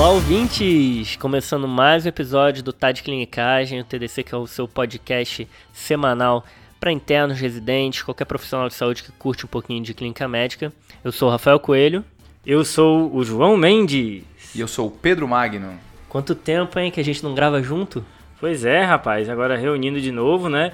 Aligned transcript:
Olá, 0.00 0.12
ouvintes! 0.12 1.16
Começando 1.16 1.68
mais 1.68 2.06
um 2.06 2.08
episódio 2.08 2.62
do 2.62 2.72
Tá 2.72 2.90
de 2.90 3.02
Clinicagem, 3.02 3.82
o 3.82 3.84
TDC 3.84 4.22
que 4.22 4.34
é 4.34 4.38
o 4.38 4.46
seu 4.46 4.66
podcast 4.66 5.46
semanal 5.74 6.42
para 6.80 6.90
internos, 6.90 7.38
residentes, 7.38 8.00
qualquer 8.00 8.24
profissional 8.24 8.66
de 8.66 8.72
saúde 8.72 9.02
que 9.02 9.12
curte 9.12 9.44
um 9.44 9.48
pouquinho 9.48 9.82
de 9.84 9.92
clínica 9.92 10.26
médica. 10.26 10.72
Eu 11.04 11.12
sou 11.12 11.28
o 11.28 11.30
Rafael 11.30 11.60
Coelho. 11.60 12.02
Eu 12.46 12.64
sou 12.64 13.14
o 13.14 13.22
João 13.22 13.58
Mendes. 13.58 14.24
E 14.54 14.60
eu 14.60 14.66
sou 14.66 14.86
o 14.86 14.90
Pedro 14.90 15.28
Magno. 15.28 15.78
Quanto 16.08 16.34
tempo, 16.34 16.78
hein, 16.78 16.90
que 16.90 16.98
a 16.98 17.04
gente 17.04 17.22
não 17.22 17.34
grava 17.34 17.62
junto? 17.62 18.02
Pois 18.40 18.64
é, 18.64 18.82
rapaz, 18.82 19.28
agora 19.28 19.54
reunindo 19.54 20.00
de 20.00 20.10
novo, 20.10 20.48
né? 20.48 20.72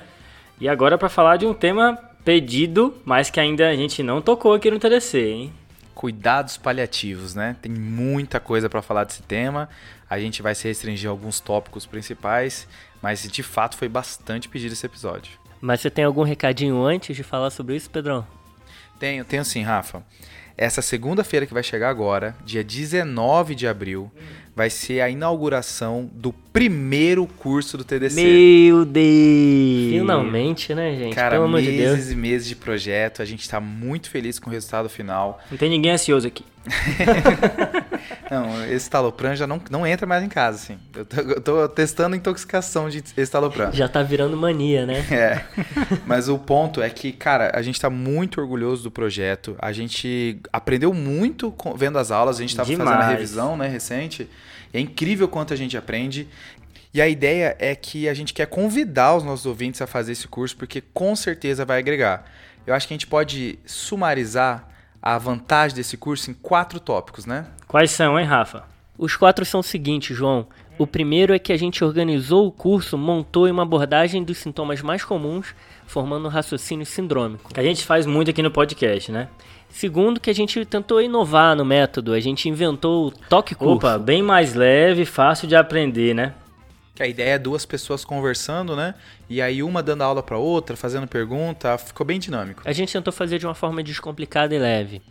E 0.61 0.69
agora 0.69 0.97
para 0.97 1.09
falar 1.09 1.37
de 1.37 1.47
um 1.47 1.53
tema 1.53 1.99
pedido, 2.25 2.95
mas 3.05 3.29
que 3.29 3.41
ainda 3.41 3.69
a 3.69 3.75
gente 3.75 4.05
não 4.05 4.23
tocou 4.23 4.55
aqui 4.55 4.71
no 4.71 4.79
TDC, 4.79 5.19
hein? 5.19 5.53
Cuidados 5.97 6.57
paliativos, 6.57 7.35
né? 7.35 7.57
Tem 7.61 7.73
muita 7.73 8.39
coisa 8.39 8.69
para 8.69 8.83
falar 8.83 9.03
desse 9.05 9.23
tema. 9.23 9.69
A 10.09 10.21
gente 10.21 10.43
vai 10.43 10.55
se 10.55 10.69
restringir 10.69 11.09
a 11.09 11.11
alguns 11.11 11.41
tópicos 11.41 11.87
principais, 11.87 12.69
mas 13.03 13.23
de 13.23 13.43
fato 13.43 13.77
foi 13.77 13.89
bastante 13.89 14.49
pedido 14.49 14.75
esse 14.75 14.87
episódio. 14.87 15.33
Mas 15.61 15.81
você 15.81 15.91
tem 15.91 16.05
algum 16.05 16.23
recadinho 16.23 16.85
antes 16.85 17.17
de 17.17 17.23
falar 17.23 17.51
sobre 17.51 17.75
isso, 17.75 17.91
Pedrão? 17.91 18.25
Tenho, 19.01 19.25
tenho 19.25 19.45
sim, 19.45 19.63
Rafa. 19.63 20.05
Essa 20.59 20.81
segunda-feira 20.81 21.45
que 21.45 21.53
vai 21.53 21.63
chegar 21.63 21.91
agora, 21.91 22.35
dia 22.45 22.65
19 22.65 23.55
de 23.55 23.67
abril, 23.67 24.11
vai 24.55 24.71
ser 24.71 25.03
a 25.03 25.11
inauguração 25.11 26.09
do 26.15 26.33
primeiro 26.33 27.27
curso 27.27 27.77
do 27.77 27.85
TDC. 27.85 28.23
Meu 28.23 28.87
Deus! 28.87 29.91
Finalmente, 29.91 30.75
né, 30.75 30.97
gente? 30.97 31.15
Cara, 31.15 31.33
Pelo 31.33 31.45
amor 31.45 31.61
de 31.61 31.73
Deus. 31.73 31.93
meses 31.97 32.11
e 32.11 32.17
meses 32.17 32.49
de 32.49 32.57
projeto, 32.57 33.21
a 33.21 33.27
gente 33.27 33.43
está 33.43 33.61
muito 33.61 34.09
feliz 34.09 34.39
com 34.39 34.49
o 34.49 34.53
resultado 34.53 34.89
final. 34.89 35.43
Não 35.51 35.59
tem 35.59 35.69
ninguém 35.69 35.93
ansioso 35.93 36.27
aqui. 36.27 36.43
Não, 38.31 38.65
esse 38.67 38.91
talopram 38.91 39.37
já 39.37 39.47
não, 39.47 39.61
não 39.71 39.87
entra 39.87 40.07
mais 40.07 40.23
em 40.25 40.29
casa, 40.29 40.57
assim. 40.59 40.79
Eu 40.95 41.05
tô, 41.07 41.21
eu 41.21 41.41
tô 41.41 41.69
testando 41.69 42.17
intoxicação 42.17 42.89
de 42.91 43.03
estalopram. 43.17 43.71
Já 43.73 43.89
tá 43.89 44.03
virando 44.03 44.37
mania, 44.37 44.85
né? 44.85 45.05
É. 45.11 45.45
Mas 46.07 46.29
o 46.29 46.37
ponto 46.39 46.83
é 46.83 46.91
que, 46.91 47.13
cara, 47.13 47.53
a 47.55 47.63
gente 47.63 47.81
tá 47.81 47.89
muito 47.89 48.41
orgulhoso 48.41 48.83
do 48.83 48.91
projeto. 48.91 49.55
A 49.61 49.71
gente 49.73 50.41
aprendeu 50.53 50.93
muito 50.93 51.51
com- 51.53 51.75
vendo 51.75 51.99
as 51.99 52.11
aulas. 52.11 52.39
A 52.39 52.41
gente 52.43 52.57
tava 52.57 52.67
fazendo 52.69 52.89
a 52.89 52.93
Demais. 52.93 53.11
revisão, 53.11 53.57
né, 53.57 53.69
recente. 53.69 54.29
É 54.75 54.81
incrível 54.81 55.29
quanto 55.29 55.55
a 55.55 55.57
gente 55.57 55.77
aprende. 55.77 56.29
E 56.93 57.01
a 57.01 57.09
ideia 57.09 57.55
é 57.59 57.75
que 57.75 58.09
a 58.09 58.15
gente 58.15 58.33
quer 58.35 58.47
convidar 58.47 59.15
os 59.17 59.23
nossos 59.23 59.47
ouvintes 59.47 59.81
a 59.83 59.87
fazer 59.87 60.13
esse 60.13 60.27
curso, 60.27 60.57
porque 60.57 60.83
com 60.93 61.15
certeza 61.15 61.65
vai 61.65 61.79
agregar. 61.79 62.25
Eu 62.67 62.75
acho 62.75 62.89
que 62.89 62.95
a 62.95 62.97
gente 62.97 63.07
pode 63.07 63.59
sumarizar 63.67 64.69
a 65.07 65.19
vantagem 65.19 65.77
desse 65.77 65.97
curso 65.97 66.33
em 66.33 66.35
quatro 66.35 66.81
tópicos, 66.81 67.27
né? 67.27 67.47
Quais 67.69 67.93
são, 67.93 68.19
hein, 68.19 68.27
Rafa? 68.27 68.65
Os 68.99 69.15
quatro 69.15 69.45
são 69.45 69.61
os 69.61 69.67
seguintes, 69.67 70.17
João. 70.17 70.49
O 70.77 70.85
primeiro 70.85 71.33
é 71.33 71.39
que 71.39 71.53
a 71.53 71.57
gente 71.57 71.85
organizou 71.85 72.45
o 72.49 72.51
curso, 72.51 72.99
montou 72.99 73.49
uma 73.49 73.63
abordagem 73.63 74.25
dos 74.25 74.39
sintomas 74.39 74.83
mais 74.83 75.05
comuns, 75.05 75.55
formando 75.87 76.27
um 76.27 76.29
raciocínio 76.29 76.85
sindrômico. 76.85 77.55
Que 77.55 77.61
a 77.61 77.63
gente 77.63 77.85
faz 77.85 78.05
muito 78.05 78.33
aqui 78.33 78.43
no 78.43 78.51
podcast, 78.51 79.13
né? 79.13 79.29
Segundo, 79.69 80.19
que 80.19 80.29
a 80.29 80.35
gente 80.35 80.65
tentou 80.65 81.01
inovar 81.01 81.55
no 81.55 81.65
método, 81.65 82.13
a 82.13 82.19
gente 82.19 82.49
inventou 82.49 83.07
o 83.07 83.11
toque 83.13 83.55
curso. 83.55 83.77
Opa, 83.77 83.99
bem 83.99 84.23
mais 84.23 84.55
leve, 84.55 85.05
fácil 85.05 85.47
de 85.47 85.55
aprender, 85.55 86.17
né? 86.17 86.35
Que 86.97 87.03
a 87.03 87.07
ideia 87.07 87.35
é 87.35 87.39
duas 87.39 87.67
pessoas 87.67 88.07
conversando, 88.07 88.75
né? 88.75 88.95
E 89.29 89.43
aí 89.43 89.63
uma 89.63 89.83
dando 89.83 90.01
aula 90.01 90.23
pra 90.23 90.39
outra, 90.39 90.75
fazendo 90.75 91.07
pergunta, 91.07 91.77
ficou 91.77 92.07
bem 92.07 92.19
dinâmico. 92.19 92.63
A 92.65 92.73
gente 92.73 92.91
tentou 92.91 93.13
fazer 93.13 93.39
de 93.39 93.47
uma 93.47 93.55
forma 93.55 93.83
descomplicada 93.83 94.55
e 94.55 94.59
leve. 94.59 95.03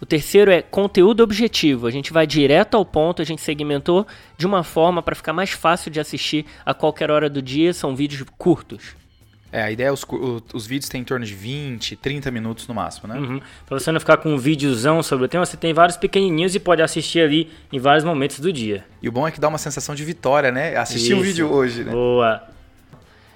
O 0.00 0.04
terceiro 0.04 0.50
é 0.50 0.60
conteúdo 0.60 1.22
objetivo. 1.22 1.86
A 1.86 1.90
gente 1.92 2.12
vai 2.12 2.26
direto 2.26 2.76
ao 2.76 2.84
ponto, 2.84 3.22
a 3.22 3.24
gente 3.24 3.40
segmentou 3.40 4.04
de 4.36 4.44
uma 4.44 4.64
forma 4.64 5.00
para 5.00 5.14
ficar 5.14 5.32
mais 5.32 5.50
fácil 5.50 5.92
de 5.92 6.00
assistir 6.00 6.44
a 6.66 6.74
qualquer 6.74 7.08
hora 7.08 7.30
do 7.30 7.40
dia. 7.40 7.72
São 7.72 7.94
vídeos 7.94 8.24
curtos. 8.36 8.96
É, 9.52 9.62
a 9.62 9.70
ideia 9.70 9.88
é 9.88 9.92
os, 9.92 10.04
os 10.54 10.66
vídeos 10.66 10.88
têm 10.88 11.02
em 11.02 11.04
torno 11.04 11.26
de 11.26 11.34
20, 11.34 11.94
30 11.96 12.30
minutos 12.30 12.66
no 12.66 12.74
máximo, 12.74 13.12
né? 13.12 13.20
Uhum. 13.20 13.40
Pra 13.66 13.78
você 13.78 13.92
não 13.92 14.00
ficar 14.00 14.16
com 14.16 14.30
um 14.30 14.38
videozão 14.38 15.02
sobre 15.02 15.26
o 15.26 15.28
tema, 15.28 15.44
você 15.44 15.58
tem 15.58 15.74
vários 15.74 15.98
pequenininhos 15.98 16.54
e 16.54 16.58
pode 16.58 16.80
assistir 16.80 17.20
ali 17.20 17.50
em 17.70 17.78
vários 17.78 18.02
momentos 18.02 18.40
do 18.40 18.50
dia. 18.50 18.84
E 19.02 19.08
o 19.08 19.12
bom 19.12 19.28
é 19.28 19.30
que 19.30 19.38
dá 19.38 19.48
uma 19.48 19.58
sensação 19.58 19.94
de 19.94 20.04
vitória, 20.04 20.50
né? 20.50 20.74
Assistir 20.76 21.12
um 21.12 21.18
Isso. 21.18 21.26
vídeo 21.26 21.52
hoje, 21.52 21.84
né? 21.84 21.92
Boa. 21.92 22.42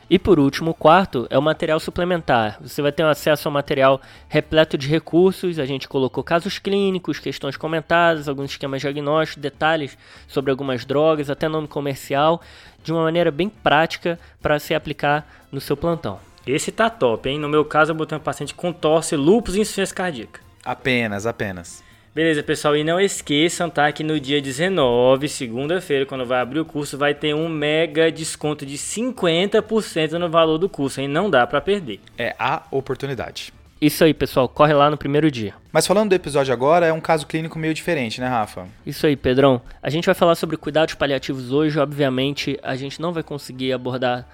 E 0.09 0.21
por 0.21 0.39
último, 0.39 0.71
o 0.71 0.75
quarto 0.75 1.27
é 1.31 1.37
o 1.37 1.43
material 1.43 1.81
suplementar. 1.81 2.59
Você 2.61 2.81
vai 2.81 2.93
ter 2.93 3.05
acesso 3.05 3.49
ao 3.49 3.53
material 3.53 4.01
repleto 4.29 4.79
de 4.79 4.87
recursos. 4.87 5.59
A 5.59 5.67
gente 5.67 5.89
colocou 5.89 6.23
casos 6.23 6.61
clínicos, 6.61 7.19
questões 7.19 7.57
comentadas, 7.57 8.29
alguns 8.29 8.53
esquemas 8.53 8.81
diagnósticos, 8.81 9.43
detalhes 9.43 9.99
sobre 10.29 10.53
algumas 10.53 10.85
drogas, 10.85 11.29
até 11.29 11.49
nome 11.49 11.67
comercial, 11.67 12.41
de 12.87 12.93
uma 12.93 13.03
maneira 13.03 13.33
bem 13.33 13.49
prática 13.49 14.17
para 14.41 14.61
se 14.61 14.73
aplicar 14.73 15.27
no 15.51 15.61
seu 15.61 15.77
plantão. 15.77 16.21
Esse 16.47 16.71
tá 16.71 16.89
top, 16.89 17.29
hein? 17.29 17.41
No 17.41 17.49
meu 17.49 17.65
caso, 17.65 17.91
eu 17.91 17.97
botei 17.97 18.17
um 18.17 18.21
paciente 18.21 18.55
com 18.55 18.73
tosse, 18.73 19.17
lúpus 19.17 19.57
e 19.57 19.61
insuficiência 19.61 19.95
cardíaca. 19.95 20.41
Apenas, 20.65 21.27
apenas. 21.27 21.83
Beleza, 22.15 22.45
pessoal, 22.45 22.77
e 22.77 22.85
não 22.85 23.01
esqueçam, 23.01 23.69
tá? 23.69 23.91
Que 23.91 24.05
no 24.05 24.21
dia 24.21 24.41
19, 24.41 25.29
segunda-feira, 25.29 26.07
quando 26.07 26.25
vai 26.25 26.41
abrir 26.41 26.61
o 26.61 26.65
curso, 26.65 26.97
vai 26.97 27.13
ter 27.13 27.35
um 27.35 27.49
mega 27.49 28.11
desconto 28.11 28.65
de 28.65 28.79
50% 28.79 30.13
no 30.13 30.31
valor 30.31 30.57
do 30.57 30.69
curso, 30.69 31.01
hein? 31.01 31.09
Não 31.09 31.29
dá 31.29 31.45
pra 31.45 31.61
perder. 31.61 32.01
É 32.17 32.37
a 32.39 32.63
oportunidade. 32.71 33.53
Isso 33.81 34.03
aí, 34.03 34.15
pessoal, 34.15 34.49
corre 34.49 34.73
lá 34.73 34.91
no 34.91 34.97
primeiro 34.97 35.31
dia. 35.31 35.55
Mas 35.71 35.87
falando 35.87 36.09
do 36.09 36.15
episódio 36.15 36.53
agora, 36.53 36.87
é 36.87 36.93
um 36.93 37.01
caso 37.01 37.27
clínico 37.27 37.59
meio 37.59 37.75
diferente, 37.75 38.21
né, 38.21 38.27
Rafa? 38.27 38.67
Isso 38.87 39.07
aí, 39.07 39.17
Pedrão. 39.17 39.61
A 39.83 39.91
gente 39.91 40.07
vai 40.07 40.15
falar 40.15 40.35
sobre 40.35 40.57
cuidados 40.57 40.95
paliativos 40.95 41.53
hoje. 41.53 41.79
Obviamente, 41.79 42.59
a 42.63 42.75
gente 42.75 43.01
não 43.01 43.13
vai 43.13 43.23
conseguir 43.23 43.73
abordar 43.75 44.27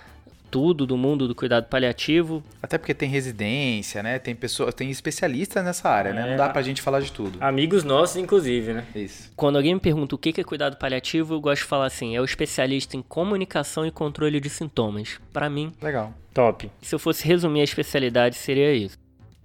tudo 0.53 0.87
do 0.87 0.99
mundo 0.99 1.27
do 1.27 1.35
cuidado 1.35 1.67
paliativo. 1.67 2.45
Até 2.63 2.77
porque 2.77 2.93
tem 2.93 3.09
residência, 3.09 4.03
né? 4.03 4.19
Tem 4.19 4.35
pessoa, 4.35 4.71
tem 4.71 4.91
especialistas 4.91 5.65
nessa 5.65 5.89
área, 5.89 6.13
né? 6.13 6.27
É. 6.27 6.31
Não 6.31 6.37
dá 6.37 6.51
pra 6.51 6.61
gente 6.61 6.83
falar 6.83 7.01
de 7.01 7.11
tudo. 7.11 7.39
Amigos 7.41 7.83
nossos, 7.83 8.19
inclusive, 8.19 8.75
né? 8.75 8.85
Isso. 8.95 9.33
Quando 9.35 9.57
alguém 9.57 9.75
me 9.75 9.81
pergunta 9.81 10.15
o 10.15 10.19
que 10.19 10.39
é 10.39 10.45
cuidado 10.45 10.77
paliativo, 10.77 11.35
eu 11.35 11.41
gosto 11.41 11.63
de 11.63 11.69
falar 11.69 11.87
assim: 11.87 12.15
é 12.15 12.21
o 12.21 12.25
especialista 12.25 12.97
em 12.97 13.03
comunicação 13.03 13.87
e 13.87 13.91
controle 13.91 14.39
de 14.39 14.51
sintomas. 14.51 15.19
Para 15.33 15.49
mim, 15.49 15.73
Legal. 15.81 16.13
Top. 16.35 16.71
se 16.83 16.95
eu 16.95 16.99
fosse 16.99 17.27
resumir 17.27 17.63
a 17.63 17.65
especialidade, 17.65 18.37
seria 18.37 18.75
isso. 18.75 19.02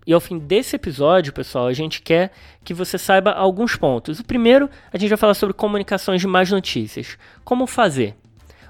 E 0.08 0.14
ao 0.14 0.22
fim 0.22 0.40
desse 0.40 0.74
episódio, 0.74 1.34
pessoal, 1.34 1.68
a 1.68 1.74
gente 1.74 2.02
quer 2.02 2.32
que 2.64 2.74
você 2.74 2.98
saiba 2.98 3.32
alguns 3.32 3.76
pontos. 3.76 4.22
O 4.22 4.24
primeiro, 4.24 4.70
a 4.92 4.98
gente 4.98 5.10
vai 5.10 5.18
falar 5.18 5.34
sobre 5.34 5.54
comunicações 5.54 6.22
de 6.22 6.28
más 6.28 6.50
notícias. 6.50 7.18
Como 7.44 7.68
fazer? 7.68 8.16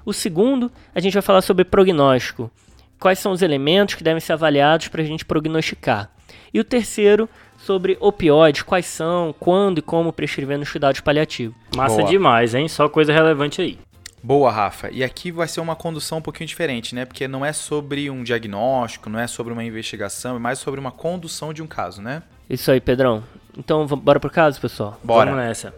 O 0.04 0.12
segundo, 0.12 0.68
a 0.92 0.98
gente 0.98 1.12
vai 1.12 1.22
falar 1.22 1.40
sobre 1.42 1.64
prognóstico. 1.64 2.50
Quais 2.98 3.20
são 3.20 3.30
os 3.30 3.40
elementos 3.40 3.94
que 3.94 4.02
devem 4.02 4.18
ser 4.18 4.32
avaliados 4.32 4.88
para 4.88 5.00
a 5.00 5.04
gente 5.04 5.24
prognosticar. 5.24 6.10
E 6.52 6.58
o 6.58 6.64
terceiro, 6.64 7.28
sobre 7.56 7.96
opioides. 8.00 8.62
Quais 8.62 8.86
são, 8.86 9.32
quando 9.38 9.78
e 9.78 9.82
como 9.82 10.12
prescrever 10.12 10.58
nos 10.58 10.72
cuidados 10.72 11.00
paliativos. 11.00 11.56
Massa 11.76 11.98
Boa. 11.98 12.08
demais, 12.08 12.52
hein? 12.52 12.66
Só 12.66 12.88
coisa 12.88 13.12
relevante 13.12 13.62
aí. 13.62 13.78
Boa, 14.22 14.50
Rafa. 14.50 14.90
E 14.90 15.04
aqui 15.04 15.30
vai 15.30 15.46
ser 15.46 15.60
uma 15.60 15.76
condução 15.76 16.18
um 16.18 16.22
pouquinho 16.22 16.46
diferente, 16.46 16.94
né? 16.94 17.04
Porque 17.04 17.28
não 17.28 17.44
é 17.44 17.52
sobre 17.52 18.10
um 18.10 18.22
diagnóstico, 18.22 19.08
não 19.08 19.18
é 19.18 19.26
sobre 19.26 19.52
uma 19.52 19.64
investigação, 19.64 20.36
é 20.36 20.38
mais 20.38 20.58
sobre 20.58 20.80
uma 20.80 20.90
condução 20.90 21.52
de 21.52 21.62
um 21.62 21.66
caso, 21.66 22.02
né? 22.02 22.22
Isso 22.48 22.70
aí, 22.70 22.80
Pedrão. 22.80 23.22
Então, 23.56 23.86
bora 23.86 24.18
pro 24.18 24.30
caso, 24.30 24.60
pessoal? 24.60 24.98
Bora. 25.02 25.30
Vamos 25.30 25.44
nessa. 25.44 25.74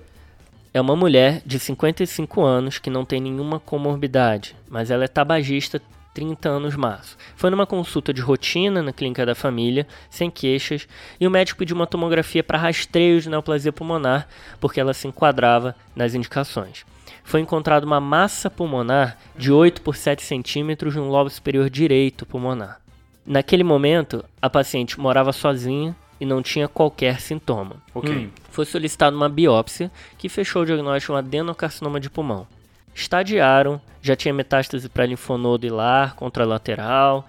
É 0.72 0.80
uma 0.80 0.94
mulher 0.94 1.42
de 1.44 1.58
55 1.58 2.42
anos 2.42 2.78
que 2.78 2.90
não 2.90 3.04
tem 3.04 3.20
nenhuma 3.20 3.58
comorbidade, 3.58 4.54
mas 4.68 4.90
ela 4.90 5.04
é 5.04 5.08
tabagista 5.08 5.82
30 6.14 6.48
anos 6.48 6.76
março. 6.76 7.16
Foi 7.34 7.50
numa 7.50 7.66
consulta 7.66 8.12
de 8.12 8.20
rotina 8.20 8.82
na 8.82 8.92
clínica 8.92 9.26
da 9.26 9.34
família, 9.34 9.86
sem 10.08 10.30
queixas, 10.30 10.86
e 11.18 11.26
o 11.26 11.30
médico 11.30 11.58
pediu 11.58 11.74
uma 11.74 11.86
tomografia 11.86 12.42
para 12.42 12.58
rastreio 12.58 13.20
de 13.20 13.28
neoplasia 13.28 13.72
pulmonar, 13.72 14.28
porque 14.60 14.80
ela 14.80 14.94
se 14.94 15.08
enquadrava 15.08 15.74
nas 15.94 16.14
indicações. 16.14 16.84
Foi 17.30 17.40
encontrada 17.40 17.86
uma 17.86 18.00
massa 18.00 18.50
pulmonar 18.50 19.16
de 19.36 19.52
8 19.52 19.82
por 19.82 19.94
7 19.94 20.20
centímetros 20.20 20.96
no 20.96 21.08
lobo 21.08 21.30
superior 21.30 21.70
direito 21.70 22.26
pulmonar. 22.26 22.80
Naquele 23.24 23.62
momento, 23.62 24.24
a 24.42 24.50
paciente 24.50 24.98
morava 24.98 25.32
sozinha 25.32 25.94
e 26.20 26.26
não 26.26 26.42
tinha 26.42 26.66
qualquer 26.66 27.20
sintoma. 27.20 27.76
Hum. 27.94 28.30
Foi 28.50 28.66
solicitada 28.66 29.14
uma 29.14 29.28
biópsia 29.28 29.92
que 30.18 30.28
fechou 30.28 30.62
o 30.62 30.66
diagnóstico 30.66 31.12
de 31.12 31.14
um 31.14 31.18
adenocarcinoma 31.18 32.00
de 32.00 32.10
pulmão. 32.10 32.48
Estadiaram, 32.92 33.80
já 34.02 34.16
tinha 34.16 34.34
metástase 34.34 34.88
para 34.88 35.06
linfonodo 35.06 35.64
hilar, 35.64 36.16
contralateral, 36.16 37.24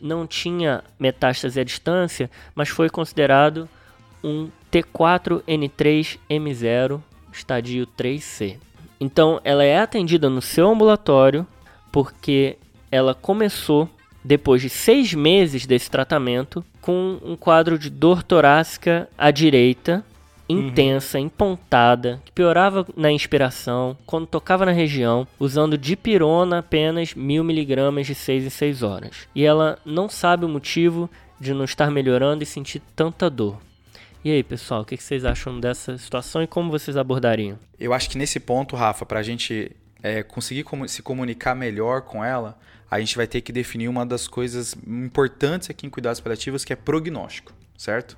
não 0.00 0.26
tinha 0.26 0.82
metástase 0.98 1.60
à 1.60 1.64
distância, 1.64 2.28
mas 2.56 2.70
foi 2.70 2.90
considerado 2.90 3.68
um 4.20 4.50
T4N3M0, 4.72 7.00
estadio 7.32 7.86
3C. 7.96 8.58
Então, 9.04 9.38
ela 9.44 9.62
é 9.62 9.78
atendida 9.78 10.30
no 10.30 10.40
seu 10.40 10.70
ambulatório 10.70 11.46
porque 11.92 12.56
ela 12.90 13.14
começou, 13.14 13.86
depois 14.24 14.62
de 14.62 14.70
seis 14.70 15.12
meses 15.12 15.66
desse 15.66 15.90
tratamento, 15.90 16.64
com 16.80 17.18
um 17.22 17.36
quadro 17.36 17.78
de 17.78 17.90
dor 17.90 18.22
torácica 18.22 19.06
à 19.18 19.30
direita 19.30 20.02
intensa, 20.48 21.18
empontada, 21.18 22.22
que 22.24 22.32
piorava 22.32 22.86
na 22.96 23.12
inspiração 23.12 23.94
quando 24.06 24.26
tocava 24.26 24.64
na 24.64 24.72
região, 24.72 25.26
usando 25.38 25.76
dipirona 25.76 26.60
apenas 26.60 27.12
mil 27.12 27.44
miligramas 27.44 28.06
de 28.06 28.14
6 28.14 28.46
em 28.46 28.50
6 28.50 28.82
horas. 28.82 29.28
E 29.34 29.44
ela 29.44 29.78
não 29.84 30.08
sabe 30.08 30.46
o 30.46 30.48
motivo 30.48 31.10
de 31.38 31.52
não 31.52 31.64
estar 31.66 31.90
melhorando 31.90 32.42
e 32.42 32.46
sentir 32.46 32.80
tanta 32.96 33.28
dor. 33.28 33.58
E 34.24 34.30
aí, 34.30 34.42
pessoal, 34.42 34.80
o 34.80 34.84
que 34.86 34.96
vocês 34.96 35.22
acham 35.22 35.60
dessa 35.60 35.98
situação 35.98 36.42
e 36.42 36.46
como 36.46 36.70
vocês 36.70 36.96
abordariam? 36.96 37.58
Eu 37.78 37.92
acho 37.92 38.08
que 38.08 38.16
nesse 38.16 38.40
ponto, 38.40 38.74
Rafa, 38.74 39.04
para 39.04 39.20
a 39.20 39.22
gente 39.22 39.70
é, 40.02 40.22
conseguir 40.22 40.64
se 40.88 41.02
comunicar 41.02 41.54
melhor 41.54 42.00
com 42.00 42.24
ela, 42.24 42.58
a 42.90 42.98
gente 42.98 43.18
vai 43.18 43.26
ter 43.26 43.42
que 43.42 43.52
definir 43.52 43.86
uma 43.86 44.06
das 44.06 44.26
coisas 44.26 44.74
importantes 44.86 45.68
aqui 45.68 45.86
em 45.86 45.90
cuidados 45.90 46.20
paliativos, 46.20 46.64
que 46.64 46.72
é 46.72 46.76
prognóstico, 46.76 47.52
certo? 47.76 48.16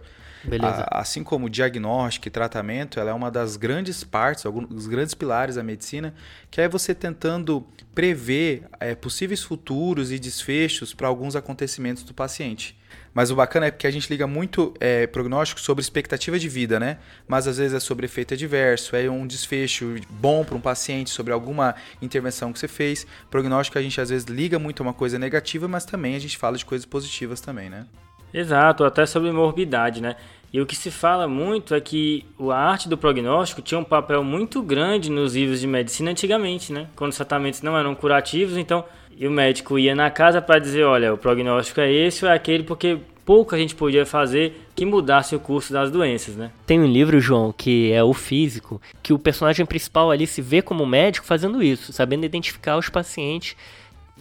A, 0.62 1.00
assim 1.00 1.22
como 1.22 1.50
diagnóstico 1.50 2.28
e 2.28 2.30
tratamento, 2.30 3.00
ela 3.00 3.10
é 3.10 3.14
uma 3.14 3.30
das 3.30 3.56
grandes 3.56 4.04
partes, 4.04 4.46
alguns 4.46 4.68
dos 4.68 4.86
grandes 4.86 5.14
pilares 5.14 5.56
da 5.56 5.62
medicina, 5.62 6.14
que 6.50 6.60
é 6.60 6.68
você 6.68 6.94
tentando 6.94 7.66
prever 7.94 8.64
é, 8.78 8.94
possíveis 8.94 9.42
futuros 9.42 10.12
e 10.12 10.18
desfechos 10.18 10.94
para 10.94 11.08
alguns 11.08 11.34
acontecimentos 11.34 12.02
do 12.02 12.14
paciente. 12.14 12.76
Mas 13.16 13.30
o 13.30 13.34
bacana 13.34 13.64
é 13.64 13.70
porque 13.70 13.86
a 13.86 13.90
gente 13.90 14.10
liga 14.10 14.26
muito 14.26 14.74
é, 14.78 15.06
prognóstico 15.06 15.58
sobre 15.58 15.80
expectativa 15.80 16.38
de 16.38 16.50
vida, 16.50 16.78
né? 16.78 16.98
Mas 17.26 17.48
às 17.48 17.56
vezes 17.56 17.72
é 17.72 17.80
sobre 17.80 18.04
efeito 18.04 18.34
adverso, 18.34 18.94
é 18.94 19.08
um 19.10 19.26
desfecho 19.26 19.94
bom 20.10 20.44
para 20.44 20.54
um 20.54 20.60
paciente, 20.60 21.08
sobre 21.08 21.32
alguma 21.32 21.74
intervenção 22.02 22.52
que 22.52 22.58
você 22.58 22.68
fez. 22.68 23.06
Prognóstico 23.30 23.78
a 23.78 23.82
gente 23.82 23.98
às 23.98 24.10
vezes 24.10 24.26
liga 24.26 24.58
muito 24.58 24.82
a 24.82 24.84
uma 24.84 24.92
coisa 24.92 25.18
negativa, 25.18 25.66
mas 25.66 25.86
também 25.86 26.14
a 26.14 26.18
gente 26.18 26.36
fala 26.36 26.58
de 26.58 26.66
coisas 26.66 26.84
positivas 26.84 27.40
também, 27.40 27.70
né? 27.70 27.86
Exato, 28.32 28.84
até 28.84 29.06
sobre 29.06 29.30
morbidade, 29.30 30.00
né? 30.00 30.16
E 30.52 30.60
o 30.60 30.66
que 30.66 30.76
se 30.76 30.90
fala 30.90 31.28
muito 31.28 31.74
é 31.74 31.80
que 31.80 32.24
a 32.50 32.54
arte 32.54 32.88
do 32.88 32.96
prognóstico 32.96 33.60
tinha 33.60 33.78
um 33.78 33.84
papel 33.84 34.22
muito 34.24 34.62
grande 34.62 35.10
nos 35.10 35.34
livros 35.34 35.60
de 35.60 35.66
medicina 35.66 36.10
antigamente, 36.10 36.72
né? 36.72 36.86
Quando 36.96 37.10
os 37.10 37.16
tratamentos 37.16 37.62
não 37.62 37.76
eram 37.76 37.94
curativos, 37.94 38.56
então 38.56 38.84
o 39.20 39.30
médico 39.30 39.78
ia 39.78 39.94
na 39.94 40.10
casa 40.10 40.40
para 40.40 40.58
dizer, 40.58 40.84
olha, 40.84 41.12
o 41.12 41.18
prognóstico 41.18 41.80
é 41.80 41.92
esse 41.92 42.24
ou 42.24 42.30
é 42.30 42.34
aquele, 42.34 42.62
porque 42.62 42.98
pouco 43.24 43.54
a 43.54 43.58
gente 43.58 43.74
podia 43.74 44.06
fazer 44.06 44.68
que 44.74 44.86
mudasse 44.86 45.34
o 45.34 45.40
curso 45.40 45.72
das 45.72 45.90
doenças, 45.90 46.36
né? 46.36 46.50
Tem 46.64 46.80
um 46.80 46.86
livro, 46.86 47.20
João, 47.20 47.52
que 47.52 47.92
é 47.92 48.02
o 48.02 48.14
físico, 48.14 48.80
que 49.02 49.12
o 49.12 49.18
personagem 49.18 49.66
principal 49.66 50.10
ali 50.10 50.26
se 50.26 50.40
vê 50.40 50.62
como 50.62 50.86
médico 50.86 51.26
fazendo 51.26 51.62
isso, 51.62 51.92
sabendo 51.92 52.24
identificar 52.24 52.78
os 52.78 52.88
pacientes 52.88 53.56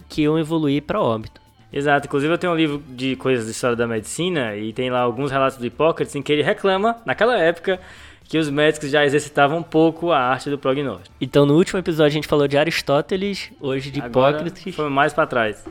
que 0.08 0.22
iam 0.22 0.38
evoluir 0.38 0.82
para 0.82 1.00
óbito. 1.00 1.45
Exato, 1.76 2.06
inclusive 2.06 2.32
eu 2.32 2.38
tenho 2.38 2.54
um 2.54 2.56
livro 2.56 2.82
de 2.88 3.16
coisas 3.16 3.44
de 3.44 3.50
história 3.50 3.76
da 3.76 3.86
medicina 3.86 4.56
e 4.56 4.72
tem 4.72 4.88
lá 4.88 5.00
alguns 5.00 5.30
relatos 5.30 5.58
do 5.58 5.66
Hipócrates 5.66 6.14
em 6.16 6.22
que 6.22 6.32
ele 6.32 6.42
reclama, 6.42 6.96
naquela 7.04 7.38
época, 7.38 7.78
que 8.24 8.38
os 8.38 8.48
médicos 8.48 8.90
já 8.90 9.04
exercitavam 9.04 9.58
um 9.58 9.62
pouco 9.62 10.10
a 10.10 10.18
arte 10.18 10.48
do 10.48 10.56
prognóstico. 10.56 11.14
Então, 11.20 11.44
no 11.44 11.54
último 11.54 11.78
episódio 11.78 12.06
a 12.06 12.14
gente 12.14 12.26
falou 12.26 12.48
de 12.48 12.56
Aristóteles, 12.56 13.52
hoje 13.60 13.90
de 13.90 14.00
Agora, 14.00 14.38
Hipócrates. 14.38 14.74
Foi 14.74 14.88
mais 14.88 15.12
para 15.12 15.26
trás. 15.26 15.64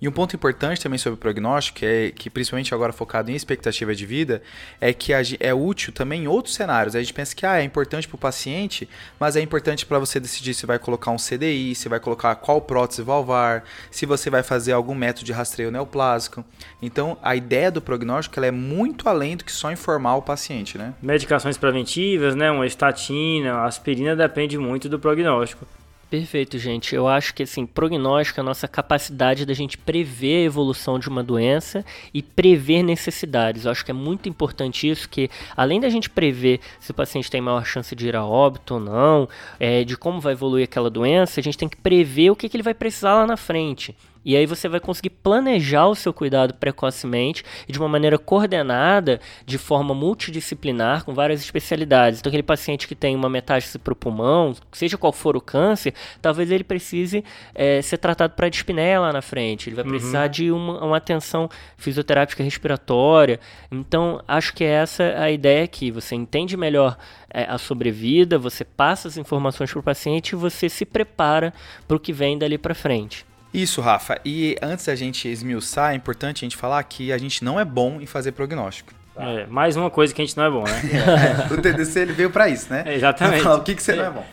E 0.00 0.06
um 0.06 0.12
ponto 0.12 0.36
importante 0.36 0.80
também 0.80 0.98
sobre 0.98 1.14
o 1.14 1.16
prognóstico, 1.16 1.80
é 1.82 2.12
que 2.12 2.30
principalmente 2.30 2.72
agora 2.72 2.92
focado 2.92 3.30
em 3.32 3.34
expectativa 3.34 3.92
de 3.94 4.06
vida, 4.06 4.40
é 4.80 4.92
que 4.92 5.12
é 5.12 5.52
útil 5.52 5.92
também 5.92 6.22
em 6.22 6.28
outros 6.28 6.54
cenários. 6.54 6.94
A 6.94 7.00
gente 7.00 7.12
pensa 7.12 7.34
que 7.34 7.44
ah, 7.44 7.60
é 7.60 7.64
importante 7.64 8.06
para 8.06 8.14
o 8.14 8.18
paciente, 8.18 8.88
mas 9.18 9.34
é 9.34 9.40
importante 9.40 9.84
para 9.84 9.98
você 9.98 10.20
decidir 10.20 10.54
se 10.54 10.66
vai 10.66 10.78
colocar 10.78 11.10
um 11.10 11.16
CDI, 11.16 11.74
se 11.74 11.88
vai 11.88 11.98
colocar 11.98 12.36
qual 12.36 12.60
prótese 12.60 13.02
valvar, 13.02 13.64
se 13.90 14.06
você 14.06 14.30
vai 14.30 14.44
fazer 14.44 14.72
algum 14.72 14.94
método 14.94 15.26
de 15.26 15.32
rastreio 15.32 15.70
neoplásico. 15.70 16.44
Então, 16.80 17.18
a 17.20 17.34
ideia 17.34 17.70
do 17.70 17.80
prognóstico 17.80 18.38
é 18.40 18.52
muito 18.52 19.08
além 19.08 19.36
do 19.36 19.44
que 19.44 19.50
só 19.50 19.72
informar 19.72 20.14
o 20.14 20.22
paciente, 20.22 20.78
né? 20.78 20.94
Medicações 21.02 21.58
preventivas, 21.58 22.36
né? 22.36 22.50
Uma 22.52 22.66
estatina, 22.66 23.64
aspirina 23.64 24.14
depende 24.14 24.56
muito 24.56 24.88
do 24.88 24.98
prognóstico. 24.98 25.66
Perfeito, 26.10 26.56
gente. 26.56 26.94
Eu 26.94 27.06
acho 27.06 27.34
que 27.34 27.42
assim, 27.42 27.66
prognóstico 27.66 28.40
é 28.40 28.42
a 28.42 28.44
nossa 28.44 28.66
capacidade 28.66 29.44
da 29.44 29.52
gente 29.52 29.76
prever 29.76 30.38
a 30.38 30.46
evolução 30.46 30.98
de 30.98 31.06
uma 31.06 31.22
doença 31.22 31.84
e 32.14 32.22
prever 32.22 32.82
necessidades. 32.82 33.66
Eu 33.66 33.70
acho 33.70 33.84
que 33.84 33.90
é 33.90 33.94
muito 33.94 34.26
importante 34.26 34.88
isso, 34.88 35.06
que 35.06 35.28
além 35.54 35.78
da 35.78 35.90
gente 35.90 36.08
prever 36.08 36.60
se 36.80 36.90
o 36.90 36.94
paciente 36.94 37.30
tem 37.30 37.42
maior 37.42 37.62
chance 37.66 37.94
de 37.94 38.08
ir 38.08 38.16
a 38.16 38.24
óbito 38.24 38.74
ou 38.74 38.80
não, 38.80 39.28
é, 39.60 39.84
de 39.84 39.98
como 39.98 40.18
vai 40.18 40.32
evoluir 40.32 40.64
aquela 40.64 40.88
doença, 40.88 41.40
a 41.40 41.42
gente 41.42 41.58
tem 41.58 41.68
que 41.68 41.76
prever 41.76 42.30
o 42.30 42.36
que, 42.36 42.48
que 42.48 42.56
ele 42.56 42.62
vai 42.62 42.74
precisar 42.74 43.12
lá 43.12 43.26
na 43.26 43.36
frente. 43.36 43.94
E 44.28 44.36
aí 44.36 44.44
você 44.44 44.68
vai 44.68 44.78
conseguir 44.78 45.08
planejar 45.08 45.86
o 45.86 45.94
seu 45.94 46.12
cuidado 46.12 46.52
precocemente 46.52 47.42
e 47.66 47.72
de 47.72 47.78
uma 47.78 47.88
maneira 47.88 48.18
coordenada, 48.18 49.22
de 49.46 49.56
forma 49.56 49.94
multidisciplinar, 49.94 51.02
com 51.02 51.14
várias 51.14 51.40
especialidades. 51.40 52.20
Então, 52.20 52.28
aquele 52.28 52.42
paciente 52.42 52.86
que 52.86 52.94
tem 52.94 53.16
uma 53.16 53.30
metástase 53.30 53.78
para 53.78 53.94
o 53.94 53.96
pulmão, 53.96 54.54
seja 54.70 54.98
qual 54.98 55.14
for 55.14 55.34
o 55.34 55.40
câncer, 55.40 55.94
talvez 56.20 56.50
ele 56.50 56.62
precise 56.62 57.24
é, 57.54 57.80
ser 57.80 57.96
tratado 57.96 58.34
para 58.34 58.50
dispneia 58.50 59.00
lá 59.00 59.14
na 59.14 59.22
frente. 59.22 59.70
Ele 59.70 59.76
vai 59.76 59.84
uhum. 59.86 59.92
precisar 59.92 60.26
de 60.26 60.50
uma, 60.50 60.84
uma 60.84 60.98
atenção 60.98 61.48
fisioterápica 61.78 62.42
respiratória. 62.42 63.40
Então, 63.72 64.22
acho 64.28 64.52
que 64.52 64.62
essa 64.62 65.04
é 65.04 65.22
a 65.22 65.30
ideia 65.30 65.64
aqui. 65.64 65.90
Você 65.90 66.14
entende 66.14 66.54
melhor 66.54 66.98
é, 67.30 67.44
a 67.44 67.56
sobrevida, 67.56 68.38
você 68.38 68.62
passa 68.62 69.08
as 69.08 69.16
informações 69.16 69.70
para 69.70 69.80
o 69.80 69.82
paciente 69.82 70.32
e 70.32 70.36
você 70.36 70.68
se 70.68 70.84
prepara 70.84 71.54
para 71.86 71.96
o 71.96 72.00
que 72.00 72.12
vem 72.12 72.36
dali 72.36 72.58
para 72.58 72.74
frente. 72.74 73.26
Isso, 73.52 73.80
Rafa. 73.80 74.20
E 74.24 74.56
antes 74.60 74.86
da 74.86 74.94
gente 74.94 75.28
esmiuçar, 75.28 75.92
é 75.92 75.94
importante 75.94 76.44
a 76.44 76.46
gente 76.46 76.56
falar 76.56 76.82
que 76.84 77.12
a 77.12 77.18
gente 77.18 77.44
não 77.44 77.58
é 77.58 77.64
bom 77.64 78.00
em 78.00 78.06
fazer 78.06 78.32
prognóstico. 78.32 78.92
É, 79.16 79.46
mais 79.46 79.76
uma 79.76 79.90
coisa 79.90 80.14
que 80.14 80.22
a 80.22 80.24
gente 80.24 80.36
não 80.36 80.44
é 80.44 80.50
bom, 80.50 80.64
né? 80.64 80.80
é, 81.50 81.52
o 81.52 81.60
TDC 81.60 82.00
ele 82.00 82.12
veio 82.12 82.30
para 82.30 82.48
isso, 82.48 82.72
né? 82.72 82.84
É, 82.86 82.94
exatamente. 82.94 83.42
Falar, 83.42 83.56
o 83.56 83.62
que, 83.62 83.74
que 83.74 83.82
você 83.82 83.94
não 83.94 84.04
é 84.04 84.10
bom? 84.10 84.24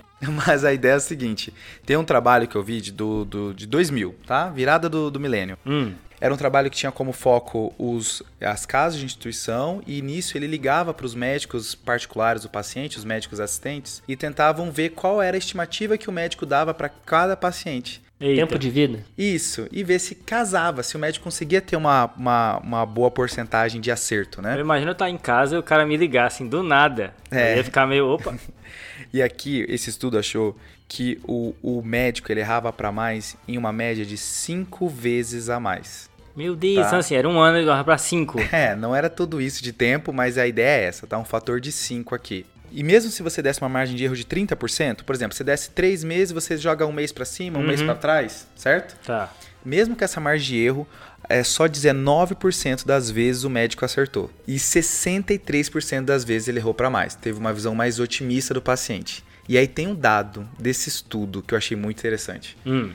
Mas 0.45 0.63
a 0.63 0.71
ideia 0.71 0.93
é 0.93 0.95
a 0.95 0.99
seguinte: 0.99 1.53
tem 1.85 1.97
um 1.97 2.03
trabalho 2.03 2.47
que 2.47 2.55
eu 2.55 2.63
vi 2.63 2.79
de, 2.79 2.91
do, 2.91 3.25
do, 3.25 3.53
de 3.53 3.65
2000, 3.65 4.15
tá? 4.25 4.49
Virada 4.49 4.87
do, 4.87 5.09
do 5.09 5.19
milênio. 5.19 5.57
Hum. 5.65 5.93
Era 6.19 6.33
um 6.33 6.37
trabalho 6.37 6.69
que 6.69 6.77
tinha 6.77 6.91
como 6.91 7.11
foco 7.11 7.73
os, 7.77 8.23
as 8.39 8.65
casas 8.65 8.99
de 8.99 9.05
instituição 9.05 9.81
e 9.85 10.01
nisso 10.01 10.37
ele 10.37 10.47
ligava 10.47 10.93
para 10.93 11.05
os 11.05 11.13
médicos 11.13 11.75
particulares 11.75 12.43
do 12.43 12.49
paciente, 12.49 12.97
os 12.97 13.03
médicos 13.03 13.39
assistentes, 13.39 14.01
e 14.07 14.15
tentavam 14.15 14.71
ver 14.71 14.91
qual 14.91 15.21
era 15.21 15.35
a 15.35 15.37
estimativa 15.37 15.97
que 15.97 16.09
o 16.09 16.13
médico 16.13 16.45
dava 16.45 16.73
para 16.73 16.87
cada 16.87 17.35
paciente. 17.35 18.01
Eita. 18.19 18.47
Tempo 18.47 18.57
de 18.57 18.69
vida? 18.69 18.99
Isso, 19.17 19.67
e 19.71 19.83
ver 19.83 19.99
se 19.99 20.15
casava, 20.15 20.81
se 20.83 20.95
o 20.95 20.99
médico 20.99 21.25
conseguia 21.25 21.61
ter 21.61 21.75
uma, 21.75 22.05
uma, 22.15 22.57
uma 22.59 22.85
boa 22.85 23.11
porcentagem 23.11 23.81
de 23.81 23.91
acerto, 23.91 24.41
né? 24.41 24.55
Eu 24.55 24.61
imagino 24.61 24.91
eu 24.91 24.93
estar 24.93 25.09
em 25.09 25.17
casa 25.17 25.55
e 25.55 25.59
o 25.59 25.63
cara 25.63 25.85
me 25.85 25.97
ligar 25.97 26.27
assim, 26.27 26.47
do 26.47 26.63
nada. 26.63 27.13
É. 27.29 27.53
Eu 27.53 27.57
ia 27.57 27.63
ficar 27.63 27.85
meio, 27.85 28.07
opa. 28.07 28.33
e 29.13 29.21
aqui, 29.21 29.65
esse 29.67 29.89
estudo 29.89 30.17
achou 30.17 30.57
que 30.87 31.19
o, 31.27 31.53
o 31.61 31.81
médico 31.81 32.31
ele 32.31 32.39
errava 32.39 32.71
para 32.71 32.89
mais 32.91 33.35
em 33.47 33.57
uma 33.57 33.73
média 33.73 34.05
de 34.05 34.17
cinco 34.17 34.87
vezes 34.87 35.49
a 35.49 35.59
mais. 35.59 36.09
Meu 36.35 36.55
Deus, 36.55 36.75
tá? 36.75 36.87
então 36.87 36.99
assim, 36.99 37.15
era 37.15 37.27
um 37.27 37.39
ano 37.39 37.59
e 37.59 37.63
errava 37.63 37.83
para 37.83 37.97
cinco. 37.97 38.39
É, 38.51 38.75
não 38.75 38.95
era 38.95 39.09
tudo 39.09 39.41
isso 39.41 39.61
de 39.61 39.73
tempo, 39.73 40.13
mas 40.13 40.37
a 40.37 40.47
ideia 40.47 40.83
é 40.83 40.87
essa, 40.87 41.05
tá? 41.05 41.17
Um 41.17 41.25
fator 41.25 41.59
de 41.59 41.71
cinco 41.71 42.15
aqui. 42.15 42.45
E 42.75 42.83
mesmo 42.83 43.09
se 43.09 43.23
você 43.23 43.41
desse 43.41 43.61
uma 43.61 43.69
margem 43.69 43.95
de 43.95 44.03
erro 44.03 44.17
de 44.17 44.25
30%, 44.25 45.03
por 45.03 45.15
exemplo, 45.15 45.33
você 45.33 45.45
desse 45.45 45.69
três 45.69 46.03
meses, 46.03 46.33
você 46.33 46.57
joga 46.57 46.85
um 46.85 46.91
mês 46.91 47.09
para 47.09 47.23
cima, 47.23 47.57
um 47.57 47.61
uhum. 47.61 47.67
mês 47.69 47.81
para 47.81 47.95
trás, 47.95 48.49
certo? 48.53 48.97
Tá. 49.05 49.33
Mesmo 49.63 49.95
com 49.95 50.03
essa 50.03 50.19
margem 50.19 50.45
de 50.45 50.57
erro, 50.57 50.85
é 51.29 51.41
só 51.41 51.69
19% 51.69 52.85
das 52.85 53.09
vezes 53.09 53.45
o 53.45 53.49
médico 53.49 53.85
acertou. 53.85 54.29
E 54.45 54.57
63% 54.57 56.03
das 56.03 56.25
vezes 56.25 56.49
ele 56.49 56.59
errou 56.59 56.73
para 56.73 56.89
mais. 56.89 57.15
Teve 57.15 57.39
uma 57.39 57.53
visão 57.53 57.73
mais 57.73 57.97
otimista 57.97 58.53
do 58.53 58.61
paciente. 58.61 59.23
E 59.47 59.57
aí 59.57 59.69
tem 59.69 59.87
um 59.87 59.95
dado 59.95 60.45
desse 60.59 60.89
estudo 60.89 61.41
que 61.41 61.53
eu 61.53 61.57
achei 61.57 61.77
muito 61.77 61.99
interessante. 61.99 62.57
Hum. 62.65 62.91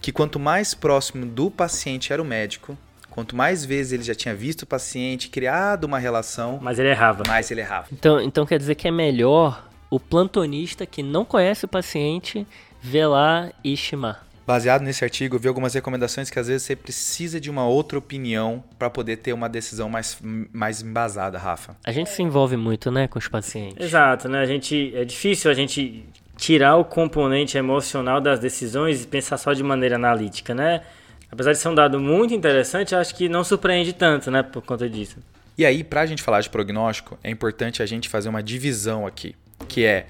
Que 0.00 0.10
quanto 0.10 0.40
mais 0.40 0.72
próximo 0.72 1.26
do 1.26 1.50
paciente 1.50 2.14
era 2.14 2.22
o 2.22 2.24
médico, 2.24 2.78
Quanto 3.18 3.34
mais 3.34 3.64
vezes 3.64 3.92
ele 3.92 4.04
já 4.04 4.14
tinha 4.14 4.32
visto 4.32 4.62
o 4.62 4.66
paciente, 4.66 5.28
criado 5.28 5.82
uma 5.82 5.98
relação, 5.98 6.60
mais 6.62 6.78
ele 6.78 6.90
errava. 6.90 7.24
Mais 7.26 7.50
ele 7.50 7.60
errava. 7.60 7.88
Então, 7.92 8.20
então 8.20 8.46
quer 8.46 8.60
dizer 8.60 8.76
que 8.76 8.86
é 8.86 8.92
melhor 8.92 9.68
o 9.90 9.98
plantonista 9.98 10.86
que 10.86 11.02
não 11.02 11.24
conhece 11.24 11.64
o 11.64 11.68
paciente 11.68 12.46
ver 12.80 13.08
lá 13.08 13.50
e 13.64 13.72
estimar. 13.72 14.24
Baseado 14.46 14.82
nesse 14.82 15.02
artigo, 15.02 15.34
eu 15.34 15.40
vi 15.40 15.48
algumas 15.48 15.74
recomendações 15.74 16.30
que 16.30 16.38
às 16.38 16.46
vezes 16.46 16.62
você 16.62 16.76
precisa 16.76 17.40
de 17.40 17.50
uma 17.50 17.66
outra 17.66 17.98
opinião 17.98 18.62
para 18.78 18.88
poder 18.88 19.16
ter 19.16 19.32
uma 19.32 19.48
decisão 19.48 19.88
mais, 19.88 20.16
mais 20.52 20.80
embasada, 20.80 21.36
Rafa. 21.38 21.76
A 21.82 21.90
gente 21.90 22.10
se 22.10 22.22
envolve 22.22 22.56
muito, 22.56 22.88
né, 22.88 23.08
com 23.08 23.18
os 23.18 23.26
pacientes. 23.26 23.84
Exato, 23.84 24.28
né? 24.28 24.38
A 24.38 24.46
gente 24.46 24.92
é 24.94 25.04
difícil 25.04 25.50
a 25.50 25.54
gente 25.54 26.06
tirar 26.36 26.76
o 26.76 26.84
componente 26.84 27.58
emocional 27.58 28.20
das 28.20 28.38
decisões 28.38 29.02
e 29.02 29.08
pensar 29.08 29.38
só 29.38 29.52
de 29.52 29.64
maneira 29.64 29.96
analítica, 29.96 30.54
né? 30.54 30.82
Apesar 31.30 31.52
de 31.52 31.58
ser 31.58 31.68
um 31.68 31.74
dado 31.74 31.98
muito 32.00 32.34
interessante, 32.34 32.94
acho 32.94 33.14
que 33.14 33.28
não 33.28 33.44
surpreende 33.44 33.92
tanto, 33.92 34.30
né, 34.30 34.42
por 34.42 34.62
conta 34.62 34.88
disso. 34.88 35.18
E 35.56 35.66
aí, 35.66 35.82
para 35.82 36.02
a 36.02 36.06
gente 36.06 36.22
falar 36.22 36.40
de 36.40 36.48
prognóstico, 36.48 37.18
é 37.22 37.30
importante 37.30 37.82
a 37.82 37.86
gente 37.86 38.08
fazer 38.08 38.28
uma 38.28 38.42
divisão 38.42 39.06
aqui, 39.06 39.34
que 39.66 39.84
é 39.84 40.06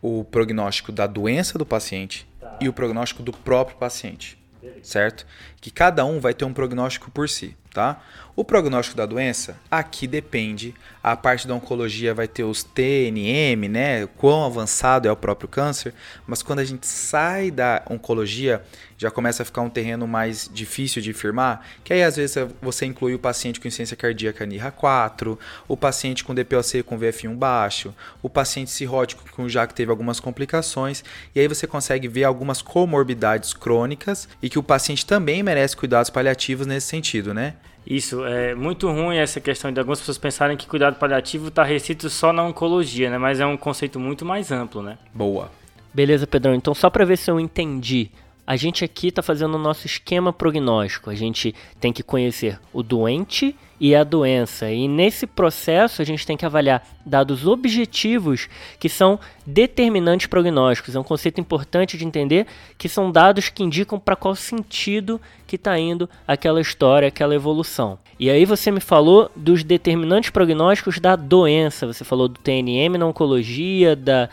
o 0.00 0.24
prognóstico 0.24 0.92
da 0.92 1.06
doença 1.06 1.58
do 1.58 1.66
paciente 1.66 2.26
tá. 2.40 2.56
e 2.60 2.68
o 2.68 2.72
prognóstico 2.72 3.22
do 3.22 3.32
próprio 3.32 3.76
paciente, 3.76 4.38
certo? 4.82 5.26
Que 5.60 5.70
cada 5.70 6.04
um 6.04 6.20
vai 6.20 6.34
ter 6.34 6.44
um 6.44 6.52
prognóstico 6.52 7.10
por 7.10 7.28
si. 7.28 7.56
tá? 7.72 8.00
O 8.34 8.42
prognóstico 8.42 8.96
da 8.96 9.04
doença, 9.04 9.58
aqui 9.70 10.06
depende. 10.06 10.74
A 11.02 11.14
parte 11.14 11.46
da 11.46 11.54
oncologia 11.54 12.14
vai 12.14 12.26
ter 12.26 12.44
os 12.44 12.62
TNM, 12.64 13.68
né? 13.68 14.06
Quão 14.16 14.46
avançado 14.46 15.06
é 15.06 15.12
o 15.12 15.16
próprio 15.16 15.46
câncer. 15.46 15.92
Mas 16.26 16.42
quando 16.42 16.60
a 16.60 16.64
gente 16.64 16.86
sai 16.86 17.50
da 17.50 17.82
oncologia, 17.90 18.62
já 18.96 19.10
começa 19.10 19.42
a 19.42 19.44
ficar 19.44 19.60
um 19.60 19.68
terreno 19.68 20.08
mais 20.08 20.48
difícil 20.50 21.02
de 21.02 21.12
firmar. 21.12 21.60
Que 21.84 21.92
aí 21.92 22.02
às 22.02 22.16
vezes 22.16 22.34
você 22.62 22.86
inclui 22.86 23.12
o 23.12 23.18
paciente 23.18 23.60
com 23.60 23.68
insuficiência 23.68 23.98
cardíaca 23.98 24.46
NIRA 24.46 24.70
4, 24.70 25.38
o 25.68 25.76
paciente 25.76 26.24
com 26.24 26.34
DPOC 26.34 26.82
com 26.84 26.98
VF1 26.98 27.36
baixo, 27.36 27.94
o 28.22 28.30
paciente 28.30 28.70
cirrótico 28.70 29.24
com 29.32 29.46
já 29.46 29.66
que 29.66 29.74
teve 29.74 29.90
algumas 29.90 30.18
complicações. 30.20 31.04
E 31.34 31.40
aí 31.40 31.48
você 31.48 31.66
consegue 31.66 32.08
ver 32.08 32.24
algumas 32.24 32.62
comorbidades 32.62 33.52
crônicas 33.52 34.26
e 34.40 34.48
que 34.48 34.58
o 34.58 34.62
paciente 34.62 35.04
também 35.04 35.42
merece 35.42 35.76
cuidados 35.76 36.08
paliativos 36.08 36.66
nesse 36.66 36.86
sentido, 36.86 37.34
né? 37.34 37.56
Isso, 37.86 38.24
é 38.24 38.54
muito 38.54 38.90
ruim 38.90 39.16
essa 39.16 39.40
questão 39.40 39.72
de 39.72 39.78
algumas 39.78 39.98
pessoas 39.98 40.18
pensarem 40.18 40.56
que 40.56 40.66
cuidado 40.66 40.96
paliativo 40.96 41.48
está 41.48 41.64
restrito 41.64 42.08
só 42.08 42.32
na 42.32 42.42
oncologia, 42.42 43.10
né? 43.10 43.18
Mas 43.18 43.40
é 43.40 43.46
um 43.46 43.56
conceito 43.56 43.98
muito 43.98 44.24
mais 44.24 44.52
amplo, 44.52 44.82
né? 44.82 44.98
Boa. 45.12 45.50
Beleza, 45.92 46.26
Pedrão. 46.26 46.54
Então, 46.54 46.74
só 46.74 46.88
para 46.88 47.04
ver 47.04 47.18
se 47.18 47.30
eu 47.30 47.38
entendi. 47.38 48.10
A 48.46 48.56
gente 48.56 48.84
aqui 48.84 49.08
está 49.08 49.22
fazendo 49.22 49.54
o 49.54 49.58
nosso 49.58 49.86
esquema 49.86 50.32
prognóstico. 50.32 51.10
A 51.10 51.14
gente 51.14 51.54
tem 51.80 51.92
que 51.92 52.02
conhecer 52.02 52.58
o 52.72 52.82
doente 52.82 53.54
e 53.82 53.96
a 53.96 54.04
doença. 54.04 54.70
E 54.70 54.86
nesse 54.86 55.26
processo 55.26 56.00
a 56.00 56.04
gente 56.04 56.24
tem 56.24 56.36
que 56.36 56.46
avaliar 56.46 56.86
dados 57.04 57.48
objetivos 57.48 58.48
que 58.78 58.88
são 58.88 59.18
determinantes 59.44 60.28
prognósticos. 60.28 60.94
É 60.94 61.00
um 61.00 61.02
conceito 61.02 61.40
importante 61.40 61.98
de 61.98 62.06
entender 62.06 62.46
que 62.78 62.88
são 62.88 63.10
dados 63.10 63.48
que 63.48 63.64
indicam 63.64 63.98
para 63.98 64.14
qual 64.14 64.36
sentido 64.36 65.20
que 65.48 65.56
está 65.56 65.76
indo 65.76 66.08
aquela 66.28 66.60
história, 66.60 67.08
aquela 67.08 67.34
evolução. 67.34 67.98
E 68.20 68.30
aí 68.30 68.44
você 68.44 68.70
me 68.70 68.78
falou 68.78 69.28
dos 69.34 69.64
determinantes 69.64 70.30
prognósticos 70.30 71.00
da 71.00 71.16
doença. 71.16 71.84
Você 71.84 72.04
falou 72.04 72.28
do 72.28 72.38
TNM 72.38 72.96
na 72.96 73.06
oncologia, 73.06 73.96
da 73.96 74.28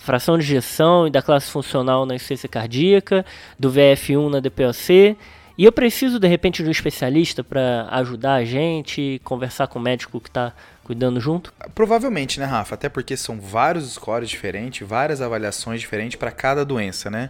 fração 0.00 0.36
de 0.36 0.42
injeção 0.42 1.06
e 1.06 1.10
da 1.10 1.22
classe 1.22 1.48
funcional 1.48 2.04
na 2.04 2.16
insuficiência 2.16 2.48
cardíaca, 2.48 3.24
do 3.56 3.70
VF1 3.70 4.28
na 4.28 4.40
DPOC. 4.40 5.16
E 5.60 5.64
eu 5.66 5.72
preciso, 5.72 6.18
de 6.18 6.26
repente, 6.26 6.62
de 6.62 6.68
um 6.70 6.72
especialista 6.72 7.44
para 7.44 7.86
ajudar 7.90 8.36
a 8.36 8.44
gente, 8.46 9.20
conversar 9.22 9.66
com 9.66 9.78
o 9.78 9.82
médico 9.82 10.18
que 10.18 10.30
está 10.30 10.54
cuidando 10.82 11.20
junto? 11.20 11.52
Provavelmente, 11.74 12.40
né, 12.40 12.46
Rafa? 12.46 12.76
Até 12.76 12.88
porque 12.88 13.14
são 13.14 13.38
vários 13.38 13.92
scores 13.92 14.30
diferentes, 14.30 14.88
várias 14.88 15.20
avaliações 15.20 15.78
diferentes 15.78 16.16
para 16.16 16.30
cada 16.30 16.64
doença, 16.64 17.10
né? 17.10 17.28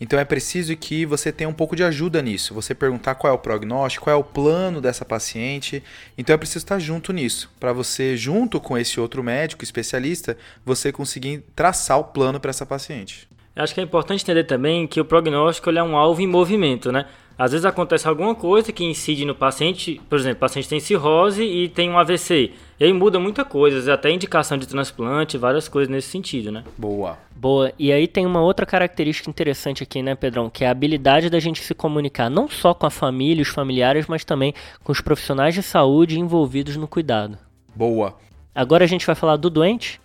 Então 0.00 0.18
é 0.18 0.24
preciso 0.24 0.76
que 0.76 1.06
você 1.06 1.30
tenha 1.30 1.48
um 1.48 1.52
pouco 1.52 1.76
de 1.76 1.84
ajuda 1.84 2.20
nisso. 2.20 2.52
Você 2.54 2.74
perguntar 2.74 3.14
qual 3.14 3.32
é 3.32 3.36
o 3.36 3.38
prognóstico, 3.38 4.06
qual 4.06 4.16
é 4.16 4.18
o 4.18 4.24
plano 4.24 4.80
dessa 4.80 5.04
paciente. 5.04 5.80
Então 6.18 6.34
é 6.34 6.36
preciso 6.36 6.64
estar 6.64 6.80
junto 6.80 7.12
nisso, 7.12 7.48
para 7.60 7.72
você, 7.72 8.16
junto 8.16 8.58
com 8.60 8.76
esse 8.76 8.98
outro 8.98 9.22
médico 9.22 9.62
especialista, 9.62 10.36
você 10.64 10.90
conseguir 10.90 11.44
traçar 11.54 12.00
o 12.00 12.04
plano 12.04 12.40
para 12.40 12.50
essa 12.50 12.66
paciente. 12.66 13.28
Eu 13.54 13.62
acho 13.62 13.74
que 13.74 13.80
é 13.80 13.84
importante 13.84 14.24
entender 14.24 14.44
também 14.44 14.86
que 14.86 15.00
o 15.00 15.04
prognóstico 15.04 15.70
é 15.70 15.82
um 15.82 15.96
alvo 15.96 16.20
em 16.20 16.26
movimento, 16.26 16.90
né? 16.90 17.06
Às 17.40 17.52
vezes 17.52 17.64
acontece 17.64 18.06
alguma 18.06 18.34
coisa 18.34 18.70
que 18.70 18.84
incide 18.84 19.24
no 19.24 19.34
paciente, 19.34 19.98
por 20.10 20.18
exemplo, 20.18 20.36
o 20.36 20.40
paciente 20.40 20.68
tem 20.68 20.78
cirrose 20.78 21.42
e 21.42 21.70
tem 21.70 21.88
um 21.88 21.96
AVC. 21.96 22.50
E 22.78 22.84
aí 22.84 22.92
muda 22.92 23.18
muita 23.18 23.46
coisa, 23.46 23.94
até 23.94 24.10
indicação 24.10 24.58
de 24.58 24.68
transplante, 24.68 25.38
várias 25.38 25.66
coisas 25.66 25.90
nesse 25.90 26.08
sentido, 26.08 26.52
né? 26.52 26.64
Boa. 26.76 27.16
Boa. 27.34 27.72
E 27.78 27.90
aí 27.90 28.06
tem 28.06 28.26
uma 28.26 28.42
outra 28.42 28.66
característica 28.66 29.30
interessante 29.30 29.82
aqui, 29.82 30.02
né, 30.02 30.14
Pedrão? 30.14 30.50
Que 30.50 30.64
é 30.64 30.68
a 30.68 30.70
habilidade 30.70 31.30
da 31.30 31.40
gente 31.40 31.62
se 31.62 31.74
comunicar 31.74 32.28
não 32.28 32.46
só 32.46 32.74
com 32.74 32.84
a 32.84 32.90
família, 32.90 33.40
os 33.40 33.48
familiares, 33.48 34.06
mas 34.06 34.22
também 34.22 34.52
com 34.84 34.92
os 34.92 35.00
profissionais 35.00 35.54
de 35.54 35.62
saúde 35.62 36.20
envolvidos 36.20 36.76
no 36.76 36.86
cuidado. 36.86 37.38
Boa. 37.74 38.16
Agora 38.54 38.84
a 38.84 38.86
gente 38.86 39.06
vai 39.06 39.14
falar 39.14 39.36
do 39.36 39.48
doente. 39.48 39.98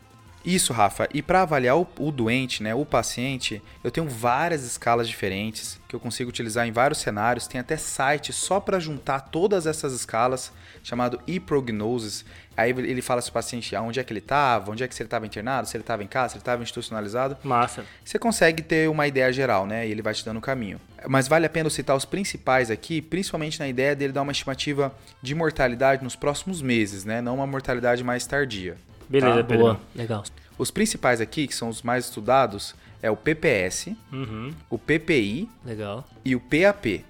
Isso, 0.45 0.71
Rafa. 0.71 1.09
E 1.13 1.21
para 1.21 1.41
avaliar 1.41 1.77
o, 1.77 1.87
o, 1.99 2.11
doente, 2.11 2.61
né, 2.61 2.75
o 2.75 2.85
paciente, 2.85 3.61
eu 3.83 3.89
tenho 3.89 4.07
várias 4.07 4.63
escalas 4.63 5.07
diferentes 5.07 5.79
que 5.87 5.95
eu 5.95 5.99
consigo 5.99 6.29
utilizar 6.29 6.67
em 6.67 6.71
vários 6.71 6.99
cenários. 6.99 7.47
Tem 7.47 7.59
até 7.59 7.77
site 7.77 8.31
só 8.31 8.59
para 8.59 8.79
juntar 8.79 9.21
todas 9.21 9.65
essas 9.65 9.91
escalas, 9.93 10.51
chamado 10.83 11.19
e-prognosis. 11.25 12.23
Aí 12.55 12.69
ele 12.69 13.01
fala 13.01 13.21
se 13.21 13.29
o 13.29 13.33
paciente 13.33 13.75
onde 13.75 13.99
é 13.99 14.03
que 14.03 14.13
ele 14.13 14.19
estava, 14.19 14.71
onde 14.71 14.83
é 14.83 14.87
que 14.87 14.93
se 14.93 15.01
ele 15.01 15.07
estava 15.07 15.25
internado, 15.25 15.67
se 15.67 15.75
ele 15.75 15.83
estava 15.83 16.03
em 16.03 16.07
casa, 16.07 16.29
se 16.29 16.35
ele 16.35 16.41
estava 16.41 16.61
institucionalizado. 16.61 17.37
Massa. 17.43 17.83
Você 18.03 18.19
consegue 18.19 18.61
ter 18.61 18.87
uma 18.89 19.07
ideia 19.07 19.33
geral, 19.33 19.65
né? 19.65 19.87
E 19.87 19.91
ele 19.91 20.01
vai 20.01 20.13
te 20.13 20.23
dando 20.23 20.37
o 20.37 20.41
caminho. 20.41 20.79
Mas 21.07 21.27
vale 21.27 21.45
a 21.45 21.49
pena 21.49 21.67
eu 21.67 21.71
citar 21.71 21.95
os 21.95 22.05
principais 22.05 22.69
aqui, 22.69 23.01
principalmente 23.01 23.59
na 23.59 23.67
ideia 23.67 23.95
dele 23.95 24.13
dar 24.13 24.21
uma 24.21 24.31
estimativa 24.31 24.95
de 25.21 25.33
mortalidade 25.33 26.03
nos 26.03 26.15
próximos 26.15 26.61
meses, 26.61 27.03
né? 27.03 27.19
Não 27.19 27.35
uma 27.35 27.47
mortalidade 27.47 28.03
mais 28.03 28.25
tardia. 28.25 28.77
Beleza, 29.09 29.43
tá? 29.43 29.55
boa. 29.55 29.79
Legal. 29.95 30.23
Os 30.57 30.71
principais 30.71 31.19
aqui, 31.19 31.47
que 31.47 31.55
são 31.55 31.69
os 31.69 31.81
mais 31.81 32.05
estudados, 32.05 32.75
é 33.01 33.11
o 33.11 33.15
PPS, 33.15 33.95
uhum. 34.11 34.51
o 34.69 34.77
PPI 34.77 35.49
Legal. 35.65 36.07
e 36.23 36.35
o 36.35 36.39
PAP. 36.39 37.03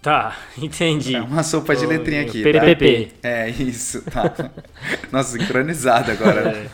Tá, 0.00 0.36
entendi. 0.56 1.14
É 1.14 1.22
uma 1.22 1.42
sopa 1.42 1.74
de 1.76 1.86
letrinha 1.86 2.22
aqui, 2.22 2.42
PPP. 2.42 3.12
tá? 3.20 3.28
É, 3.28 3.50
isso, 3.50 4.02
tá. 4.02 4.32
Nossa, 5.12 5.38
sincronizado 5.38 6.10
agora. 6.10 6.50
É. 6.50 6.68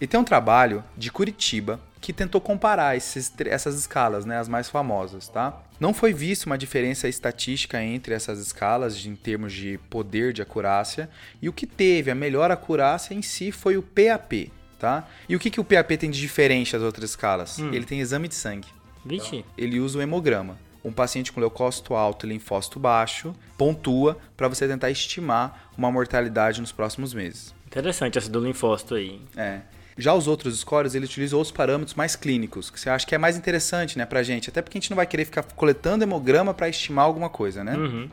E 0.00 0.06
tem 0.06 0.18
um 0.18 0.24
trabalho 0.24 0.82
de 0.96 1.10
Curitiba 1.10 1.80
que 2.00 2.12
tentou 2.12 2.40
comparar 2.40 2.96
esses, 2.96 3.32
essas 3.46 3.78
escalas, 3.78 4.24
né, 4.24 4.38
as 4.38 4.48
mais 4.48 4.68
famosas, 4.68 5.28
tá? 5.28 5.60
Não 5.80 5.94
foi 5.94 6.12
vista 6.12 6.46
uma 6.46 6.58
diferença 6.58 7.08
estatística 7.08 7.82
entre 7.82 8.12
essas 8.12 8.38
escalas 8.40 9.04
em 9.06 9.14
termos 9.14 9.52
de 9.52 9.78
poder 9.88 10.32
de 10.32 10.42
acurácia, 10.42 11.08
e 11.40 11.48
o 11.48 11.52
que 11.52 11.66
teve 11.66 12.10
a 12.10 12.14
melhor 12.14 12.50
acurácia 12.50 13.14
em 13.14 13.22
si 13.22 13.52
foi 13.52 13.76
o 13.76 13.82
PAP, 13.82 14.50
tá? 14.78 15.08
E 15.28 15.36
o 15.36 15.38
que, 15.38 15.50
que 15.50 15.60
o 15.60 15.64
PAP 15.64 15.90
tem 15.92 16.10
de 16.10 16.20
diferente 16.20 16.72
das 16.72 16.82
outras 16.82 17.10
escalas? 17.10 17.58
Hum. 17.58 17.72
Ele 17.72 17.84
tem 17.84 18.00
exame 18.00 18.26
de 18.26 18.34
sangue. 18.34 18.68
Vixe. 19.04 19.44
Ele 19.56 19.78
usa 19.78 19.98
o 19.98 20.02
hemograma. 20.02 20.58
Um 20.84 20.92
paciente 20.92 21.32
com 21.32 21.40
leucócito 21.40 21.94
alto 21.94 22.26
e 22.26 22.28
linfócito 22.28 22.78
baixo 22.78 23.34
pontua 23.56 24.16
para 24.36 24.48
você 24.48 24.66
tentar 24.66 24.90
estimar 24.90 25.70
uma 25.76 25.90
mortalidade 25.90 26.60
nos 26.60 26.72
próximos 26.72 27.12
meses. 27.12 27.54
Interessante 27.66 28.16
essa 28.16 28.30
do 28.30 28.40
linfócito 28.40 28.94
aí. 28.94 29.20
É. 29.36 29.60
Já 29.98 30.14
os 30.14 30.28
outros 30.28 30.60
scores, 30.60 30.94
ele 30.94 31.04
utiliza 31.04 31.36
outros 31.36 31.50
parâmetros 31.50 31.94
mais 31.96 32.14
clínicos, 32.14 32.70
que 32.70 32.78
você 32.78 32.88
acha 32.88 33.04
que 33.04 33.14
é 33.14 33.18
mais 33.18 33.36
interessante, 33.36 33.98
né, 33.98 34.06
pra 34.06 34.22
gente. 34.22 34.48
Até 34.48 34.62
porque 34.62 34.78
a 34.78 34.80
gente 34.80 34.90
não 34.90 34.96
vai 34.96 35.06
querer 35.06 35.24
ficar 35.24 35.42
coletando 35.42 36.04
hemograma 36.04 36.54
para 36.54 36.68
estimar 36.68 37.04
alguma 37.04 37.28
coisa, 37.28 37.64
né? 37.64 37.76
Uhum. 37.76 38.08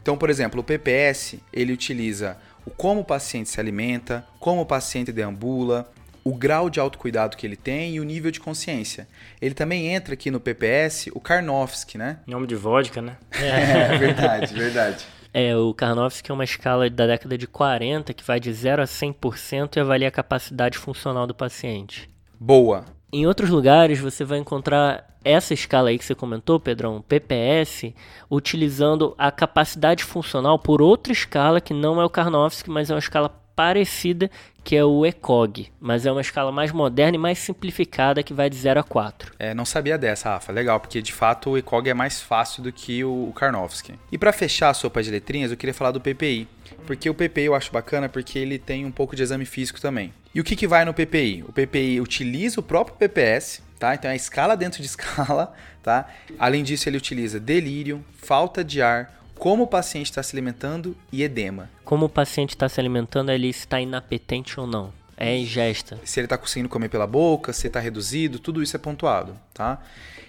Então, 0.00 0.16
por 0.16 0.30
exemplo, 0.30 0.60
o 0.60 0.64
PPS, 0.64 1.36
ele 1.52 1.72
utiliza 1.72 2.36
o 2.64 2.70
como 2.70 3.00
o 3.00 3.04
paciente 3.04 3.48
se 3.48 3.58
alimenta, 3.58 4.24
como 4.38 4.62
o 4.62 4.66
paciente 4.66 5.12
deambula, 5.12 5.90
o 6.22 6.34
grau 6.34 6.70
de 6.70 6.78
autocuidado 6.78 7.36
que 7.36 7.46
ele 7.46 7.56
tem 7.56 7.96
e 7.96 8.00
o 8.00 8.04
nível 8.04 8.30
de 8.30 8.38
consciência. 8.38 9.08
Ele 9.40 9.54
também 9.54 9.88
entra 9.88 10.14
aqui 10.14 10.30
no 10.30 10.38
PPS 10.38 11.08
o 11.12 11.20
Karnofsky, 11.20 11.98
né? 11.98 12.18
Nome 12.26 12.46
de 12.46 12.54
vodka, 12.54 13.02
né? 13.02 13.16
É, 13.34 13.98
verdade, 13.98 14.54
verdade. 14.54 15.06
É, 15.32 15.56
o 15.56 15.72
Karnofsky 15.72 16.30
é 16.30 16.34
uma 16.34 16.44
escala 16.44 16.90
da 16.90 17.06
década 17.06 17.38
de 17.38 17.46
40 17.46 18.12
que 18.12 18.24
vai 18.24 18.40
de 18.40 18.52
0 18.52 18.82
a 18.82 18.84
100% 18.84 19.76
e 19.76 19.80
avalia 19.80 20.08
a 20.08 20.12
capacidade 20.12 20.76
funcional 20.76 21.26
do 21.26 21.34
paciente. 21.34 22.10
Boa. 22.38 22.84
Em 23.12 23.26
outros 23.26 23.50
lugares 23.50 23.98
você 24.00 24.24
vai 24.24 24.38
encontrar 24.38 25.08
essa 25.24 25.52
escala 25.52 25.90
aí 25.90 25.98
que 25.98 26.04
você 26.04 26.14
comentou, 26.14 26.58
Pedrão, 26.58 27.02
PPS, 27.02 27.92
utilizando 28.30 29.14
a 29.18 29.30
capacidade 29.30 30.02
funcional 30.02 30.58
por 30.58 30.80
outra 30.80 31.12
escala 31.12 31.60
que 31.60 31.74
não 31.74 32.00
é 32.00 32.04
o 32.04 32.10
Karnofsky, 32.10 32.70
mas 32.70 32.90
é 32.90 32.94
uma 32.94 33.00
escala 33.00 33.28
parecida 33.60 34.30
que 34.64 34.74
é 34.74 34.82
o 34.82 35.04
ECOG, 35.04 35.70
mas 35.78 36.06
é 36.06 36.10
uma 36.10 36.22
escala 36.22 36.50
mais 36.50 36.72
moderna 36.72 37.16
e 37.16 37.18
mais 37.18 37.38
simplificada 37.38 38.22
que 38.22 38.32
vai 38.32 38.48
de 38.48 38.56
0 38.56 38.80
a 38.80 38.82
4. 38.82 39.34
É, 39.38 39.52
não 39.52 39.66
sabia 39.66 39.98
dessa, 39.98 40.30
Rafa. 40.30 40.50
Legal, 40.50 40.80
porque 40.80 41.02
de 41.02 41.12
fato 41.12 41.50
o 41.50 41.58
ECOG 41.58 41.90
é 41.90 41.94
mais 41.94 42.22
fácil 42.22 42.62
do 42.62 42.72
que 42.72 43.04
o 43.04 43.30
Karnofsky. 43.36 43.98
E 44.10 44.16
para 44.16 44.32
fechar 44.32 44.70
a 44.70 44.74
sopa 44.74 45.02
de 45.02 45.10
letrinhas, 45.10 45.50
eu 45.50 45.58
queria 45.58 45.74
falar 45.74 45.90
do 45.90 46.00
PPI. 46.00 46.48
Porque 46.86 47.10
o 47.10 47.14
PPI 47.14 47.44
eu 47.44 47.54
acho 47.54 47.70
bacana 47.70 48.08
porque 48.08 48.38
ele 48.38 48.58
tem 48.58 48.86
um 48.86 48.90
pouco 48.90 49.14
de 49.14 49.22
exame 49.22 49.44
físico 49.44 49.78
também. 49.78 50.10
E 50.34 50.40
o 50.40 50.44
que, 50.44 50.56
que 50.56 50.66
vai 50.66 50.86
no 50.86 50.94
PPI? 50.94 51.44
O 51.46 51.52
PPI 51.52 52.00
utiliza 52.00 52.60
o 52.60 52.62
próprio 52.62 52.96
PPS, 52.96 53.62
tá? 53.78 53.94
Então 53.94 54.10
é 54.10 54.16
escala 54.16 54.56
dentro 54.56 54.80
de 54.80 54.88
escala, 54.88 55.52
tá? 55.82 56.08
Além 56.38 56.64
disso, 56.64 56.88
ele 56.88 56.96
utiliza 56.96 57.38
delírio, 57.38 58.02
falta 58.14 58.64
de 58.64 58.80
ar, 58.80 59.19
como 59.40 59.62
o 59.62 59.66
paciente 59.66 60.10
está 60.10 60.22
se 60.22 60.36
alimentando 60.36 60.94
e 61.10 61.22
edema. 61.22 61.70
Como 61.82 62.04
o 62.04 62.08
paciente 62.10 62.50
está 62.50 62.68
se 62.68 62.78
alimentando, 62.78 63.32
ele 63.32 63.48
está 63.48 63.80
inapetente 63.80 64.60
ou 64.60 64.66
não. 64.66 64.92
É 65.16 65.34
ingesta. 65.34 65.98
Se 66.04 66.20
ele 66.20 66.26
está 66.26 66.36
conseguindo 66.36 66.68
comer 66.68 66.90
pela 66.90 67.06
boca, 67.06 67.50
se 67.54 67.66
está 67.66 67.80
reduzido, 67.80 68.38
tudo 68.38 68.62
isso 68.62 68.76
é 68.76 68.78
pontuado, 68.78 69.34
tá? 69.54 69.82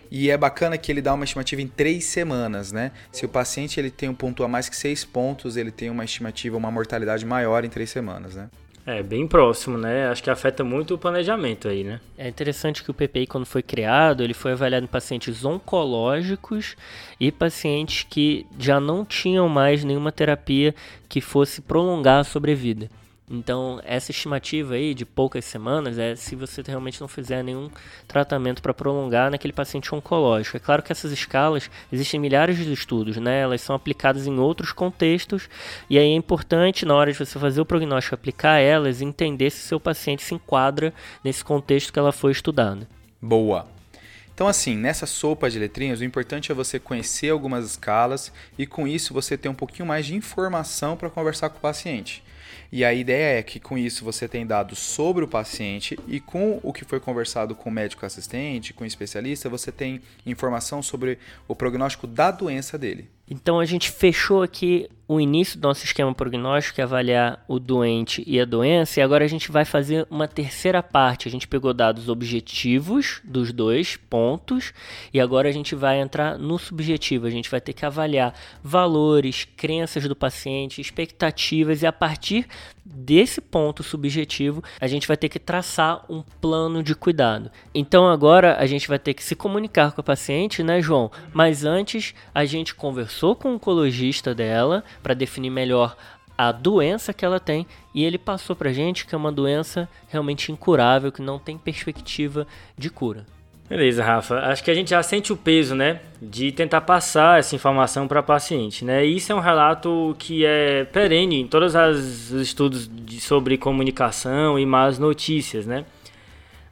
E 0.09 0.29
é 0.29 0.37
bacana 0.37 0.77
que 0.77 0.89
ele 0.89 1.01
dá 1.01 1.13
uma 1.13 1.25
estimativa 1.25 1.61
em 1.61 1.67
três 1.67 2.05
semanas, 2.05 2.71
né? 2.71 2.93
Se 3.11 3.25
o 3.25 3.29
paciente 3.29 3.77
ele 3.77 3.91
tem 3.91 4.07
um 4.07 4.15
ponto 4.15 4.45
a 4.45 4.47
mais 4.47 4.69
que 4.69 4.77
seis 4.77 5.03
pontos, 5.03 5.57
ele 5.57 5.71
tem 5.71 5.89
uma 5.89 6.05
estimativa, 6.05 6.55
uma 6.55 6.71
mortalidade 6.71 7.25
maior 7.25 7.65
em 7.65 7.69
três 7.69 7.89
semanas, 7.89 8.35
né? 8.35 8.49
É, 8.85 9.03
bem 9.03 9.27
próximo, 9.27 9.77
né? 9.77 10.07
Acho 10.07 10.23
que 10.23 10.29
afeta 10.29 10.63
muito 10.63 10.95
o 10.95 10.97
planejamento 10.97 11.67
aí, 11.67 11.83
né? 11.83 11.99
É 12.17 12.27
interessante 12.27 12.83
que 12.83 12.89
o 12.89 12.93
PPI, 12.93 13.27
quando 13.27 13.45
foi 13.45 13.61
criado, 13.61 14.23
ele 14.23 14.33
foi 14.33 14.53
avaliado 14.53 14.83
em 14.83 14.87
pacientes 14.87 15.45
oncológicos 15.45 16.75
e 17.19 17.31
pacientes 17.31 18.05
que 18.09 18.45
já 18.57 18.79
não 18.79 19.05
tinham 19.05 19.47
mais 19.47 19.83
nenhuma 19.83 20.11
terapia 20.11 20.73
que 21.07 21.21
fosse 21.21 21.61
prolongar 21.61 22.21
a 22.21 22.23
sobrevida. 22.23 22.89
Então, 23.31 23.79
essa 23.85 24.11
estimativa 24.11 24.73
aí 24.73 24.93
de 24.93 25.05
poucas 25.05 25.45
semanas 25.45 25.97
é 25.97 26.17
se 26.17 26.35
você 26.35 26.61
realmente 26.67 26.99
não 26.99 27.07
fizer 27.07 27.41
nenhum 27.41 27.69
tratamento 28.05 28.61
para 28.61 28.73
prolongar 28.73 29.31
naquele 29.31 29.53
paciente 29.53 29.95
oncológico. 29.95 30.57
É 30.57 30.59
claro 30.59 30.83
que 30.83 30.91
essas 30.91 31.13
escalas, 31.13 31.71
existem 31.89 32.19
milhares 32.19 32.57
de 32.57 32.73
estudos, 32.73 33.15
né? 33.15 33.39
Elas 33.39 33.61
são 33.61 33.73
aplicadas 33.73 34.27
em 34.27 34.37
outros 34.37 34.73
contextos 34.73 35.47
e 35.89 35.97
aí 35.97 36.11
é 36.11 36.15
importante, 36.15 36.85
na 36.85 36.93
hora 36.93 37.09
de 37.09 37.17
você 37.17 37.39
fazer 37.39 37.61
o 37.61 37.65
prognóstico, 37.65 38.15
aplicar 38.15 38.59
elas 38.59 39.01
entender 39.01 39.49
se 39.49 39.59
seu 39.59 39.79
paciente 39.79 40.23
se 40.23 40.35
enquadra 40.35 40.93
nesse 41.23 41.41
contexto 41.41 41.93
que 41.93 41.99
ela 41.99 42.11
foi 42.11 42.33
estudada. 42.33 42.85
Boa. 43.21 43.65
Então, 44.33 44.45
assim, 44.47 44.75
nessa 44.75 45.05
sopa 45.05 45.49
de 45.49 45.57
letrinhas, 45.57 46.01
o 46.01 46.03
importante 46.03 46.51
é 46.51 46.55
você 46.55 46.79
conhecer 46.79 47.29
algumas 47.29 47.63
escalas 47.65 48.31
e 48.57 48.65
com 48.67 48.85
isso 48.85 49.13
você 49.13 49.37
ter 49.37 49.47
um 49.47 49.53
pouquinho 49.53 49.85
mais 49.87 50.05
de 50.05 50.15
informação 50.15 50.97
para 50.97 51.09
conversar 51.09 51.49
com 51.49 51.59
o 51.59 51.61
paciente. 51.61 52.23
E 52.71 52.85
a 52.85 52.93
ideia 52.93 53.39
é 53.39 53.43
que 53.43 53.59
com 53.59 53.77
isso 53.77 54.05
você 54.05 54.29
tem 54.29 54.47
dados 54.47 54.79
sobre 54.79 55.25
o 55.25 55.27
paciente 55.27 55.99
e 56.07 56.21
com 56.21 56.57
o 56.63 56.71
que 56.71 56.85
foi 56.85 57.01
conversado 57.01 57.53
com 57.53 57.69
o 57.69 57.73
médico 57.73 58.05
assistente, 58.05 58.73
com 58.73 58.85
o 58.85 58.87
especialista, 58.87 59.49
você 59.49 59.73
tem 59.73 60.01
informação 60.25 60.81
sobre 60.81 61.19
o 61.49 61.55
prognóstico 61.55 62.07
da 62.07 62.31
doença 62.31 62.77
dele. 62.77 63.09
Então 63.31 63.61
a 63.61 63.65
gente 63.65 63.89
fechou 63.89 64.43
aqui 64.43 64.89
o 65.07 65.17
início 65.19 65.57
do 65.57 65.65
nosso 65.65 65.85
esquema 65.85 66.13
prognóstico, 66.13 66.75
que 66.75 66.81
é 66.81 66.83
avaliar 66.83 67.43
o 67.47 67.59
doente 67.59 68.21
e 68.27 68.37
a 68.39 68.45
doença, 68.45 68.99
e 68.99 69.03
agora 69.03 69.23
a 69.23 69.27
gente 69.27 69.49
vai 69.49 69.63
fazer 69.63 70.05
uma 70.09 70.27
terceira 70.27 70.83
parte. 70.83 71.29
A 71.29 71.31
gente 71.31 71.47
pegou 71.47 71.73
dados 71.73 72.09
objetivos 72.09 73.21
dos 73.23 73.53
dois 73.53 73.95
pontos, 73.95 74.73
e 75.13 75.19
agora 75.19 75.47
a 75.47 75.51
gente 75.51 75.75
vai 75.75 76.01
entrar 76.01 76.37
no 76.37 76.59
subjetivo. 76.59 77.25
A 77.25 77.29
gente 77.29 77.49
vai 77.49 77.61
ter 77.61 77.71
que 77.71 77.85
avaliar 77.85 78.33
valores, 78.61 79.47
crenças 79.55 80.05
do 80.05 80.15
paciente, 80.15 80.81
expectativas, 80.81 81.83
e 81.83 81.87
a 81.87 81.93
partir 81.93 82.45
desse 82.85 83.39
ponto 83.39 83.83
subjetivo, 83.83 84.63
a 84.79 84.87
gente 84.87 85.07
vai 85.07 85.15
ter 85.15 85.29
que 85.29 85.39
traçar 85.39 86.03
um 86.09 86.21
plano 86.41 86.83
de 86.83 86.95
cuidado. 86.95 87.51
Então 87.73 88.07
agora 88.07 88.57
a 88.57 88.65
gente 88.65 88.87
vai 88.87 88.99
ter 88.99 89.13
que 89.13 89.23
se 89.23 89.35
comunicar 89.35 89.91
com 89.91 90.01
a 90.01 90.03
paciente, 90.03 90.63
né, 90.63 90.81
João? 90.81 91.11
Mas 91.33 91.63
antes 91.63 92.13
a 92.33 92.45
gente 92.45 92.75
conversou 92.75 93.35
com 93.35 93.49
o 93.49 93.55
oncologista 93.55 94.33
dela 94.33 94.83
para 95.01 95.13
definir 95.13 95.49
melhor 95.49 95.95
a 96.37 96.51
doença 96.51 97.13
que 97.13 97.23
ela 97.23 97.39
tem 97.39 97.67
e 97.93 98.03
ele 98.03 98.17
passou 98.17 98.55
pra 98.55 98.73
gente 98.73 99.05
que 99.05 99.13
é 99.13 99.17
uma 99.17 99.31
doença 99.31 99.87
realmente 100.07 100.51
incurável, 100.51 101.11
que 101.11 101.21
não 101.21 101.37
tem 101.37 101.57
perspectiva 101.57 102.47
de 102.77 102.89
cura. 102.89 103.25
Beleza, 103.71 104.03
Rafa. 104.03 104.35
Acho 104.47 104.61
que 104.65 104.69
a 104.69 104.73
gente 104.73 104.89
já 104.89 105.01
sente 105.01 105.31
o 105.31 105.37
peso, 105.37 105.73
né, 105.73 106.01
de 106.21 106.51
tentar 106.51 106.81
passar 106.81 107.39
essa 107.39 107.55
informação 107.55 108.05
para 108.05 108.21
paciente, 108.21 108.83
né? 108.83 109.05
E 109.05 109.15
isso 109.15 109.31
é 109.31 109.35
um 109.35 109.39
relato 109.39 110.13
que 110.19 110.45
é 110.45 110.83
perene 110.83 111.39
em 111.39 111.47
todos 111.47 111.73
os 111.73 112.31
estudos 112.31 112.85
de, 112.85 113.21
sobre 113.21 113.57
comunicação 113.57 114.59
e 114.59 114.65
más 114.65 114.99
notícias, 114.99 115.65
né? 115.65 115.85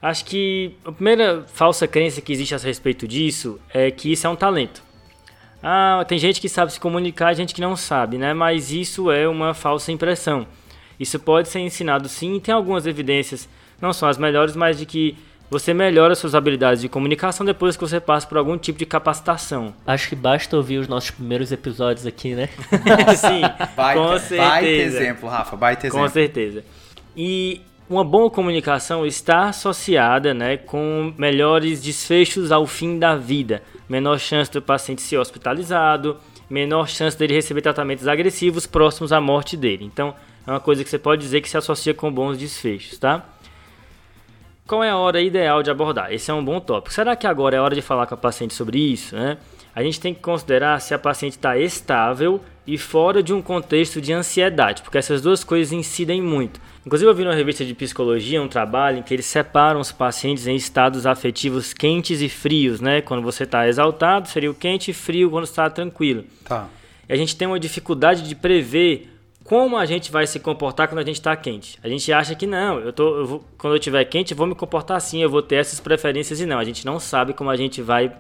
Acho 0.02 0.26
que 0.26 0.74
a 0.84 0.92
primeira 0.92 1.46
falsa 1.48 1.88
crença 1.88 2.20
que 2.20 2.34
existe 2.34 2.54
a 2.54 2.58
respeito 2.58 3.08
disso 3.08 3.58
é 3.74 3.90
que 3.90 4.12
isso 4.12 4.28
é 4.28 4.30
um 4.30 4.36
talento. 4.36 4.84
Ah, 5.64 6.04
tem 6.06 6.20
gente 6.20 6.42
que 6.42 6.50
sabe 6.50 6.74
se 6.74 6.82
comunicar, 6.82 7.34
gente 7.34 7.56
que 7.56 7.62
não 7.62 7.78
sabe, 7.78 8.18
né? 8.18 8.34
Mas 8.34 8.74
isso 8.74 9.10
é 9.10 9.26
uma 9.26 9.54
falsa 9.54 9.90
impressão. 9.90 10.46
Isso 11.00 11.18
pode 11.18 11.48
ser 11.48 11.60
ensinado 11.60 12.10
sim, 12.10 12.42
tem 12.42 12.54
algumas 12.54 12.86
evidências, 12.86 13.48
não 13.82 13.94
são 13.94 14.10
as 14.10 14.18
melhores, 14.18 14.54
mas 14.54 14.78
de 14.78 14.86
que 14.86 15.18
você 15.50 15.74
melhora 15.74 16.14
suas 16.16 16.36
habilidades 16.36 16.82
de 16.82 16.88
comunicação 16.88 17.46
depois 17.46 17.76
que 17.76 17.82
você 17.82 18.00
passa 18.00 18.28
por 18.28 18.38
algum 18.38 18.58
tipo 18.58 18.78
de 18.78 18.86
capacitação. 18.86 19.74
Acho 19.86 20.10
que 20.10 20.16
basta 20.16 20.56
ouvir 20.56 20.78
os 20.78 20.88
nossos 20.88 21.12
primeiros 21.12 21.52
episódios 21.52 22.06
aqui, 22.06 22.36
né? 22.36 22.50
Sim, 23.18 23.42
baita, 23.76 24.02
com 24.02 24.20
certeza. 24.20 24.38
Baita 24.38 24.68
exemplo, 24.68 25.30
Rafa, 25.30 25.56
baita 25.56 25.88
exemplo. 25.88 26.06
Com 26.06 26.12
certeza. 26.12 26.64
E 27.18 27.62
uma 27.90 28.04
boa 28.04 28.30
comunicação 28.30 29.04
está 29.06 29.50
associada 29.50 30.34
né, 30.34 30.58
com 30.58 31.12
melhores 31.18 31.82
desfechos 31.82 32.52
ao 32.52 32.68
fim 32.68 33.00
da 33.00 33.16
vida. 33.16 33.64
Menor 33.90 34.20
chance 34.20 34.52
do 34.52 34.62
paciente 34.62 35.02
ser 35.02 35.18
hospitalizado, 35.18 36.18
menor 36.48 36.88
chance 36.88 37.18
dele 37.18 37.34
receber 37.34 37.62
tratamentos 37.62 38.08
agressivos 38.08 38.68
próximos 38.68 39.12
à 39.12 39.20
morte 39.20 39.58
dele. 39.58 39.86
Então, 39.86 40.14
é 40.46 40.52
uma 40.52 40.60
coisa 40.60 40.84
que 40.84 40.90
você 40.90 41.00
pode 41.00 41.22
dizer 41.24 41.42
que 41.42 41.50
se 41.50 41.58
associa 41.58 41.94
com 41.94 42.12
bons 42.12 42.38
desfechos, 42.38 43.00
tá? 43.00 43.26
Qual 44.70 44.84
é 44.84 44.92
a 44.92 44.98
hora 44.98 45.20
ideal 45.20 45.64
de 45.64 45.72
abordar? 45.72 46.14
Esse 46.14 46.30
é 46.30 46.34
um 46.34 46.46
bom 46.46 46.60
tópico. 46.60 46.94
Será 46.94 47.16
que 47.16 47.26
agora 47.26 47.58
é 47.58 47.60
hora 47.60 47.74
de 47.74 47.82
falar 47.82 48.06
com 48.06 48.14
a 48.14 48.18
paciente 48.18 48.54
sobre 48.54 48.78
isso? 48.78 49.16
Né? 49.16 49.36
A 49.74 49.82
gente 49.82 50.00
tem 50.00 50.14
que 50.14 50.20
considerar 50.20 50.80
se 50.80 50.94
a 50.94 51.00
paciente 51.00 51.32
está 51.32 51.58
estável 51.58 52.40
e 52.68 52.78
fora 52.78 53.24
de 53.24 53.34
um 53.34 53.42
contexto 53.42 54.00
de 54.00 54.14
ansiedade, 54.14 54.84
porque 54.84 55.00
essas 55.00 55.24
duas 55.24 55.44
coisas 55.44 55.74
incidem 55.74 56.22
muito. 56.22 56.62
Inclusive, 56.86 57.10
eu 57.10 57.16
vi 57.16 57.24
numa 57.24 57.34
revista 57.34 57.66
de 57.66 57.74
psicologia 57.74 58.40
um 58.40 58.48
trabalho 58.48 59.00
em 59.00 59.02
que 59.02 59.12
eles 59.12 59.26
separam 59.26 59.80
os 59.80 59.92
pacientes 59.92 60.46
em 60.46 60.56
estados 60.56 61.08
afetivos 61.08 61.74
quentes 61.74 62.22
e 62.22 62.30
frios, 62.30 62.80
né? 62.80 63.02
Quando 63.02 63.24
você 63.24 63.46
está 63.46 63.68
exaltado, 63.68 64.30
seria 64.30 64.52
o 64.52 64.54
quente 64.54 64.92
e 64.92 64.94
frio 64.94 65.32
quando 65.32 65.46
está 65.46 65.68
tranquilo. 65.68 66.26
Tá. 66.46 66.68
E 67.10 67.14
a 67.14 67.16
gente 67.16 67.36
tem 67.36 67.48
uma 67.48 67.60
dificuldade 67.60 68.22
de 68.22 68.36
prever 68.36 69.09
como 69.50 69.78
a 69.78 69.86
gente 69.88 70.12
vai 70.12 70.28
se 70.28 70.40
comportar 70.40 70.88
quando 70.88 71.00
a 71.00 71.04
gente 71.04 71.16
está 71.16 71.36
quente. 71.36 71.80
A 71.82 71.90
gente 71.90 72.14
acha 72.14 72.36
que 72.36 72.46
não, 72.46 72.78
eu 72.82 72.94
tô, 72.94 73.18
eu 73.18 73.26
vou, 73.26 73.44
quando 73.58 73.74
eu 73.74 73.78
estiver 73.80 74.06
quente, 74.06 74.30
eu 74.30 74.38
vou 74.38 74.46
me 74.46 74.54
comportar 74.54 74.96
assim, 74.96 75.24
eu 75.24 75.30
vou 75.30 75.42
ter 75.42 75.56
essas 75.56 75.80
preferências 75.80 76.40
e 76.40 76.46
não. 76.46 76.60
A 76.60 76.64
gente 76.64 76.86
não 76.86 77.00
sabe 77.00 77.34
como 77.34 77.50
a 77.50 77.56
gente 77.56 77.82
vai 77.82 78.16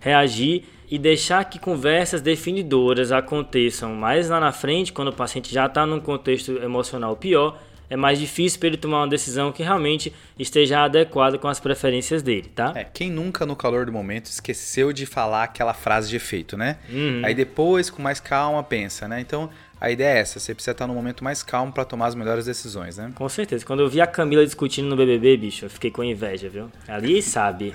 reagir 0.00 0.64
e 0.90 0.98
deixar 0.98 1.44
que 1.44 1.60
conversas 1.60 2.20
definidoras 2.20 3.12
aconteçam 3.12 3.94
mais 3.94 4.28
lá 4.28 4.40
na 4.40 4.50
frente, 4.50 4.92
quando 4.92 5.06
o 5.06 5.12
paciente 5.12 5.54
já 5.54 5.66
está 5.66 5.86
num 5.86 6.00
contexto 6.00 6.60
emocional 6.60 7.14
pior, 7.14 7.60
é 7.88 7.96
mais 7.96 8.18
difícil 8.18 8.58
para 8.58 8.66
ele 8.66 8.76
tomar 8.76 9.02
uma 9.02 9.08
decisão 9.08 9.52
que 9.52 9.62
realmente 9.62 10.12
esteja 10.36 10.82
adequada 10.82 11.38
com 11.38 11.46
as 11.46 11.60
preferências 11.60 12.24
dele, 12.24 12.50
tá? 12.52 12.72
É, 12.74 12.82
quem 12.82 13.08
nunca 13.08 13.46
no 13.46 13.54
calor 13.54 13.86
do 13.86 13.92
momento 13.92 14.26
esqueceu 14.26 14.92
de 14.92 15.06
falar 15.06 15.44
aquela 15.44 15.74
frase 15.74 16.08
de 16.08 16.16
efeito, 16.16 16.56
né? 16.56 16.78
Uhum. 16.90 17.22
Aí 17.22 17.34
depois, 17.34 17.88
com 17.88 18.02
mais 18.02 18.18
calma, 18.18 18.64
pensa, 18.64 19.06
né? 19.06 19.20
Então, 19.20 19.48
a 19.82 19.90
ideia 19.90 20.18
é 20.18 20.20
essa, 20.20 20.38
você 20.38 20.54
precisa 20.54 20.70
estar 20.70 20.86
num 20.86 20.94
momento 20.94 21.24
mais 21.24 21.42
calmo 21.42 21.72
para 21.72 21.84
tomar 21.84 22.06
as 22.06 22.14
melhores 22.14 22.44
decisões, 22.44 22.98
né? 22.98 23.10
Com 23.16 23.28
certeza. 23.28 23.66
Quando 23.66 23.80
eu 23.80 23.88
vi 23.88 24.00
a 24.00 24.06
Camila 24.06 24.44
discutindo 24.44 24.86
no 24.86 24.94
BBB, 24.94 25.36
bicho, 25.36 25.64
eu 25.64 25.70
fiquei 25.70 25.90
com 25.90 26.04
inveja, 26.04 26.48
viu? 26.48 26.70
Ali 26.86 27.20
sabe. 27.20 27.72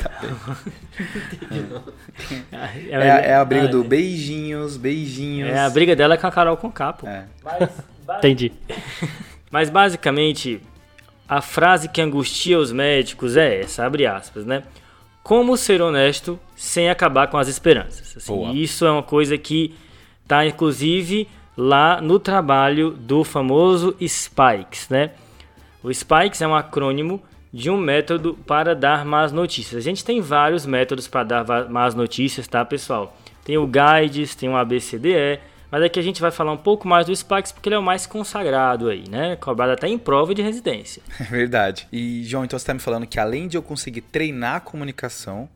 tá 0.00 0.12
é, 2.88 2.94
é, 2.94 3.30
é, 3.30 3.34
a 3.34 3.44
briga 3.44 3.66
do 3.66 3.82
beijinhos, 3.82 4.76
beijinhos. 4.76 5.50
É 5.50 5.58
a 5.58 5.68
briga 5.68 5.96
dela 5.96 6.16
com 6.16 6.24
a 6.24 6.30
Carol 6.30 6.56
com 6.56 6.70
capo. 6.70 7.04
É. 7.04 7.24
Mas, 7.42 7.68
Entendi. 8.18 8.52
Mas 9.50 9.68
basicamente, 9.68 10.60
a 11.28 11.42
frase 11.42 11.88
que 11.88 12.00
angustia 12.00 12.60
os 12.60 12.70
médicos 12.70 13.36
é 13.36 13.62
essa, 13.62 13.84
abre 13.84 14.06
aspas, 14.06 14.46
né? 14.46 14.62
Como 15.20 15.56
ser 15.56 15.82
honesto 15.82 16.38
sem 16.54 16.88
acabar 16.88 17.26
com 17.26 17.38
as 17.38 17.48
esperanças. 17.48 18.18
Assim, 18.18 18.52
isso 18.52 18.86
é 18.86 18.90
uma 18.92 19.02
coisa 19.02 19.36
que 19.36 19.74
tá 20.26 20.46
inclusive 20.46 21.28
lá 21.56 22.00
no 22.00 22.18
trabalho 22.18 22.90
do 22.90 23.24
famoso 23.24 23.96
Spikes, 24.00 24.88
né? 24.88 25.10
O 25.82 25.92
Spikes 25.92 26.40
é 26.40 26.48
um 26.48 26.54
acrônimo 26.54 27.22
de 27.52 27.70
um 27.70 27.76
método 27.76 28.34
para 28.46 28.74
dar 28.74 29.04
más 29.04 29.30
notícias. 29.30 29.80
A 29.80 29.84
gente 29.84 30.04
tem 30.04 30.20
vários 30.20 30.66
métodos 30.66 31.06
para 31.06 31.22
dar 31.22 31.68
más 31.68 31.94
notícias, 31.94 32.48
tá, 32.48 32.64
pessoal? 32.64 33.16
Tem 33.44 33.56
o 33.56 33.66
Guides, 33.66 34.34
tem 34.34 34.48
o 34.48 34.56
ABCDE, 34.56 35.38
mas 35.70 35.82
aqui 35.82 36.00
a 36.00 36.02
gente 36.02 36.20
vai 36.20 36.30
falar 36.30 36.52
um 36.52 36.56
pouco 36.56 36.88
mais 36.88 37.06
do 37.06 37.14
Spikes 37.14 37.52
porque 37.52 37.68
ele 37.68 37.76
é 37.76 37.78
o 37.78 37.82
mais 37.82 38.06
consagrado 38.06 38.88
aí, 38.88 39.04
né? 39.08 39.36
Cobrado 39.36 39.72
até 39.72 39.86
em 39.86 39.98
prova 39.98 40.34
de 40.34 40.42
residência. 40.42 41.02
É 41.20 41.24
verdade. 41.24 41.86
E, 41.92 42.24
João, 42.24 42.44
então 42.44 42.58
você 42.58 42.62
está 42.62 42.74
me 42.74 42.80
falando 42.80 43.06
que 43.06 43.20
além 43.20 43.46
de 43.46 43.56
eu 43.56 43.62
conseguir 43.62 44.00
treinar 44.00 44.56
a 44.56 44.60
comunicação, 44.60 45.48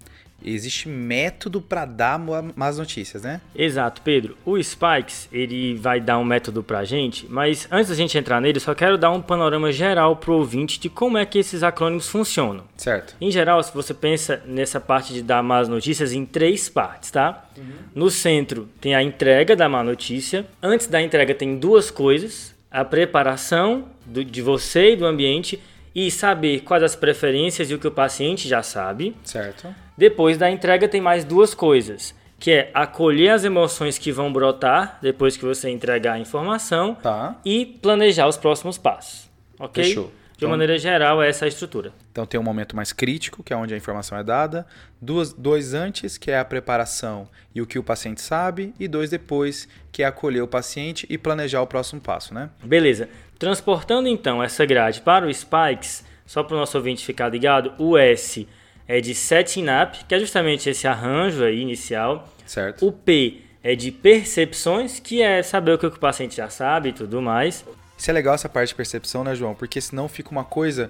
existe 0.45 0.89
método 0.89 1.61
para 1.61 1.85
dar 1.85 2.19
más 2.19 2.79
notícias, 2.79 3.23
né? 3.23 3.41
Exato, 3.55 4.03
Pedro. 4.03 4.37
O 4.45 4.63
Spikes, 4.63 5.29
ele 5.33 5.75
vai 5.75 6.01
dar 6.01 6.19
um 6.19 6.25
método 6.25 6.63
pra 6.63 6.85
gente, 6.85 7.27
mas 7.29 7.67
antes 7.71 7.89
da 7.89 7.95
gente 7.95 8.17
entrar 8.17 8.41
nele, 8.41 8.61
só 8.61 8.75
quero 8.75 8.97
dar 8.97 9.11
um 9.11 9.21
panorama 9.21 9.73
geral 9.73 10.17
pro 10.17 10.35
ouvinte 10.35 10.79
de 10.79 10.89
como 10.89 11.19
é 11.19 11.27
que 11.27 11.39
esses 11.39 11.63
acrônimos 11.63 12.09
funcionam. 12.09 12.65
Certo. 12.77 13.17
Em 13.21 13.31
geral, 13.31 13.63
se 13.63 13.75
você 13.75 13.93
pensa 13.93 14.43
nessa 14.47 14.81
parte 14.81 15.13
de 15.13 15.23
dar 15.23 15.43
más 15.43 15.69
notícias 15.69 16.13
em 16.13 16.25
três 16.25 16.69
partes, 16.69 17.11
tá? 17.11 17.47
Uhum. 17.57 17.65
No 17.95 18.11
centro 18.11 18.69
tem 18.81 18.95
a 18.95 19.03
entrega 19.03 19.57
da 19.57 19.69
má 19.69 19.83
notícia. 19.83 20.47
Antes 20.63 20.87
da 20.87 21.03
entrega 21.03 21.35
tem 21.35 21.57
duas 21.59 21.91
coisas: 21.91 22.55
a 22.71 22.85
preparação 22.85 23.87
do, 24.07 24.25
de 24.25 24.41
você 24.41 24.93
e 24.93 24.97
do 24.97 25.07
ambiente 25.07 25.61
e 25.95 26.11
saber 26.11 26.61
quais 26.61 26.83
as 26.83 26.95
preferências 26.95 27.71
e 27.71 27.75
o 27.75 27.79
que 27.79 27.89
o 27.89 27.91
paciente 27.91 28.49
já 28.49 28.63
sabe. 28.63 29.17
Certo. 29.25 29.75
Depois 29.99 30.39
da 30.39 30.49
entrega 30.49 30.89
tem 30.89 31.01
mais 31.01 31.25
duas 31.25 31.55
coisas, 31.55 32.15
que 32.39 32.53
é 32.53 32.71
acolher 32.73 33.31
as 33.31 33.43
emoções 33.43 33.99
que 33.99 34.13
vão 34.13 34.33
brotar 34.33 34.97
depois 35.03 35.37
que 35.37 35.45
você 35.45 35.69
entregar 35.71 36.13
a 36.13 36.19
informação 36.21 36.95
tá. 36.95 37.37
e 37.45 37.67
planejar 37.67 38.29
os 38.29 38.37
próximos 38.37 38.79
passos. 38.79 39.29
Ok? 39.59 39.83
Fechou. 39.83 40.13
De 40.37 40.45
uma 40.45 40.53
maneira 40.53 40.79
geral, 40.79 41.21
essa 41.21 41.45
é 41.45 41.47
a 41.47 41.49
estrutura. 41.49 41.93
Então 42.13 42.25
tem 42.25 42.39
um 42.39 42.45
momento 42.45 42.77
mais 42.77 42.93
crítico, 42.93 43.43
que 43.43 43.53
é 43.53 43.57
onde 43.57 43.75
a 43.75 43.77
informação 43.77 44.17
é 44.17 44.23
dada, 44.23 44.65
duas, 45.03 45.33
dois 45.33 45.75
antes, 45.75 46.17
que 46.17 46.31
é 46.31 46.39
a 46.39 46.45
preparação 46.45 47.29
e 47.53 47.61
o 47.61 47.67
que 47.67 47.77
o 47.77 47.83
paciente 47.83 48.21
sabe, 48.21 48.73
e 48.79 48.87
dois 48.87 49.11
depois, 49.11 49.67
que 49.91 50.05
é 50.05 50.07
acolher 50.07 50.43
o 50.43 50.47
paciente 50.47 51.09
e 51.11 51.19
planejar 51.19 51.61
o 51.61 51.67
próximo 51.67 52.01
passo, 52.01 52.33
né? 52.33 52.51
Beleza. 52.63 53.09
Transportando 53.37 54.07
então 54.07 54.41
essa 54.41 54.65
grade 54.65 55.01
para 55.01 55.27
o 55.27 55.35
Spikes, 55.35 56.05
só 56.25 56.45
para 56.45 56.55
o 56.55 56.59
nosso 56.61 56.79
ouvinte 56.79 57.05
ficar 57.05 57.29
ligado, 57.29 57.73
o 57.77 57.99
S 57.99 58.47
é 58.89 59.01
de 59.01 59.15
setting 59.15 59.67
up, 59.69 60.05
que 60.07 60.15
é 60.15 60.19
justamente 60.19 60.69
esse 60.69 60.89
arranjo 60.89 61.45
aí 61.45 61.61
inicial. 61.61 62.27
Certo. 62.47 62.87
O 62.87 62.91
P 62.91 63.43
é 63.63 63.77
de 63.77 63.93
percepções, 63.93 64.99
que 64.99 65.21
é 65.21 65.43
saber 65.43 65.73
o 65.73 65.79
que 65.79 65.87
o 65.87 65.91
paciente 65.91 66.37
já 66.37 66.49
sabe 66.49 66.89
e 66.89 66.93
tudo 66.93 67.21
mais. 67.21 67.65
Isso 67.99 68.11
é 68.13 68.15
legal 68.15 68.33
essa 68.33 68.49
parte 68.49 68.69
de 68.69 68.77
percepção, 68.77 69.25
né, 69.25 69.35
João? 69.35 69.57
Porque 69.57 69.81
senão 69.81 70.09
fica 70.09 70.31
uma 70.31 70.45
coisa 70.45 70.89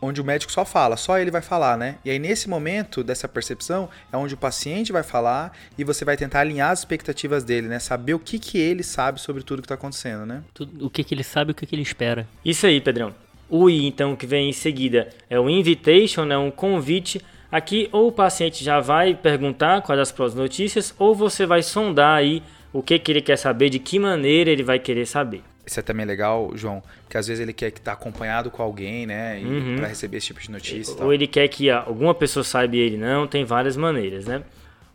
onde 0.00 0.22
o 0.22 0.24
médico 0.24 0.50
só 0.50 0.64
fala, 0.64 0.96
só 0.96 1.18
ele 1.18 1.30
vai 1.30 1.42
falar, 1.42 1.76
né? 1.76 1.96
E 2.02 2.10
aí 2.10 2.18
nesse 2.18 2.48
momento 2.48 3.04
dessa 3.04 3.28
percepção 3.28 3.90
é 4.10 4.16
onde 4.16 4.32
o 4.32 4.38
paciente 4.38 4.90
vai 4.90 5.02
falar 5.02 5.52
e 5.76 5.84
você 5.84 6.02
vai 6.02 6.16
tentar 6.16 6.40
alinhar 6.40 6.70
as 6.70 6.78
expectativas 6.78 7.44
dele, 7.44 7.68
né? 7.68 7.78
Saber 7.78 8.14
o 8.14 8.18
que, 8.18 8.38
que 8.38 8.56
ele 8.56 8.82
sabe 8.82 9.20
sobre 9.20 9.42
tudo 9.42 9.60
que 9.60 9.66
está 9.66 9.74
acontecendo, 9.74 10.24
né? 10.24 10.42
O 10.80 10.88
que, 10.88 11.04
que 11.04 11.14
ele 11.14 11.22
sabe 11.22 11.50
e 11.50 11.52
o 11.52 11.54
que, 11.54 11.66
que 11.66 11.74
ele 11.74 11.82
espera. 11.82 12.26
Isso 12.42 12.66
aí, 12.66 12.80
Pedrão. 12.80 13.14
O 13.50 13.68
I, 13.68 13.86
então, 13.86 14.16
que 14.16 14.26
vem 14.26 14.48
em 14.48 14.52
seguida 14.52 15.10
é 15.28 15.38
o 15.38 15.50
invitation, 15.50 16.24
né? 16.24 16.38
Um 16.38 16.50
convite. 16.50 17.22
Aqui 17.50 17.88
ou 17.92 18.08
o 18.08 18.12
paciente 18.12 18.64
já 18.64 18.80
vai 18.80 19.14
perguntar 19.14 19.82
quais 19.82 20.00
as 20.00 20.12
próximas 20.12 20.42
notícias 20.42 20.94
ou 20.98 21.14
você 21.14 21.46
vai 21.46 21.62
sondar 21.62 22.18
aí 22.18 22.42
o 22.72 22.82
que, 22.82 22.98
que 22.98 23.12
ele 23.12 23.22
quer 23.22 23.36
saber, 23.36 23.70
de 23.70 23.78
que 23.78 23.98
maneira 23.98 24.50
ele 24.50 24.62
vai 24.62 24.78
querer 24.78 25.06
saber. 25.06 25.42
Isso 25.66 25.80
é 25.80 25.82
também 25.82 26.06
legal, 26.06 26.52
João, 26.54 26.82
porque 27.02 27.18
às 27.18 27.26
vezes 27.26 27.42
ele 27.42 27.52
quer 27.52 27.72
que 27.72 27.80
tá 27.80 27.92
acompanhado 27.92 28.50
com 28.50 28.62
alguém, 28.62 29.04
né? 29.04 29.40
Uhum. 29.42 29.76
para 29.76 29.88
receber 29.88 30.18
esse 30.18 30.28
tipo 30.28 30.40
de 30.40 30.50
notícia. 30.50 31.02
Ou 31.02 31.12
ele 31.12 31.26
quer 31.26 31.48
que 31.48 31.68
alguma 31.68 32.14
pessoa 32.14 32.44
saiba 32.44 32.76
e 32.76 32.78
ele 32.78 32.96
não, 32.96 33.26
tem 33.26 33.44
várias 33.44 33.76
maneiras, 33.76 34.26
né? 34.26 34.42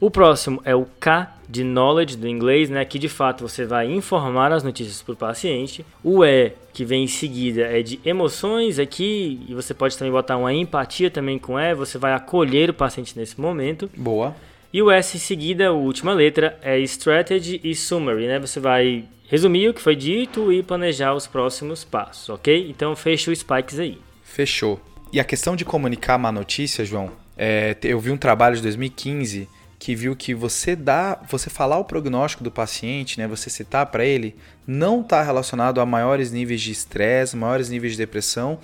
O 0.01 0.09
próximo 0.09 0.59
é 0.65 0.75
o 0.75 0.87
K 0.99 1.31
de 1.47 1.63
knowledge 1.63 2.17
do 2.17 2.27
inglês, 2.27 2.71
né? 2.71 2.83
Que 2.83 2.97
de 2.97 3.07
fato 3.07 3.47
você 3.47 3.65
vai 3.65 3.85
informar 3.91 4.51
as 4.51 4.63
notícias 4.63 4.99
para 5.03 5.13
o 5.13 5.15
paciente. 5.15 5.85
O 6.03 6.25
E 6.25 6.53
que 6.73 6.83
vem 6.83 7.03
em 7.03 7.07
seguida 7.07 7.61
é 7.61 7.83
de 7.83 7.99
emoções 8.03 8.79
aqui 8.79 9.39
e 9.47 9.53
você 9.53 9.75
pode 9.75 9.95
também 9.95 10.11
botar 10.11 10.37
uma 10.37 10.51
empatia 10.51 11.11
também 11.11 11.37
com 11.37 11.59
E. 11.59 11.75
Você 11.75 11.99
vai 11.99 12.13
acolher 12.13 12.71
o 12.71 12.73
paciente 12.73 13.15
nesse 13.15 13.39
momento. 13.39 13.91
Boa. 13.95 14.35
E 14.73 14.81
o 14.81 14.89
S 14.89 15.17
em 15.17 15.19
seguida, 15.19 15.67
a 15.67 15.71
última 15.71 16.13
letra, 16.13 16.57
é 16.63 16.79
strategy 16.79 17.61
e 17.63 17.75
summary, 17.75 18.25
né? 18.25 18.39
Você 18.39 18.59
vai 18.59 19.05
resumir 19.27 19.69
o 19.69 19.73
que 19.73 19.81
foi 19.81 19.95
dito 19.95 20.51
e 20.51 20.63
planejar 20.63 21.13
os 21.13 21.27
próximos 21.27 21.83
passos, 21.83 22.27
ok? 22.27 22.71
Então 22.71 22.95
fecha 22.95 23.29
o 23.29 23.35
Spikes 23.35 23.77
aí. 23.77 23.99
Fechou. 24.23 24.79
E 25.13 25.19
a 25.19 25.23
questão 25.23 25.55
de 25.55 25.63
comunicar 25.63 26.17
má 26.17 26.31
notícia, 26.31 26.83
João, 26.83 27.11
é, 27.37 27.77
eu 27.83 27.99
vi 27.99 28.09
um 28.09 28.17
trabalho 28.17 28.55
de 28.55 28.63
2015 28.63 29.47
que 29.81 29.95
viu 29.95 30.15
que 30.15 30.35
você 30.35 30.75
dá, 30.75 31.19
você 31.27 31.49
falar 31.49 31.79
o 31.79 31.83
prognóstico 31.83 32.43
do 32.43 32.51
paciente, 32.51 33.19
né, 33.19 33.27
você 33.27 33.49
citar 33.49 33.87
para 33.87 34.05
ele, 34.05 34.35
não 34.67 35.01
está 35.01 35.23
relacionado 35.23 35.81
a 35.81 35.85
maiores 35.87 36.31
níveis 36.31 36.61
de 36.61 36.71
estresse, 36.71 37.35
maiores 37.35 37.67
níveis 37.67 37.93
de 37.93 37.97
depressão 37.97 38.59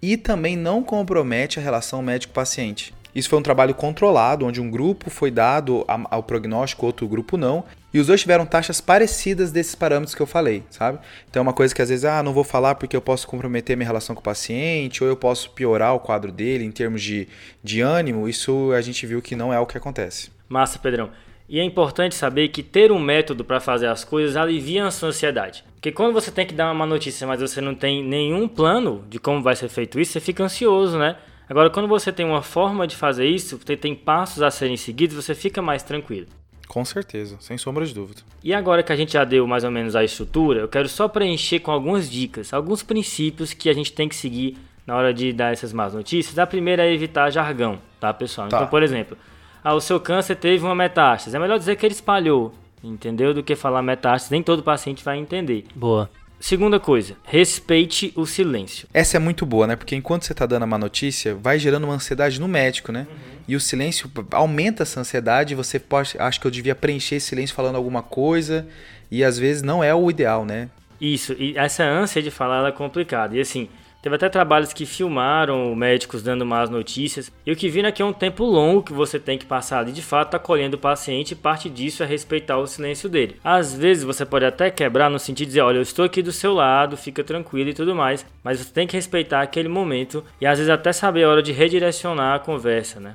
e 0.00 0.16
também 0.16 0.56
não 0.56 0.82
compromete 0.82 1.58
a 1.58 1.62
relação 1.62 2.00
médico-paciente. 2.00 2.94
Isso 3.14 3.28
foi 3.28 3.38
um 3.38 3.42
trabalho 3.42 3.74
controlado, 3.74 4.46
onde 4.46 4.62
um 4.62 4.70
grupo 4.70 5.10
foi 5.10 5.30
dado 5.30 5.84
ao 5.86 6.22
prognóstico, 6.22 6.86
outro 6.86 7.06
grupo 7.06 7.36
não, 7.36 7.64
e 7.92 8.00
os 8.00 8.06
dois 8.06 8.22
tiveram 8.22 8.46
taxas 8.46 8.80
parecidas 8.80 9.52
desses 9.52 9.74
parâmetros 9.74 10.14
que 10.14 10.22
eu 10.22 10.26
falei, 10.26 10.62
sabe? 10.70 10.98
Então 11.28 11.40
é 11.40 11.42
uma 11.42 11.52
coisa 11.52 11.74
que 11.74 11.82
às 11.82 11.90
vezes, 11.90 12.06
ah, 12.06 12.22
não 12.22 12.32
vou 12.32 12.44
falar 12.44 12.76
porque 12.76 12.96
eu 12.96 13.02
posso 13.02 13.28
comprometer 13.28 13.76
minha 13.76 13.86
relação 13.86 14.14
com 14.14 14.22
o 14.22 14.24
paciente, 14.24 15.04
ou 15.04 15.10
eu 15.10 15.16
posso 15.18 15.50
piorar 15.50 15.94
o 15.94 16.00
quadro 16.00 16.32
dele 16.32 16.64
em 16.64 16.70
termos 16.70 17.02
de, 17.02 17.28
de 17.62 17.82
ânimo, 17.82 18.26
isso 18.26 18.72
a 18.72 18.80
gente 18.80 19.06
viu 19.06 19.20
que 19.20 19.36
não 19.36 19.52
é 19.52 19.60
o 19.60 19.66
que 19.66 19.76
acontece. 19.76 20.30
Massa, 20.52 20.78
Pedrão. 20.78 21.10
E 21.48 21.58
é 21.58 21.64
importante 21.64 22.14
saber 22.14 22.48
que 22.48 22.62
ter 22.62 22.92
um 22.92 22.98
método 22.98 23.44
para 23.44 23.58
fazer 23.58 23.86
as 23.86 24.04
coisas 24.04 24.36
alivia 24.36 24.86
a 24.86 24.90
sua 24.90 25.08
ansiedade. 25.08 25.64
Porque 25.74 25.90
quando 25.90 26.12
você 26.12 26.30
tem 26.30 26.46
que 26.46 26.54
dar 26.54 26.70
uma 26.70 26.86
notícia, 26.86 27.26
mas 27.26 27.40
você 27.40 27.60
não 27.60 27.74
tem 27.74 28.04
nenhum 28.04 28.46
plano 28.46 29.04
de 29.08 29.18
como 29.18 29.42
vai 29.42 29.56
ser 29.56 29.68
feito 29.68 29.98
isso, 29.98 30.12
você 30.12 30.20
fica 30.20 30.44
ansioso, 30.44 30.98
né? 30.98 31.16
Agora, 31.48 31.70
quando 31.70 31.88
você 31.88 32.12
tem 32.12 32.24
uma 32.24 32.42
forma 32.42 32.86
de 32.86 32.94
fazer 32.94 33.26
isso, 33.26 33.58
você 33.58 33.76
tem 33.76 33.94
passos 33.94 34.42
a 34.42 34.50
serem 34.50 34.76
seguidos, 34.76 35.16
você 35.16 35.34
fica 35.34 35.60
mais 35.60 35.82
tranquilo. 35.82 36.26
Com 36.68 36.84
certeza, 36.84 37.36
sem 37.40 37.58
sombra 37.58 37.84
de 37.84 37.92
dúvida. 37.92 38.22
E 38.42 38.54
agora 38.54 38.82
que 38.82 38.92
a 38.92 38.96
gente 38.96 39.12
já 39.12 39.24
deu 39.24 39.46
mais 39.46 39.64
ou 39.64 39.70
menos 39.70 39.96
a 39.96 40.04
estrutura, 40.04 40.60
eu 40.60 40.68
quero 40.68 40.88
só 40.88 41.08
preencher 41.08 41.60
com 41.60 41.70
algumas 41.70 42.10
dicas, 42.10 42.54
alguns 42.54 42.82
princípios 42.82 43.52
que 43.52 43.68
a 43.68 43.74
gente 43.74 43.92
tem 43.92 44.08
que 44.08 44.14
seguir 44.14 44.56
na 44.86 44.96
hora 44.96 45.12
de 45.12 45.32
dar 45.32 45.52
essas 45.52 45.72
más 45.72 45.92
notícias. 45.92 46.38
A 46.38 46.46
primeira 46.46 46.86
é 46.86 46.92
evitar 46.92 47.30
jargão, 47.30 47.78
tá, 48.00 48.12
pessoal? 48.14 48.48
Tá. 48.48 48.56
Então, 48.56 48.68
por 48.68 48.82
exemplo, 48.82 49.18
ah, 49.62 49.74
o 49.74 49.80
seu 49.80 50.00
câncer 50.00 50.36
teve 50.36 50.64
uma 50.64 50.74
metástase. 50.74 51.36
É 51.36 51.38
melhor 51.38 51.58
dizer 51.58 51.76
que 51.76 51.86
ele 51.86 51.94
espalhou, 51.94 52.54
entendeu? 52.82 53.32
Do 53.32 53.42
que 53.42 53.54
falar 53.54 53.82
metástase. 53.82 54.32
Nem 54.32 54.42
todo 54.42 54.62
paciente 54.62 55.04
vai 55.04 55.18
entender. 55.18 55.64
Boa. 55.74 56.10
Segunda 56.42 56.80
coisa, 56.80 57.14
respeite 57.22 58.12
o 58.16 58.26
silêncio. 58.26 58.88
Essa 58.92 59.16
é 59.16 59.20
muito 59.20 59.46
boa, 59.46 59.64
né? 59.64 59.76
Porque 59.76 59.94
enquanto 59.94 60.24
você 60.24 60.32
está 60.32 60.44
dando 60.44 60.64
a 60.64 60.66
má 60.66 60.76
notícia, 60.76 61.36
vai 61.36 61.56
gerando 61.56 61.84
uma 61.84 61.94
ansiedade 61.94 62.40
no 62.40 62.48
médico, 62.48 62.90
né? 62.90 63.06
Uhum. 63.08 63.16
E 63.46 63.54
o 63.54 63.60
silêncio 63.60 64.10
aumenta 64.32 64.82
essa 64.82 64.98
ansiedade. 64.98 65.54
Você 65.54 65.78
pode, 65.78 66.16
acho 66.18 66.40
que 66.40 66.46
eu 66.48 66.50
devia 66.50 66.74
preencher 66.74 67.14
esse 67.14 67.28
silêncio 67.28 67.54
falando 67.54 67.76
alguma 67.76 68.02
coisa 68.02 68.66
e 69.08 69.22
às 69.22 69.38
vezes 69.38 69.62
não 69.62 69.84
é 69.84 69.94
o 69.94 70.10
ideal, 70.10 70.44
né? 70.44 70.68
Isso. 71.00 71.32
E 71.38 71.56
essa 71.56 71.84
ânsia 71.84 72.20
de 72.20 72.32
falar 72.32 72.68
é 72.68 72.72
complicada. 72.72 73.36
E 73.36 73.40
assim, 73.40 73.68
Teve 74.02 74.16
até 74.16 74.28
trabalhos 74.28 74.72
que 74.72 74.84
filmaram 74.84 75.72
médicos 75.76 76.24
dando 76.24 76.44
más 76.44 76.68
notícias. 76.68 77.30
E 77.46 77.52
o 77.52 77.56
que 77.56 77.68
viram 77.68 77.88
aqui 77.88 78.02
é 78.02 78.04
um 78.04 78.12
tempo 78.12 78.44
longo 78.44 78.82
que 78.82 78.92
você 78.92 79.16
tem 79.16 79.38
que 79.38 79.46
passar 79.46 79.78
ali 79.78 79.92
de 79.92 80.02
fato 80.02 80.34
acolhendo 80.34 80.76
o 80.76 80.80
paciente 80.80 81.30
e 81.30 81.36
parte 81.36 81.70
disso 81.70 82.02
é 82.02 82.06
respeitar 82.06 82.58
o 82.58 82.66
silêncio 82.66 83.08
dele. 83.08 83.36
Às 83.44 83.72
vezes 83.72 84.02
você 84.02 84.26
pode 84.26 84.44
até 84.44 84.72
quebrar 84.72 85.08
no 85.08 85.20
sentido 85.20 85.46
de 85.46 85.52
dizer, 85.52 85.60
olha, 85.60 85.76
eu 85.76 85.82
estou 85.82 86.04
aqui 86.04 86.20
do 86.20 86.32
seu 86.32 86.52
lado, 86.52 86.96
fica 86.96 87.22
tranquilo 87.22 87.70
e 87.70 87.74
tudo 87.74 87.94
mais, 87.94 88.26
mas 88.42 88.58
você 88.58 88.72
tem 88.72 88.88
que 88.88 88.96
respeitar 88.96 89.40
aquele 89.40 89.68
momento 89.68 90.24
e 90.40 90.46
às 90.46 90.58
vezes 90.58 90.72
até 90.72 90.92
saber 90.92 91.22
a 91.22 91.28
hora 91.28 91.42
de 91.42 91.52
redirecionar 91.52 92.34
a 92.34 92.40
conversa, 92.40 92.98
né? 92.98 93.14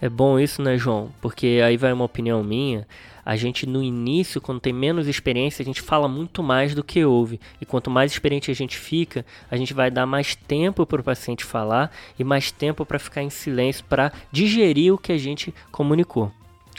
É 0.00 0.08
bom 0.08 0.38
isso, 0.38 0.62
né, 0.62 0.76
João? 0.76 1.10
Porque 1.20 1.60
aí 1.64 1.76
vai 1.76 1.92
uma 1.92 2.04
opinião 2.04 2.42
minha 2.42 2.86
a 3.28 3.36
gente 3.36 3.66
no 3.66 3.82
início, 3.82 4.40
quando 4.40 4.58
tem 4.58 4.72
menos 4.72 5.06
experiência, 5.06 5.62
a 5.62 5.64
gente 5.66 5.82
fala 5.82 6.08
muito 6.08 6.42
mais 6.42 6.74
do 6.74 6.82
que 6.82 7.04
ouve. 7.04 7.38
E 7.60 7.66
quanto 7.66 7.90
mais 7.90 8.10
experiente 8.10 8.50
a 8.50 8.54
gente 8.54 8.78
fica, 8.78 9.22
a 9.50 9.56
gente 9.58 9.74
vai 9.74 9.90
dar 9.90 10.06
mais 10.06 10.34
tempo 10.34 10.86
para 10.86 11.02
o 11.02 11.04
paciente 11.04 11.44
falar 11.44 11.92
e 12.18 12.24
mais 12.24 12.50
tempo 12.50 12.86
para 12.86 12.98
ficar 12.98 13.22
em 13.22 13.28
silêncio 13.28 13.84
para 13.84 14.14
digerir 14.32 14.94
o 14.94 14.96
que 14.96 15.12
a 15.12 15.18
gente 15.18 15.52
comunicou. 15.70 16.32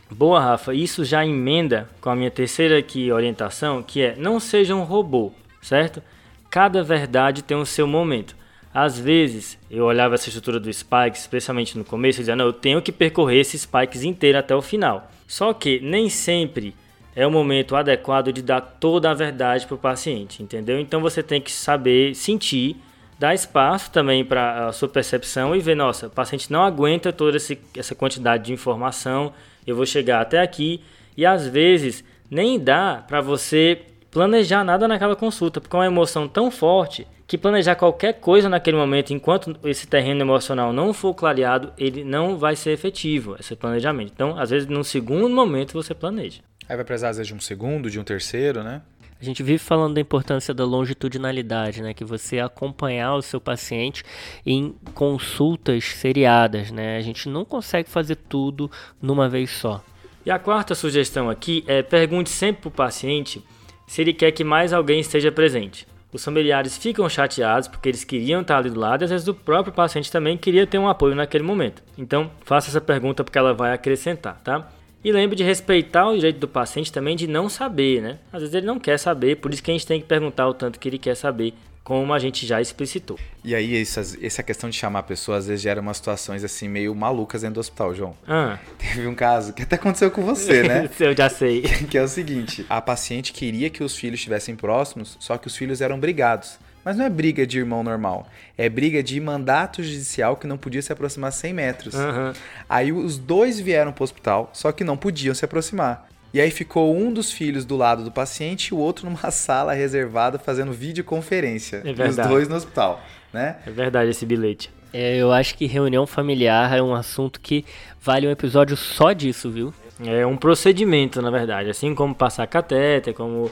Boa, 0.10 0.40
Rafa. 0.40 0.74
Isso 0.74 1.06
já 1.06 1.24
emenda 1.24 1.88
com 2.02 2.10
a 2.10 2.16
minha 2.16 2.32
terceira 2.32 2.80
aqui 2.80 3.12
orientação, 3.12 3.84
que 3.84 4.02
é 4.02 4.16
não 4.16 4.40
seja 4.40 4.74
um 4.74 4.82
robô, 4.82 5.32
certo? 5.62 6.02
Cada 6.50 6.82
verdade 6.82 7.44
tem 7.44 7.56
o 7.56 7.64
seu 7.64 7.86
momento. 7.86 8.36
Às 8.74 8.98
vezes, 8.98 9.56
eu 9.70 9.86
olhava 9.86 10.16
essa 10.16 10.30
estrutura 10.30 10.60
do 10.60 10.74
Spikes, 10.74 11.22
especialmente 11.22 11.78
no 11.78 11.86
começo, 11.86 12.18
e 12.18 12.22
dizia, 12.22 12.36
não, 12.36 12.46
eu 12.46 12.54
tenho 12.54 12.82
que 12.82 12.92
percorrer 12.92 13.42
esse 13.42 13.60
Spikes 13.60 14.02
inteiro 14.02 14.40
até 14.40 14.56
o 14.56 14.64
final. 14.64 15.12
Só 15.30 15.54
que 15.54 15.80
nem 15.80 16.10
sempre 16.10 16.74
é 17.16 17.26
o 17.26 17.30
momento 17.30 17.76
adequado 17.76 18.34
de 18.34 18.42
dar 18.42 18.62
toda 18.62 19.12
a 19.12 19.14
verdade 19.14 19.68
para 19.68 19.76
o 19.76 19.78
paciente, 19.78 20.42
entendeu? 20.42 20.80
Então 20.80 21.00
você 21.02 21.22
tem 21.22 21.40
que 21.40 21.52
saber 21.52 22.16
sentir, 22.16 22.76
dar 23.20 23.36
espaço 23.36 23.92
também 23.92 24.26
para 24.26 24.66
a 24.66 24.72
sua 24.72 24.90
percepção 24.90 25.56
e 25.56 25.60
ver, 25.60 25.76
nossa, 25.76 26.08
o 26.08 26.10
paciente 26.10 26.52
não 26.52 26.64
aguenta 26.64 27.14
toda 27.14 27.38
essa 27.38 27.94
quantidade 27.94 28.46
de 28.46 28.54
informação, 28.54 29.32
eu 29.68 29.76
vou 29.76 29.86
chegar 29.86 30.20
até 30.20 30.42
aqui 30.42 30.82
e 31.16 31.24
às 31.24 31.46
vezes 31.46 32.04
nem 32.28 32.60
dá 32.60 33.04
para 33.08 33.22
você 33.22 33.84
planejar 34.10 34.64
nada 34.64 34.88
naquela 34.88 35.16
consulta, 35.16 35.62
porque 35.62 35.76
é 35.76 35.80
uma 35.80 35.86
emoção 35.86 36.28
tão 36.28 36.50
forte 36.50 37.06
que 37.30 37.38
planejar 37.38 37.76
qualquer 37.76 38.14
coisa 38.14 38.50
naquele 38.50 38.76
momento, 38.76 39.14
enquanto 39.14 39.56
esse 39.64 39.86
terreno 39.86 40.20
emocional 40.22 40.74
não 40.74 40.92
for 40.92 41.14
clareado, 41.14 41.72
ele 41.78 42.04
não 42.04 42.40
vai 42.40 42.56
ser 42.56 42.72
efetivo, 42.72 43.36
esse 43.40 43.56
planejamento. 43.56 44.12
Então, 44.12 44.36
às 44.36 44.50
vezes, 44.50 44.68
num 44.68 44.84
segundo 44.84 45.30
momento, 45.30 45.72
você 45.74 45.94
planeja. 45.94 46.42
Aí 46.68 46.76
vai 46.76 46.84
precisar, 46.84 47.10
às 47.10 47.18
vezes, 47.18 47.28
de 47.28 47.36
um 47.36 47.40
segundo, 47.40 47.88
de 47.88 48.00
um 48.00 48.04
terceiro, 48.04 48.64
né? 48.64 48.82
A 49.22 49.24
gente 49.24 49.44
vive 49.44 49.60
falando 49.60 49.94
da 49.94 50.02
importância 50.02 50.56
da 50.56 50.66
longitudinalidade, 50.66 51.84
né? 51.84 51.94
Que 51.94 52.04
você 52.04 52.40
acompanhar 52.40 53.14
o 53.14 53.22
seu 53.22 53.40
paciente 53.40 54.04
em 54.44 54.74
consultas 54.96 55.84
seriadas, 55.84 56.72
né? 56.72 56.98
A 56.98 57.02
gente 57.02 57.30
não 57.30 57.46
consegue 57.46 57.92
fazer 57.92 58.16
tudo 58.16 58.72
numa 59.00 59.30
vez 59.30 59.52
só. 59.52 59.84
E 60.26 60.32
a 60.32 60.40
quarta 60.40 60.74
sugestão 60.74 61.30
aqui 61.30 61.64
é 61.68 61.84
pergunte 61.84 62.32
sempre 62.32 62.64
para 62.64 62.70
o 62.70 62.72
paciente 62.72 63.44
se 63.86 64.02
ele 64.02 64.14
quer 64.14 64.32
que 64.32 64.44
mais 64.44 64.74
alguém 64.74 65.00
esteja 65.00 65.32
presente. 65.32 65.86
Os 66.12 66.24
familiares 66.24 66.78
ficam 66.78 67.08
chateados 67.08 67.68
porque 67.68 67.88
eles 67.88 68.04
queriam 68.04 68.42
estar 68.42 68.58
ali 68.58 68.70
do 68.70 68.80
lado 68.80 69.04
e 69.04 69.06
às 69.06 69.12
vezes 69.12 69.28
o 69.28 69.34
próprio 69.34 69.74
paciente 69.74 70.12
também 70.12 70.38
queria 70.38 70.66
ter 70.66 70.80
um 70.80 70.88
apoio 70.88 71.16
naquele 71.16 71.44
momento. 71.44 71.84
Então, 71.98 72.32
faça 72.44 72.70
essa 72.70 72.82
pergunta 72.82 73.24
porque 73.24 73.38
ela 73.38 73.54
vai 73.54 73.74
acrescentar, 73.74 74.40
tá? 74.44 74.68
E 75.04 75.12
lembre 75.12 75.36
de 75.36 75.44
respeitar 75.44 76.08
o 76.10 76.16
direito 76.16 76.40
do 76.40 76.48
paciente 76.48 76.92
também 76.92 77.16
de 77.16 77.26
não 77.26 77.48
saber, 77.48 78.02
né? 78.02 78.18
Às 78.34 78.42
vezes 78.42 78.56
ele 78.56 78.66
não 78.66 78.80
quer 78.80 78.98
saber, 79.00 79.38
por 79.38 79.54
isso 79.54 79.64
que 79.64 79.72
a 79.72 79.74
gente 79.74 79.88
tem 79.88 80.02
que 80.02 80.08
perguntar 80.08 80.48
o 80.48 80.54
tanto 80.54 80.78
que 80.78 80.90
ele 80.90 80.98
quer 80.98 81.16
saber, 81.16 81.54
como 81.84 82.14
a 82.14 82.20
gente 82.20 82.46
já 82.46 82.62
explicitou. 82.62 83.18
E 83.44 83.56
aí, 83.56 83.82
essa, 83.82 84.02
essa 84.22 84.44
questão 84.44 84.70
de 84.70 84.76
chamar 84.76 85.00
a 85.00 85.04
pessoa 85.04 85.38
às 85.38 85.48
vezes 85.48 85.62
gera 85.62 85.82
umas 85.82 85.98
situações 85.98 86.44
assim 86.44 86.68
meio 86.68 86.94
malucas 86.94 87.42
dentro 87.42 87.56
do 87.56 87.60
hospital, 87.62 87.96
João. 87.96 88.16
Ah, 88.28 88.60
Teve 88.78 89.08
um 89.08 89.16
caso 89.16 89.54
que 89.54 89.64
até 89.64 89.76
aconteceu 89.76 90.12
com 90.12 90.22
você, 90.22 90.64
né? 90.64 90.90
eu 91.00 91.16
já 91.16 91.30
sei. 91.30 91.62
que 91.90 91.98
é 91.98 92.04
o 92.04 92.08
seguinte: 92.08 92.66
a 92.70 92.80
paciente 92.80 93.34
queria 93.34 93.70
que 93.70 93.84
os 93.84 93.96
filhos 93.96 94.20
estivessem 94.20 94.56
próximos, 94.56 95.18
só 95.20 95.38
que 95.38 95.48
os 95.48 95.56
filhos 95.56 95.82
eram 95.82 96.00
brigados. 96.00 96.60
Mas 96.84 96.98
não 96.98 97.06
é 97.06 97.10
briga 97.10 97.46
de 97.46 97.60
irmão 97.60 97.84
normal, 97.84 98.28
é 98.58 98.70
briga 98.70 99.04
de 99.04 99.20
mandato 99.20 99.84
judicial 99.84 100.36
que 100.36 100.48
não 100.48 100.58
podia 100.58 100.82
se 100.82 100.92
aproximar 100.92 101.32
100 101.32 101.54
metros. 101.54 101.96
Aham. 101.96 102.34
Aí 102.68 102.92
os 102.92 103.18
dois 103.18 103.60
vieram 103.60 103.92
pro 103.92 104.04
hospital, 104.04 104.50
só 104.54 104.72
que 104.72 104.84
não 104.84 104.98
podiam 104.98 105.36
se 105.36 105.44
aproximar. 105.44 106.08
E 106.34 106.40
aí 106.40 106.52
ficou 106.52 106.96
um 106.96 107.12
dos 107.12 107.32
filhos 107.32 107.66
do 107.66 107.76
lado 107.76 108.04
do 108.04 108.12
paciente 108.12 108.68
e 108.68 108.74
o 108.74 108.78
outro 108.78 109.10
numa 109.10 109.30
sala 109.32 109.74
reservada 109.74 110.38
fazendo 110.38 110.72
videoconferência. 110.72 111.82
É 111.84 111.92
os 111.92 111.98
verdade. 111.98 112.30
dois 112.30 112.48
no 112.48 112.56
hospital, 112.56 113.02
né? 113.34 113.58
É 113.66 113.72
verdade 113.72 114.12
esse 114.12 114.26
bilhete. 114.26 114.72
É, 114.94 115.18
eu 115.18 115.32
acho 115.32 115.56
que 115.56 115.66
reunião 115.66 116.08
familiar 116.08 116.76
é 116.76 116.82
um 116.82 116.96
assunto 116.96 117.40
que 117.40 117.64
vale 118.02 118.28
um 118.28 118.32
episódio 118.32 118.76
só 118.76 119.12
disso, 119.12 119.52
viu? 119.52 119.74
É 120.04 120.26
um 120.26 120.38
procedimento, 120.38 121.22
na 121.22 121.30
verdade. 121.30 121.70
Assim 121.70 121.94
como 121.94 122.16
passar 122.16 122.48
catéter, 122.48 123.14
como 123.14 123.52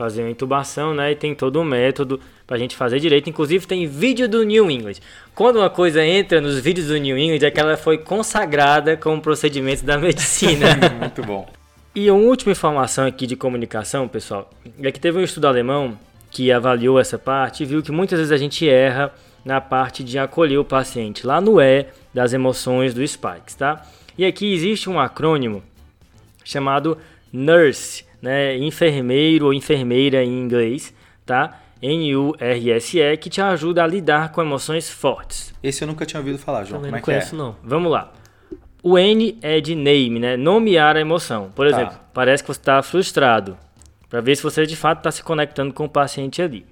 fazer 0.00 0.22
uma 0.22 0.30
intubação, 0.30 0.94
né? 0.94 1.12
E 1.12 1.14
tem 1.14 1.34
todo 1.34 1.60
um 1.60 1.64
método 1.64 2.18
pra 2.46 2.56
gente 2.56 2.74
fazer 2.74 2.98
direito. 3.00 3.28
Inclusive 3.28 3.66
tem 3.66 3.86
vídeo 3.86 4.26
do 4.26 4.42
New 4.42 4.70
England. 4.70 4.94
Quando 5.34 5.56
uma 5.56 5.68
coisa 5.68 6.02
entra 6.02 6.40
nos 6.40 6.58
vídeos 6.58 6.86
do 6.86 6.96
New 6.96 7.18
England 7.18 7.46
é 7.46 7.50
que 7.50 7.60
ela 7.60 7.76
foi 7.76 7.98
consagrada 7.98 8.96
como 8.96 9.20
procedimento 9.20 9.84
da 9.84 9.98
medicina. 9.98 10.68
Muito 10.98 11.22
bom. 11.22 11.46
E 11.94 12.10
uma 12.10 12.18
última 12.18 12.52
informação 12.52 13.06
aqui 13.06 13.26
de 13.26 13.36
comunicação, 13.36 14.08
pessoal, 14.08 14.48
é 14.82 14.90
que 14.90 14.98
teve 14.98 15.18
um 15.18 15.22
estudo 15.22 15.46
alemão 15.46 15.98
que 16.30 16.50
avaliou 16.50 16.98
essa 16.98 17.18
parte 17.18 17.62
e 17.62 17.66
viu 17.66 17.82
que 17.82 17.92
muitas 17.92 18.18
vezes 18.18 18.32
a 18.32 18.38
gente 18.38 18.66
erra 18.66 19.12
na 19.44 19.60
parte 19.60 20.02
de 20.02 20.18
acolher 20.18 20.56
o 20.56 20.64
paciente, 20.64 21.26
lá 21.26 21.42
no 21.42 21.60
E 21.60 21.84
das 22.14 22.32
emoções 22.32 22.94
do 22.94 23.06
Spikes, 23.06 23.54
tá? 23.54 23.84
E 24.16 24.24
aqui 24.24 24.50
existe 24.50 24.88
um 24.88 24.98
acrônimo 24.98 25.62
chamado 26.42 26.96
NURSE, 27.30 28.04
né? 28.22 28.56
Enfermeiro 28.56 29.46
ou 29.46 29.54
enfermeira 29.54 30.22
em 30.24 30.38
inglês, 30.40 30.94
tá? 31.24 31.58
N-U-R-S-E, 31.82 33.16
que 33.16 33.30
te 33.30 33.40
ajuda 33.40 33.82
a 33.82 33.86
lidar 33.86 34.32
com 34.32 34.42
emoções 34.42 34.90
fortes. 34.90 35.54
Esse 35.62 35.82
eu 35.82 35.88
nunca 35.88 36.04
tinha 36.04 36.20
ouvido 36.20 36.38
falar, 36.38 36.64
João. 36.64 36.80
Também 36.82 36.90
Como 36.90 36.92
não 36.92 36.98
é 36.98 37.02
que 37.02 37.10
é? 37.10 37.14
conheço, 37.14 37.36
não. 37.36 37.56
Vamos 37.62 37.90
lá. 37.90 38.12
O 38.82 38.98
N 38.98 39.38
é 39.42 39.60
de 39.60 39.74
name, 39.74 40.18
né? 40.18 40.36
Nomear 40.36 40.96
a 40.96 41.00
emoção. 41.00 41.50
Por 41.54 41.66
exemplo, 41.66 41.94
Tá. 41.94 42.00
parece 42.14 42.42
que 42.42 42.48
você 42.48 42.60
está 42.60 42.82
frustrado. 42.82 43.56
Para 44.08 44.20
ver 44.20 44.36
se 44.36 44.42
você 44.42 44.66
de 44.66 44.74
fato 44.76 44.98
está 44.98 45.10
se 45.10 45.22
conectando 45.22 45.72
com 45.72 45.84
o 45.84 45.88
paciente 45.88 46.42
ali. 46.42 46.66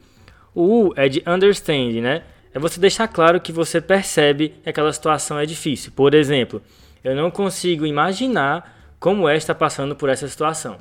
O 0.54 0.86
U 0.88 0.92
é 0.96 1.08
de 1.08 1.22
understand, 1.26 2.00
né? 2.00 2.22
É 2.52 2.58
você 2.58 2.80
deixar 2.80 3.06
claro 3.08 3.40
que 3.40 3.52
você 3.52 3.80
percebe 3.80 4.54
que 4.62 4.68
aquela 4.68 4.92
situação 4.92 5.38
é 5.38 5.46
difícil. 5.46 5.92
Por 5.94 6.14
exemplo, 6.14 6.60
eu 7.04 7.14
não 7.14 7.30
consigo 7.30 7.86
imaginar 7.86 8.76
como 8.98 9.28
é 9.28 9.36
estar 9.36 9.54
passando 9.54 9.94
por 9.94 10.08
essa 10.08 10.26
situação. 10.26 10.78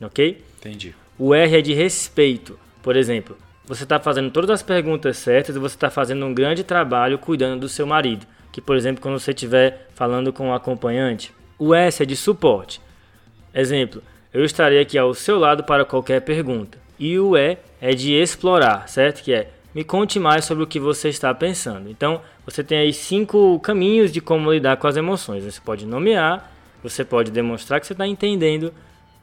Ok? 0.00 0.42
Entendi. 0.58 0.94
O 1.18 1.34
R 1.34 1.58
é 1.58 1.60
de 1.60 1.72
respeito. 1.72 2.58
Por 2.82 2.96
exemplo, 2.96 3.36
você 3.66 3.82
está 3.82 3.98
fazendo 3.98 4.30
todas 4.30 4.50
as 4.50 4.62
perguntas 4.62 5.16
certas 5.16 5.56
e 5.56 5.58
você 5.58 5.74
está 5.74 5.90
fazendo 5.90 6.24
um 6.24 6.32
grande 6.32 6.64
trabalho 6.64 7.18
cuidando 7.18 7.60
do 7.60 7.68
seu 7.68 7.86
marido. 7.86 8.26
Que, 8.52 8.60
por 8.60 8.76
exemplo, 8.76 9.02
quando 9.02 9.18
você 9.18 9.32
estiver 9.32 9.88
falando 9.94 10.32
com 10.32 10.48
um 10.48 10.54
acompanhante. 10.54 11.32
O 11.58 11.74
S 11.74 12.02
é 12.02 12.06
de 12.06 12.16
suporte. 12.16 12.80
Exemplo, 13.52 14.02
eu 14.32 14.44
estarei 14.44 14.80
aqui 14.80 14.96
ao 14.96 15.12
seu 15.12 15.38
lado 15.38 15.64
para 15.64 15.84
qualquer 15.84 16.20
pergunta. 16.20 16.78
E 16.98 17.18
o 17.18 17.36
E 17.36 17.58
é 17.80 17.94
de 17.94 18.14
explorar, 18.14 18.88
certo? 18.88 19.22
Que 19.22 19.32
é 19.32 19.50
me 19.74 19.84
conte 19.84 20.18
mais 20.18 20.44
sobre 20.44 20.64
o 20.64 20.66
que 20.66 20.80
você 20.80 21.08
está 21.08 21.32
pensando. 21.34 21.88
Então, 21.90 22.20
você 22.44 22.64
tem 22.64 22.78
aí 22.78 22.92
cinco 22.92 23.60
caminhos 23.60 24.10
de 24.10 24.20
como 24.20 24.52
lidar 24.52 24.76
com 24.76 24.86
as 24.86 24.96
emoções. 24.96 25.44
Você 25.44 25.60
pode 25.60 25.86
nomear, 25.86 26.50
você 26.82 27.04
pode 27.04 27.30
demonstrar 27.30 27.78
que 27.78 27.86
você 27.86 27.92
está 27.92 28.06
entendendo, 28.06 28.72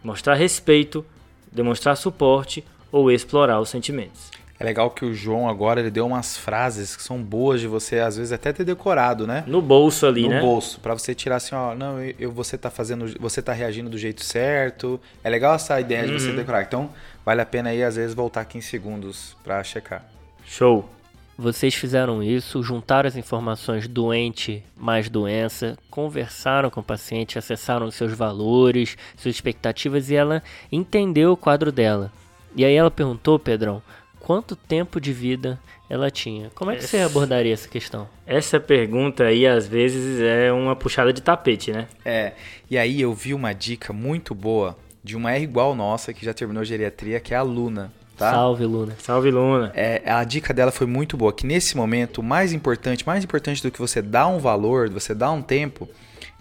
mostrar 0.05 0.35
respeito, 0.35 1.03
demonstrar 1.51 1.97
suporte 1.97 2.63
ou 2.91 3.11
explorar 3.11 3.59
os 3.59 3.69
sentimentos. 3.69 4.29
É 4.57 4.63
legal 4.63 4.89
que 4.89 5.03
o 5.03 5.13
João 5.13 5.49
agora 5.49 5.81
ele 5.81 5.91
deu 5.91 6.05
umas 6.07 6.37
frases 6.37 6.95
que 6.95 7.03
são 7.03 7.21
boas 7.21 7.59
de 7.59 7.67
você 7.67 7.99
às 7.99 8.15
vezes 8.15 8.31
até 8.31 8.53
ter 8.53 8.63
decorado, 8.63 9.27
né? 9.27 9.43
No 9.45 9.61
bolso 9.61 10.05
ali, 10.07 10.21
no 10.21 10.29
né? 10.29 10.39
bolso, 10.39 10.79
Pra 10.79 10.93
você 10.93 11.13
tirar 11.13 11.35
assim, 11.37 11.53
ó, 11.53 11.75
não, 11.75 11.99
eu, 12.01 12.31
você 12.31 12.57
tá 12.57 12.69
fazendo, 12.69 13.19
você 13.19 13.41
tá 13.41 13.51
reagindo 13.51 13.89
do 13.89 13.97
jeito 13.97 14.23
certo. 14.23 14.97
É 15.21 15.29
legal 15.29 15.55
essa 15.55 15.77
ideia 15.81 16.05
de 16.07 16.13
você 16.13 16.29
Uhum. 16.29 16.35
decorar. 16.37 16.61
Então, 16.61 16.89
vale 17.25 17.41
a 17.41 17.45
pena 17.45 17.71
aí 17.71 17.83
às 17.83 17.97
vezes 17.97 18.13
voltar 18.15 18.45
15 18.45 18.65
segundos 18.67 19.35
pra 19.43 19.61
checar. 19.61 20.05
Show. 20.45 20.89
Vocês 21.37 21.75
fizeram 21.75 22.23
isso, 22.23 22.63
juntaram 22.63 23.07
as 23.07 23.17
informações 23.17 23.87
doente 23.87 24.63
mais 24.77 25.09
doença, 25.09 25.77
conversaram 25.89 26.69
com 26.69 26.79
o 26.79 26.83
paciente, 26.83 27.37
acessaram 27.37 27.91
seus 27.91 28.13
valores, 28.13 28.97
suas 29.17 29.35
expectativas 29.35 30.09
e 30.09 30.15
ela 30.15 30.41
entendeu 30.71 31.33
o 31.33 31.37
quadro 31.37 31.71
dela. 31.73 32.11
E 32.55 32.63
aí 32.63 32.73
ela 32.73 32.89
perguntou, 32.89 33.37
Pedrão, 33.37 33.81
quanto 34.19 34.55
tempo 34.55 35.01
de 35.01 35.11
vida 35.11 35.59
ela 35.89 36.09
tinha. 36.09 36.49
Como 36.55 36.71
é 36.71 36.77
que 36.77 36.83
você 36.85 36.97
Essa- 36.97 37.05
abordaria 37.07 37.53
essa 37.53 37.67
questão? 37.67 38.07
Essa 38.25 38.57
pergunta 38.59 39.25
aí, 39.25 39.45
às 39.45 39.67
vezes, 39.67 40.21
é 40.21 40.53
uma 40.53 40.73
puxada 40.75 41.11
de 41.11 41.21
tapete, 41.21 41.69
né? 41.71 41.87
É, 42.05 42.31
e 42.71 42.77
aí 42.77 43.01
eu 43.01 43.13
vi 43.13 43.33
uma 43.33 43.51
dica 43.53 43.91
muito 43.91 44.33
boa 44.33 44.77
de 45.03 45.17
uma 45.17 45.33
R 45.33 45.43
igual 45.43 45.75
nossa 45.75 46.13
que 46.13 46.25
já 46.25 46.33
terminou 46.33 46.63
geriatria, 46.63 47.19
que 47.19 47.33
é 47.33 47.37
a 47.37 47.43
Luna, 47.43 47.91
tá? 48.15 48.31
Salve, 48.31 48.65
Luna. 48.65 48.95
Salve, 48.99 49.31
Luna. 49.31 49.71
É, 49.75 50.01
a 50.05 50.23
dica 50.23 50.53
dela 50.53 50.71
foi 50.71 50.87
muito 50.87 51.17
boa, 51.17 51.33
que 51.33 51.45
nesse 51.45 51.75
momento, 51.77 52.19
o 52.19 52.23
mais 52.23 52.53
importante, 52.53 53.05
mais 53.05 53.23
importante 53.23 53.61
do 53.61 53.71
que 53.71 53.79
você 53.79 54.01
dar 54.01 54.27
um 54.27 54.39
valor, 54.39 54.89
você 54.89 55.13
dar 55.13 55.31
um 55.31 55.41
tempo, 55.41 55.87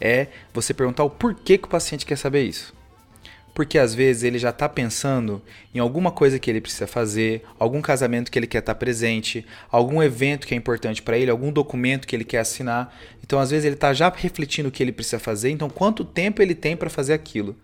é 0.01 0.29
você 0.53 0.73
perguntar 0.73 1.05
o 1.05 1.11
porquê 1.11 1.59
que 1.59 1.67
o 1.67 1.71
paciente 1.71 2.07
quer 2.07 2.17
saber 2.17 2.45
isso. 2.45 2.73
Porque 3.55 3.79
às 3.79 3.95
vezes 3.95 4.25
ele 4.25 4.37
já 4.37 4.51
está 4.51 4.69
pensando 4.69 5.41
em 5.73 5.79
alguma 5.79 6.11
coisa 6.11 6.41
que 6.41 6.51
ele 6.51 6.61
precisa 6.61 6.89
fazer, 6.89 7.45
algum 7.57 7.81
casamento 7.81 8.29
que 8.29 8.37
ele 8.37 8.49
quer 8.49 8.59
estar 8.59 8.75
presente, 8.75 9.47
algum 9.71 10.03
evento 10.03 10.45
que 10.45 10.55
é 10.55 10.57
importante 10.57 11.01
para 11.01 11.17
ele, 11.17 11.31
algum 11.31 11.53
documento 11.53 12.07
que 12.07 12.17
ele 12.17 12.25
quer 12.25 12.41
assinar. 12.41 12.93
Então 13.23 13.39
às 13.39 13.51
vezes 13.51 13.65
ele 13.65 13.77
está 13.77 13.93
já 13.93 14.13
refletindo 14.15 14.69
o 14.69 14.73
que 14.73 14.83
ele 14.83 14.91
precisa 14.91 15.21
fazer, 15.21 15.51
então 15.51 15.71
quanto 15.71 16.05
tempo 16.05 16.43
ele 16.43 16.55
tem 16.55 16.77
para 16.77 16.91
fazer 16.91 17.13
aquilo. 17.13 17.55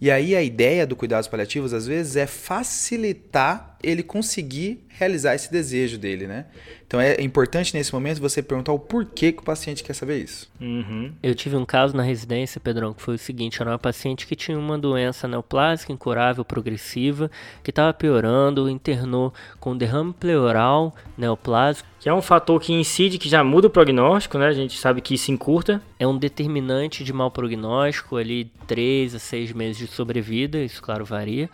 E 0.00 0.10
aí 0.10 0.36
a 0.36 0.42
ideia 0.42 0.86
do 0.86 0.94
cuidados 0.94 1.28
paliativos 1.28 1.72
às 1.72 1.86
vezes 1.86 2.16
é 2.16 2.26
facilitar 2.26 3.75
ele 3.86 4.02
conseguir 4.02 4.84
realizar 4.88 5.34
esse 5.34 5.50
desejo 5.50 5.96
dele, 5.98 6.26
né? 6.26 6.46
Então 6.86 7.00
é 7.00 7.20
importante 7.20 7.74
nesse 7.74 7.92
momento 7.92 8.20
você 8.20 8.42
perguntar 8.42 8.72
o 8.72 8.78
porquê 8.78 9.32
que 9.32 9.40
o 9.40 9.44
paciente 9.44 9.82
quer 9.82 9.92
saber 9.92 10.22
isso. 10.22 10.48
Uhum. 10.60 11.12
Eu 11.22 11.34
tive 11.34 11.56
um 11.56 11.64
caso 11.64 11.96
na 11.96 12.02
residência, 12.02 12.60
Pedrão, 12.60 12.94
que 12.94 13.02
foi 13.02 13.16
o 13.16 13.18
seguinte: 13.18 13.60
era 13.60 13.70
uma 13.70 13.78
paciente 13.78 14.26
que 14.26 14.36
tinha 14.36 14.58
uma 14.58 14.78
doença 14.78 15.26
neoplásica 15.26 15.92
incurável 15.92 16.44
progressiva, 16.44 17.30
que 17.62 17.70
estava 17.70 17.92
piorando, 17.92 18.70
internou 18.70 19.34
com 19.58 19.76
derrame 19.76 20.12
pleural 20.12 20.94
neoplásico. 21.18 21.88
Que 21.98 22.08
é 22.08 22.14
um 22.14 22.22
fator 22.22 22.60
que 22.60 22.72
incide, 22.72 23.18
que 23.18 23.28
já 23.28 23.42
muda 23.42 23.66
o 23.66 23.70
prognóstico, 23.70 24.38
né? 24.38 24.46
A 24.46 24.52
gente 24.52 24.78
sabe 24.78 25.00
que 25.00 25.14
isso 25.14 25.32
encurta. 25.32 25.82
É 25.98 26.06
um 26.06 26.16
determinante 26.16 27.02
de 27.02 27.12
mau 27.12 27.30
prognóstico, 27.32 28.16
ali 28.16 28.50
3 28.66 29.16
a 29.16 29.18
6 29.18 29.52
meses 29.52 29.76
de 29.76 29.86
sobrevida, 29.88 30.58
isso 30.58 30.80
claro 30.80 31.04
varia. 31.04 31.50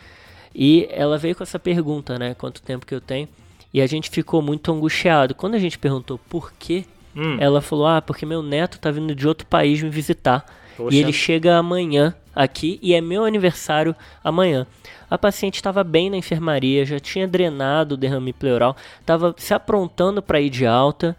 E 0.55 0.87
ela 0.91 1.19
veio 1.19 1.35
com 1.35 1.43
essa 1.43 1.59
pergunta, 1.59 2.19
né? 2.19 2.35
Quanto 2.35 2.63
tempo 2.63 2.87
que 2.87 2.95
eu 2.95 3.01
tenho? 3.01 3.29
E 3.73 3.81
a 3.81 3.87
gente 3.87 4.11
ficou 4.11 4.43
muito 4.43 4.71
angustiado. 4.71 5.35
Quando 5.35 5.55
a 5.55 5.59
gente 5.59 5.79
perguntou 5.79 6.19
por 6.29 6.53
quê, 6.59 6.85
Hum. 7.17 7.37
ela 7.41 7.61
falou: 7.61 7.87
Ah, 7.87 8.01
porque 8.03 8.25
meu 8.25 8.43
neto 8.43 8.79
tá 8.79 8.91
vindo 8.91 9.15
de 9.15 9.27
outro 9.29 9.47
país 9.47 9.83
me 9.83 9.91
visitar. 9.91 10.45
Poxa. 10.77 10.97
E 10.97 10.99
ele 11.01 11.13
chega 11.13 11.57
amanhã 11.57 12.15
aqui 12.35 12.79
e 12.83 12.95
é 12.95 13.01
meu 13.01 13.25
aniversário 13.25 13.95
amanhã. 14.25 14.67
A 15.11 15.19
paciente 15.19 15.57
estava 15.57 15.85
bem 15.85 16.09
na 16.09 16.17
enfermaria, 16.17 16.87
já 16.87 16.99
tinha 16.99 17.29
drenado 17.29 17.95
o 17.95 17.99
derrame 17.99 18.33
pleural, 18.33 18.75
estava 18.99 19.35
se 19.37 19.53
aprontando 19.53 20.23
para 20.23 20.41
ir 20.41 20.49
de 20.49 20.65
alta. 20.67 21.15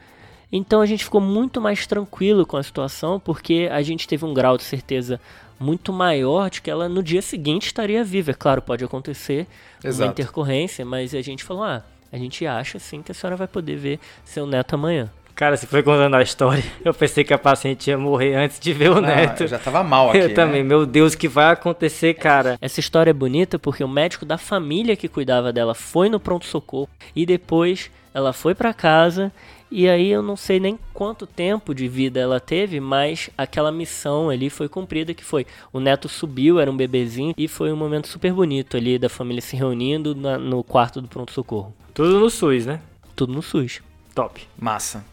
Então 0.51 0.81
a 0.81 0.85
gente 0.87 1.03
ficou 1.03 1.21
muito 1.21 1.61
mais 1.61 1.85
tranquilo 1.85 2.45
com 2.45 2.57
a 2.57 2.63
situação, 2.63 3.19
porque 3.19 3.69
a 3.71 3.81
gente 3.83 4.07
teve 4.07 4.25
um 4.25 4.33
grau 4.33 4.57
de 4.57 4.63
certeza 4.63 5.19
muito 5.63 5.93
maior 5.93 6.49
de 6.49 6.61
que 6.61 6.69
ela 6.69 6.89
no 6.89 7.01
dia 7.01 7.21
seguinte 7.21 7.67
estaria 7.67 8.03
viva. 8.03 8.31
É 8.31 8.33
claro, 8.33 8.61
pode 8.61 8.83
acontecer 8.83 9.47
uma 9.83 9.89
Exato. 9.89 10.11
intercorrência, 10.11 10.85
mas 10.85 11.15
a 11.15 11.21
gente 11.21 11.43
falou: 11.43 11.63
ah, 11.63 11.81
a 12.11 12.17
gente 12.17 12.45
acha 12.45 12.77
sim 12.77 13.01
que 13.01 13.11
a 13.11 13.15
senhora 13.15 13.37
vai 13.37 13.47
poder 13.47 13.77
ver 13.77 13.99
seu 14.25 14.45
neto 14.45 14.75
amanhã. 14.75 15.09
Cara, 15.35 15.57
se 15.57 15.65
foi 15.65 15.81
contando 15.81 16.15
a 16.15 16.21
história, 16.21 16.63
eu 16.85 16.93
pensei 16.93 17.23
que 17.23 17.33
a 17.33 17.39
paciente 17.39 17.89
ia 17.89 17.97
morrer 17.97 18.35
antes 18.35 18.59
de 18.59 18.71
ver 18.71 18.91
o 18.91 18.95
Não, 18.95 19.01
neto. 19.01 19.43
eu 19.43 19.47
já 19.47 19.57
tava 19.57 19.83
mal 19.83 20.09
aqui. 20.09 20.19
Eu 20.19 20.27
né? 20.27 20.33
também, 20.35 20.63
meu 20.63 20.85
Deus, 20.85 21.13
o 21.13 21.17
que 21.17 21.27
vai 21.27 21.51
acontecer, 21.51 22.13
cara? 22.13 22.57
Essa 22.61 22.79
história 22.79 23.09
é 23.09 23.13
bonita 23.13 23.57
porque 23.57 23.83
o 23.83 23.87
médico 23.87 24.25
da 24.25 24.37
família 24.37 24.95
que 24.95 25.07
cuidava 25.07 25.51
dela 25.51 25.73
foi 25.73 26.07
no 26.07 26.19
pronto-socorro 26.19 26.87
e 27.15 27.25
depois 27.25 27.89
ela 28.13 28.31
foi 28.31 28.53
pra 28.53 28.73
casa 28.73 29.31
e 29.73 29.89
aí 29.89 30.09
eu 30.11 30.21
não 30.21 30.35
sei 30.35 30.59
nem 30.59 30.77
quanto 30.93 31.25
tempo 31.25 31.73
de 31.73 31.87
vida 31.87 32.19
ela 32.19 32.39
teve, 32.39 32.79
mas 32.79 33.29
aquela 33.37 33.71
missão 33.71 34.29
ali 34.29 34.49
foi 34.49 34.69
cumprida 34.69 35.13
que 35.13 35.23
foi 35.23 35.45
o 35.71 35.79
neto 35.79 36.07
subiu, 36.07 36.59
era 36.59 36.69
um 36.69 36.77
bebezinho 36.77 37.33
e 37.37 37.47
foi 37.47 37.71
um 37.71 37.75
momento 37.75 38.07
super 38.07 38.31
bonito 38.33 38.77
ali 38.77 38.99
da 38.99 39.09
família 39.09 39.41
se 39.41 39.55
reunindo 39.55 40.13
na- 40.15 40.37
no 40.37 40.63
quarto 40.63 41.01
do 41.01 41.07
pronto-socorro. 41.07 41.73
Tudo 41.93 42.19
no 42.19 42.29
SUS, 42.29 42.65
né? 42.65 42.79
Tudo 43.15 43.33
no 43.33 43.41
SUS. 43.41 43.81
Top. 44.15 44.47
Massa. 44.57 45.03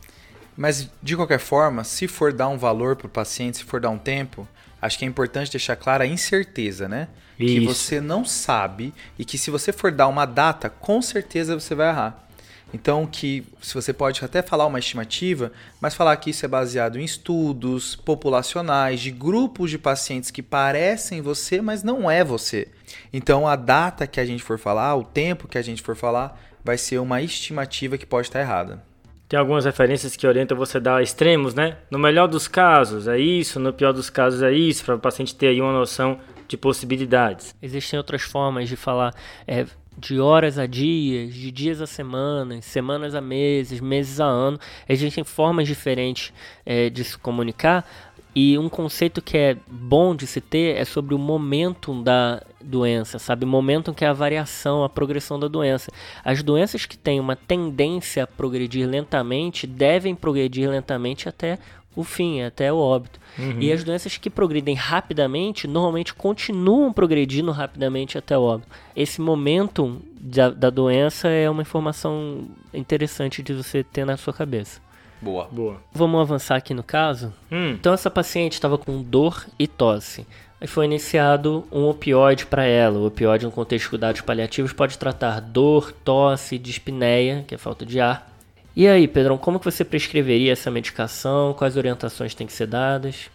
Mas, 0.57 0.91
de 1.03 1.17
qualquer 1.17 1.39
forma, 1.39 1.85
se 1.85 2.07
for 2.07 2.33
dar 2.33 2.49
um 2.49 2.59
valor 2.59 2.97
pro 2.97 3.09
paciente, 3.09 3.59
se 3.59 3.65
for 3.65 3.81
dar 3.81 3.89
um 3.91 3.97
tempo, 3.99 4.47
acho 4.81 4.99
que 4.99 5.05
é 5.05 5.09
importante 5.09 5.51
deixar 5.51 5.75
clara 5.77 6.05
a 6.05 6.07
incerteza, 6.07 6.87
né? 6.87 7.09
Que 7.39 7.45
Isso. 7.59 7.75
você 7.75 8.01
não 8.01 8.25
sabe 8.27 8.93
e 9.19 9.25
que 9.25 9.39
se 9.39 9.51
você 9.51 9.73
for 9.73 9.91
dar 9.91 10.07
uma 10.09 10.27
data, 10.27 10.69
com 10.69 11.01
certeza 11.01 11.59
você 11.59 11.75
vai 11.75 11.89
errar. 11.89 12.29
Então, 12.73 13.07
que 13.07 13.45
se 13.61 13.75
você 13.75 13.93
pode 13.93 14.25
até 14.25 14.43
falar 14.43 14.67
uma 14.67 14.79
estimativa, 14.79 15.51
mas 15.81 15.95
falar 15.95 16.17
que 16.17 16.31
isso 16.31 16.45
é 16.45 16.49
baseado 16.49 16.99
em 16.99 17.05
estudos 17.05 17.97
populacionais 17.97 19.01
de 19.01 19.11
grupos 19.11 19.71
de 19.71 19.79
pacientes 19.79 20.31
que 20.31 20.43
parecem 20.43 21.21
você, 21.21 21.61
mas 21.61 21.83
não 21.83 22.11
é 22.11 22.23
você. 22.23 22.69
Então, 23.13 23.47
a 23.47 23.57
data 23.57 24.07
que 24.07 24.21
a 24.21 24.25
gente 24.25 24.43
for 24.43 24.59
falar, 24.59 24.95
o 24.95 25.05
tempo 25.05 25.49
que 25.49 25.59
a 25.59 25.63
gente 25.63 25.83
for 25.83 25.97
falar, 25.97 26.41
vai 26.65 26.79
ser 26.79 26.99
uma 26.99 27.21
estimativa 27.21 27.99
que 27.99 28.07
pode 28.07 28.29
estar 28.29 28.41
errada. 28.41 28.83
Tem 29.29 29.39
algumas 29.39 29.65
referências 29.65 30.17
que 30.17 30.27
orientam 30.27 30.57
você 30.57 30.79
a 30.79 30.81
dar 30.81 31.03
extremos, 31.03 31.55
né? 31.55 31.77
No 31.89 32.01
melhor 32.01 32.27
dos 32.27 32.49
casos 32.49 33.07
é 33.07 33.17
isso, 33.17 33.61
no 33.61 33.73
pior 33.73 33.93
dos 33.93 34.11
casos 34.11 34.43
é 34.43 34.53
isso, 34.53 34.85
para 34.85 34.97
o 34.97 34.99
paciente 34.99 35.37
ter 35.37 35.49
aí 35.49 35.61
uma 35.61 35.73
noção 35.73 36.19
de 36.49 36.57
possibilidades. 36.57 37.55
Existem 37.63 37.97
outras 37.97 38.23
formas 38.23 38.69
de 38.69 38.75
falar 38.75 39.15
é, 39.47 39.67
de 39.97 40.19
horas 40.19 40.59
a 40.59 40.67
dias, 40.67 41.35
de 41.35 41.51
dias 41.51 41.81
a 41.81 41.87
semanas, 41.87 42.65
semanas 42.65 43.15
a 43.15 43.21
meses, 43.21 43.81
meses 43.81 44.21
a 44.21 44.25
ano. 44.25 44.59
Existem 44.89 45.25
formas 45.25 45.67
diferentes 45.67 46.33
é, 46.65 46.89
de 46.89 47.05
se 47.05 47.19
comunicar. 47.19 47.87
E 48.35 48.57
um 48.57 48.69
conceito 48.69 49.21
que 49.21 49.37
é 49.37 49.57
bom 49.67 50.15
de 50.15 50.25
se 50.25 50.41
ter 50.41 50.77
é 50.77 50.85
sobre 50.85 51.15
o 51.15 51.19
momentum 51.19 52.01
da 52.01 52.41
doença, 52.61 53.19
sabe? 53.19 53.45
O 53.45 53.49
momentum 53.49 53.93
que 53.93 54.05
é 54.05 54.09
a 54.09 54.13
variação, 54.13 54.85
a 54.85 54.89
progressão 54.89 55.39
da 55.39 55.49
doença. 55.49 55.91
As 56.25 56.41
doenças 56.41 56.87
que 56.87 56.97
têm 56.97 57.19
uma 57.19 57.35
tendência 57.35 58.23
a 58.23 58.27
progredir 58.29 58.89
lentamente 58.89 59.67
devem 59.67 60.15
progredir 60.15 60.71
lentamente 60.71 61.29
até 61.29 61.59
o 61.97 62.05
fim, 62.05 62.43
até 62.43 62.73
o 62.73 62.77
óbito. 62.77 63.19
E 63.59 63.73
as 63.73 63.83
doenças 63.85 64.17
que 64.17 64.31
progridem 64.31 64.75
rapidamente, 64.75 65.67
normalmente 65.67 66.15
continuam 66.15 66.93
progredindo 66.93 67.51
rapidamente 67.51 68.17
até 68.19 68.37
o 68.37 68.43
óbito. 68.43 68.69
Esse 68.95 69.21
momentum 69.21 70.01
da, 70.21 70.51
da 70.51 70.71
doença 70.71 71.29
é 71.29 71.49
uma 71.49 71.63
informação 71.63 72.49
interessante 72.73 73.43
de 73.43 73.53
você 73.53 73.83
ter 73.83 74.05
na 74.05 74.17
sua 74.17 74.33
cabeça. 74.33 74.81
Boa. 75.21 75.49
Boa. 75.51 75.77
Vamos 75.93 76.21
avançar 76.21 76.57
aqui 76.57 76.73
no 76.73 76.83
caso? 76.83 77.33
Hum, 77.53 77.73
Então 77.73 77.93
essa 77.93 78.11
paciente 78.11 78.55
estava 78.55 78.79
com 78.79 79.03
dor 79.03 79.45
e 79.59 79.67
tosse. 79.67 80.27
Aí 80.61 80.67
foi 80.67 80.85
iniciado 80.85 81.67
um 81.73 81.89
opioide 81.89 82.47
para 82.47 82.65
ela. 82.65 82.99
O 82.99 83.07
opioide 83.07 83.45
no 83.47 83.53
contexto 83.53 83.85
de 83.85 83.91
cuidados 83.91 84.21
paliativos 84.21 84.73
pode 84.73 84.99
tratar 84.99 85.41
dor, 85.41 85.93
tosse, 86.05 86.59
dispneia, 86.59 87.45
que 87.47 87.55
é 87.55 87.59
falta 87.59 87.85
de 87.85 87.99
ar. 88.01 88.30
E 88.75 88.87
aí, 88.87 89.09
Pedrão, 89.09 89.37
como 89.37 89.59
que 89.59 89.65
você 89.65 89.85
prescreveria 89.85 90.53
essa 90.53 90.71
medicação? 90.71 91.55
Quais 91.55 91.77
orientações 91.77 92.35
têm 92.35 92.47
que 92.47 92.53
ser 92.53 92.67
dadas? 92.67 93.31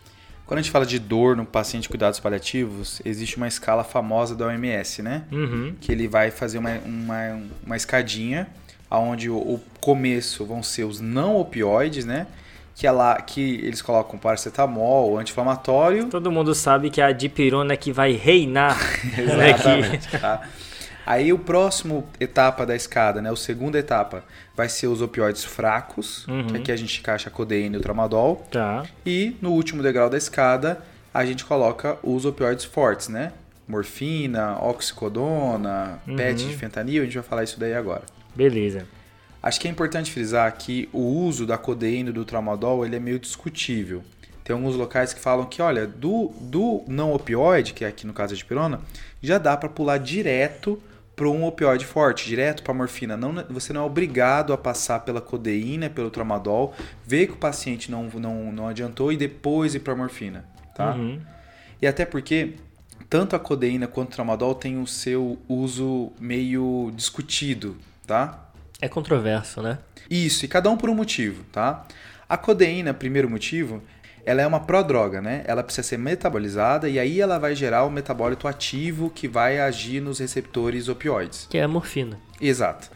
Quando 0.46 0.60
a 0.60 0.62
gente 0.62 0.72
fala 0.72 0.86
de 0.86 1.00
dor 1.00 1.36
no 1.36 1.46
paciente 1.46 1.84
de 1.84 1.90
cuidados 1.90 2.20
paliativos, 2.20 3.02
existe 3.04 3.36
uma 3.36 3.48
escala 3.48 3.84
famosa 3.84 4.36
da 4.36 4.46
OMS, 4.46 5.02
né? 5.02 5.24
uhum. 5.32 5.76
Que 5.82 5.92
ele 5.92 6.08
vai 6.08 6.30
fazer 6.30 6.60
uma, 6.60 6.72
uma, 6.86 7.42
uma 7.66 7.76
escadinha, 7.76 8.48
onde 8.90 9.30
o, 9.30 9.38
o 9.38 9.62
começo 9.82 10.46
vão 10.46 10.62
ser 10.62 10.84
os 10.84 11.02
não 11.02 11.38
opioides, 11.38 12.06
né? 12.06 12.28
Que, 12.76 12.86
é 12.86 12.92
lá, 12.92 13.20
que 13.22 13.42
eles 13.64 13.82
colocam 13.82 14.20
paracetamol, 14.20 15.18
anti-inflamatório. 15.18 16.06
Todo 16.10 16.32
mundo 16.32 16.54
sabe 16.54 16.90
que 16.90 17.02
a 17.02 17.12
dipirona 17.12 17.74
é 17.74 17.78
que 17.78 17.92
vai 17.92 18.12
reinar 18.12 18.78
né, 19.18 19.52
aqui. 19.52 19.70
Exatamente, 19.70 20.08
tá? 20.20 20.42
Aí 21.06 21.32
o 21.32 21.38
próximo 21.40 22.08
etapa 22.20 22.66
da 22.66 22.76
escada, 22.76 23.22
né? 23.22 23.32
O 23.32 23.36
segunda 23.36 23.78
etapa 23.78 24.24
vai 24.56 24.68
ser 24.68 24.88
os 24.88 25.02
opioides 25.02 25.44
fracos, 25.44 26.28
Uhum. 26.28 26.48
que 26.48 26.58
aqui 26.58 26.72
a 26.72 26.76
gente 26.76 27.00
encaixa 27.00 27.30
a 27.30 27.32
codeína 27.32 27.76
e 27.76 27.80
o 27.80 27.82
tramadol. 27.82 28.46
Tá. 28.52 28.84
E 29.06 29.36
no 29.42 29.52
último 29.52 29.84
degrau 29.84 30.10
da 30.10 30.18
escada, 30.18 30.82
a 31.14 31.26
gente 31.26 31.46
coloca 31.46 31.98
os 32.02 32.26
opioides 32.26 32.66
fortes, 32.66 33.08
né? 33.08 33.32
Morfina, 33.68 34.58
oxicodona, 34.62 36.00
Uhum. 36.08 36.16
PET 36.16 36.46
de 36.48 36.56
fentanil, 36.56 37.02
a 37.02 37.06
gente 37.06 37.16
vai 37.16 37.24
falar 37.24 37.44
isso 37.44 37.60
daí 37.60 37.74
agora. 37.74 38.04
Beleza. 38.36 38.86
Acho 39.42 39.60
que 39.60 39.68
é 39.68 39.72
importante 39.72 40.12
frisar 40.12 40.52
que 40.58 40.90
o 40.92 41.00
uso 41.02 41.46
da 41.46 41.58
codeína 41.58 42.10
e 42.10 42.14
do 42.14 42.26
tramadol 42.26 42.86
ele 42.86 42.96
é 42.96 43.00
meio 43.00 43.20
discutível. 43.20 44.04
Tem 44.44 44.56
alguns 44.56 44.76
locais 44.76 45.14
que 45.14 45.20
falam 45.20 45.46
que, 45.46 45.62
olha, 45.62 45.88
do, 45.88 46.32
do 46.42 46.84
não 46.88 47.14
opioide, 47.14 47.74
que 47.74 47.84
é 47.84 47.88
aqui 47.88 48.06
no 48.06 48.14
caso 48.14 48.34
a 48.34 48.38
dipirona, 48.38 48.80
já 49.22 49.38
dá 49.38 49.56
para 49.58 49.70
pular 49.70 49.98
direto 49.98 50.82
para 51.16 51.30
um 51.30 51.46
opioide 51.46 51.86
forte, 51.86 52.28
direto 52.28 52.62
para 52.62 52.74
morfina. 52.74 53.16
Não, 53.16 53.34
você 53.50 53.72
não 53.72 53.82
é 53.82 53.84
obrigado 53.86 54.52
a 54.52 54.58
passar 54.58 55.00
pela 55.02 55.22
codeína, 55.22 55.90
pelo 55.90 56.10
tramadol, 56.10 56.74
ver 57.06 57.28
que 57.28 57.34
o 57.34 57.38
paciente 57.38 57.90
não, 57.90 58.04
não, 58.16 58.52
não 58.52 58.68
adiantou 58.68 59.12
e 59.12 59.18
depois 59.18 59.74
ir 59.76 59.80
para 59.80 59.96
morfina, 59.96 60.46
tá? 60.76 60.94
Uhum. 60.94 61.20
E 61.82 61.88
até 61.88 62.06
porque 62.06 62.56
tanto 63.10 63.36
a 63.36 63.40
codeína 63.40 63.88
quanto 63.88 64.10
o 64.10 64.16
tramadol 64.16 64.56
têm 64.56 64.82
o 64.82 64.88
seu 64.88 65.40
uso 65.48 66.12
meio 66.20 66.92
discutido, 66.96 67.78
tá? 68.06 68.50
É 68.82 68.90
controverso, 68.90 69.62
né? 69.62 69.80
Isso, 70.10 70.46
e 70.46 70.48
cada 70.48 70.70
um 70.70 70.78
por 70.78 70.90
um 70.90 70.96
motivo, 70.96 71.44
tá? 71.52 71.86
A 72.28 72.38
codeína, 72.38 72.94
primeiro 72.94 73.30
motivo, 73.30 73.82
ela 74.26 74.42
é 74.42 74.48
uma 74.48 74.60
prodroga, 74.60 75.22
né? 75.22 75.44
Ela 75.46 75.64
precisa 75.64 75.88
ser 75.88 75.98
metabolizada 75.98 76.90
e 76.90 76.98
aí 76.98 77.22
ela 77.22 77.38
vai 77.38 77.56
gerar 77.56 77.84
o 77.84 77.92
metabólito 77.92 78.48
ativo 78.48 79.10
que 79.10 79.28
vai 79.28 79.60
agir 79.60 80.02
nos 80.02 80.20
receptores 80.20 80.88
opioides. 80.88 81.48
Que 81.50 81.60
é 81.60 81.64
a 81.64 81.68
morfina. 81.68 82.20
Exato. 82.42 82.90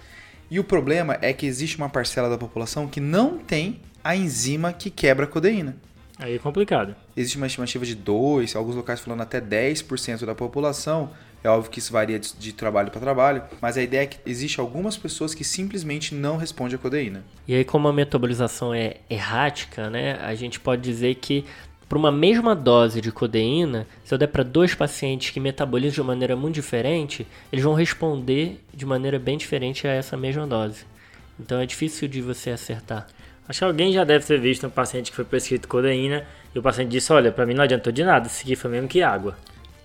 E 0.50 0.60
o 0.60 0.64
problema 0.64 1.18
é 1.22 1.32
que 1.32 1.46
existe 1.46 1.78
uma 1.78 1.90
parcela 1.90 2.30
da 2.30 2.38
população 2.38 2.88
que 2.88 3.00
não 3.00 3.38
tem 3.38 3.80
a 4.04 4.16
enzima 4.16 4.74
que 4.74 4.90
quebra 4.90 5.26
a 5.26 5.28
codeína. 5.28 5.78
Aí 6.18 6.36
é 6.36 6.40
complicado. 6.40 6.96
Existe 7.16 7.38
uma 7.38 7.48
estimativa 7.48 7.86
de 7.86 7.96
2, 7.96 8.56
alguns 8.56 8.76
locais 8.76 9.00
falando 9.00 9.22
até 9.22 9.40
10% 9.40 10.26
da 10.26 10.34
população. 10.34 11.12
É 11.44 11.50
óbvio 11.50 11.72
que 11.72 11.80
isso 11.80 11.92
varia 11.94 12.20
de, 12.20 12.34
de 12.34 12.54
trabalho 12.54 12.92
para 12.92 13.00
trabalho, 13.00 13.44
mas 13.62 13.78
a 13.78 13.82
ideia 13.82 14.04
é 14.04 14.06
que 14.08 14.18
existe 14.26 14.60
algumas 14.60 14.98
pessoas 14.98 15.34
que 15.34 15.44
simplesmente 15.44 16.14
não 16.14 16.38
respondem 16.38 16.76
à 16.76 16.78
codeína. 16.78 17.24
E 17.48 17.56
aí, 17.56 17.64
como 17.64 17.88
a 17.88 17.94
metabolização 17.94 18.74
é 18.74 18.98
errática, 19.10 19.90
né? 19.90 20.20
A 20.22 20.36
gente 20.36 20.60
pode 20.60 20.82
dizer 20.82 21.16
que 21.16 21.46
para 21.88 21.98
uma 21.98 22.12
mesma 22.12 22.56
dose 22.56 23.02
de 23.02 23.12
codeína, 23.12 23.88
se 24.04 24.14
eu 24.14 24.18
der 24.18 24.28
para 24.28 24.44
dois 24.44 24.76
pacientes 24.76 25.32
que 25.32 25.40
metabolizam 25.40 25.96
de 25.96 26.02
uma 26.02 26.14
maneira 26.14 26.36
muito 26.36 26.54
diferente, 26.54 27.26
eles 27.52 27.66
vão 27.66 27.74
responder 27.74 28.64
de 28.72 28.86
maneira 28.86 29.18
bem 29.18 29.38
diferente 29.38 29.88
a 29.88 29.92
essa 29.92 30.16
mesma 30.16 30.46
dose. 30.46 30.86
Então 31.40 31.60
é 31.60 31.66
difícil 31.66 32.08
de 32.08 32.22
você 32.22 32.52
acertar. 32.52 33.08
Acho 33.48 33.60
que 33.60 33.66
alguém 33.66 33.92
já 33.92 34.04
deve 34.04 34.24
ter 34.24 34.40
visto 34.40 34.68
um 34.68 34.70
paciente 34.70 35.10
que 35.10 35.16
foi 35.16 35.26
prescrito 35.26 35.68
codeína 35.68 36.24
e 36.54 36.60
o 36.60 36.62
paciente 36.62 36.90
disse: 36.90 37.12
Olha, 37.12 37.32
pra 37.32 37.48
mim 37.48 37.56
não 37.56 37.64
adiantou 37.64 37.92
de 37.92 38.04
nada, 38.04 38.28
isso 38.28 38.44
aqui 38.44 38.56
foi 38.56 38.70
mesmo 38.70 38.88
que 38.88 39.02
água. 39.02 39.36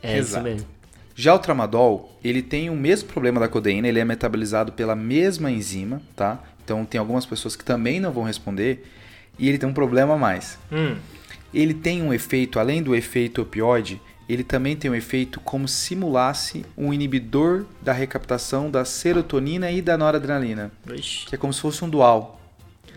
É 0.02 0.18
Exato. 0.18 0.46
isso 0.46 0.54
mesmo. 0.54 0.68
Já 1.14 1.34
o 1.34 1.38
tramadol, 1.38 2.18
ele 2.24 2.42
tem 2.42 2.68
o 2.70 2.74
mesmo 2.76 3.08
problema 3.08 3.38
da 3.40 3.48
codeína, 3.48 3.86
ele 3.86 4.00
é 4.00 4.04
metabolizado 4.04 4.72
pela 4.72 4.96
mesma 4.96 5.50
enzima, 5.50 6.02
tá? 6.16 6.42
Então 6.64 6.84
tem 6.84 6.98
algumas 6.98 7.24
pessoas 7.24 7.54
que 7.54 7.64
também 7.64 8.00
não 8.00 8.10
vão 8.10 8.24
responder 8.24 8.90
e 9.38 9.48
ele 9.48 9.58
tem 9.58 9.68
um 9.68 9.72
problema 9.74 10.14
a 10.14 10.18
mais. 10.18 10.58
Hum, 10.72 10.96
Ele 11.52 11.72
tem 11.74 12.02
um 12.02 12.12
efeito, 12.12 12.58
além 12.58 12.82
do 12.82 12.96
efeito 12.96 13.42
opioide, 13.42 14.00
ele 14.28 14.42
também 14.42 14.74
tem 14.74 14.90
um 14.90 14.94
efeito 14.94 15.38
como 15.38 15.68
simulasse 15.68 16.64
um 16.76 16.92
inibidor 16.92 17.64
da 17.80 17.92
recaptação 17.92 18.70
da 18.70 18.84
serotonina 18.84 19.70
e 19.70 19.80
da 19.82 19.96
noradrenalina, 19.98 20.72
Ixi, 20.92 21.26
que 21.26 21.34
é 21.34 21.38
como 21.38 21.52
se 21.52 21.60
fosse 21.60 21.84
um 21.84 21.88
dual. 21.88 22.40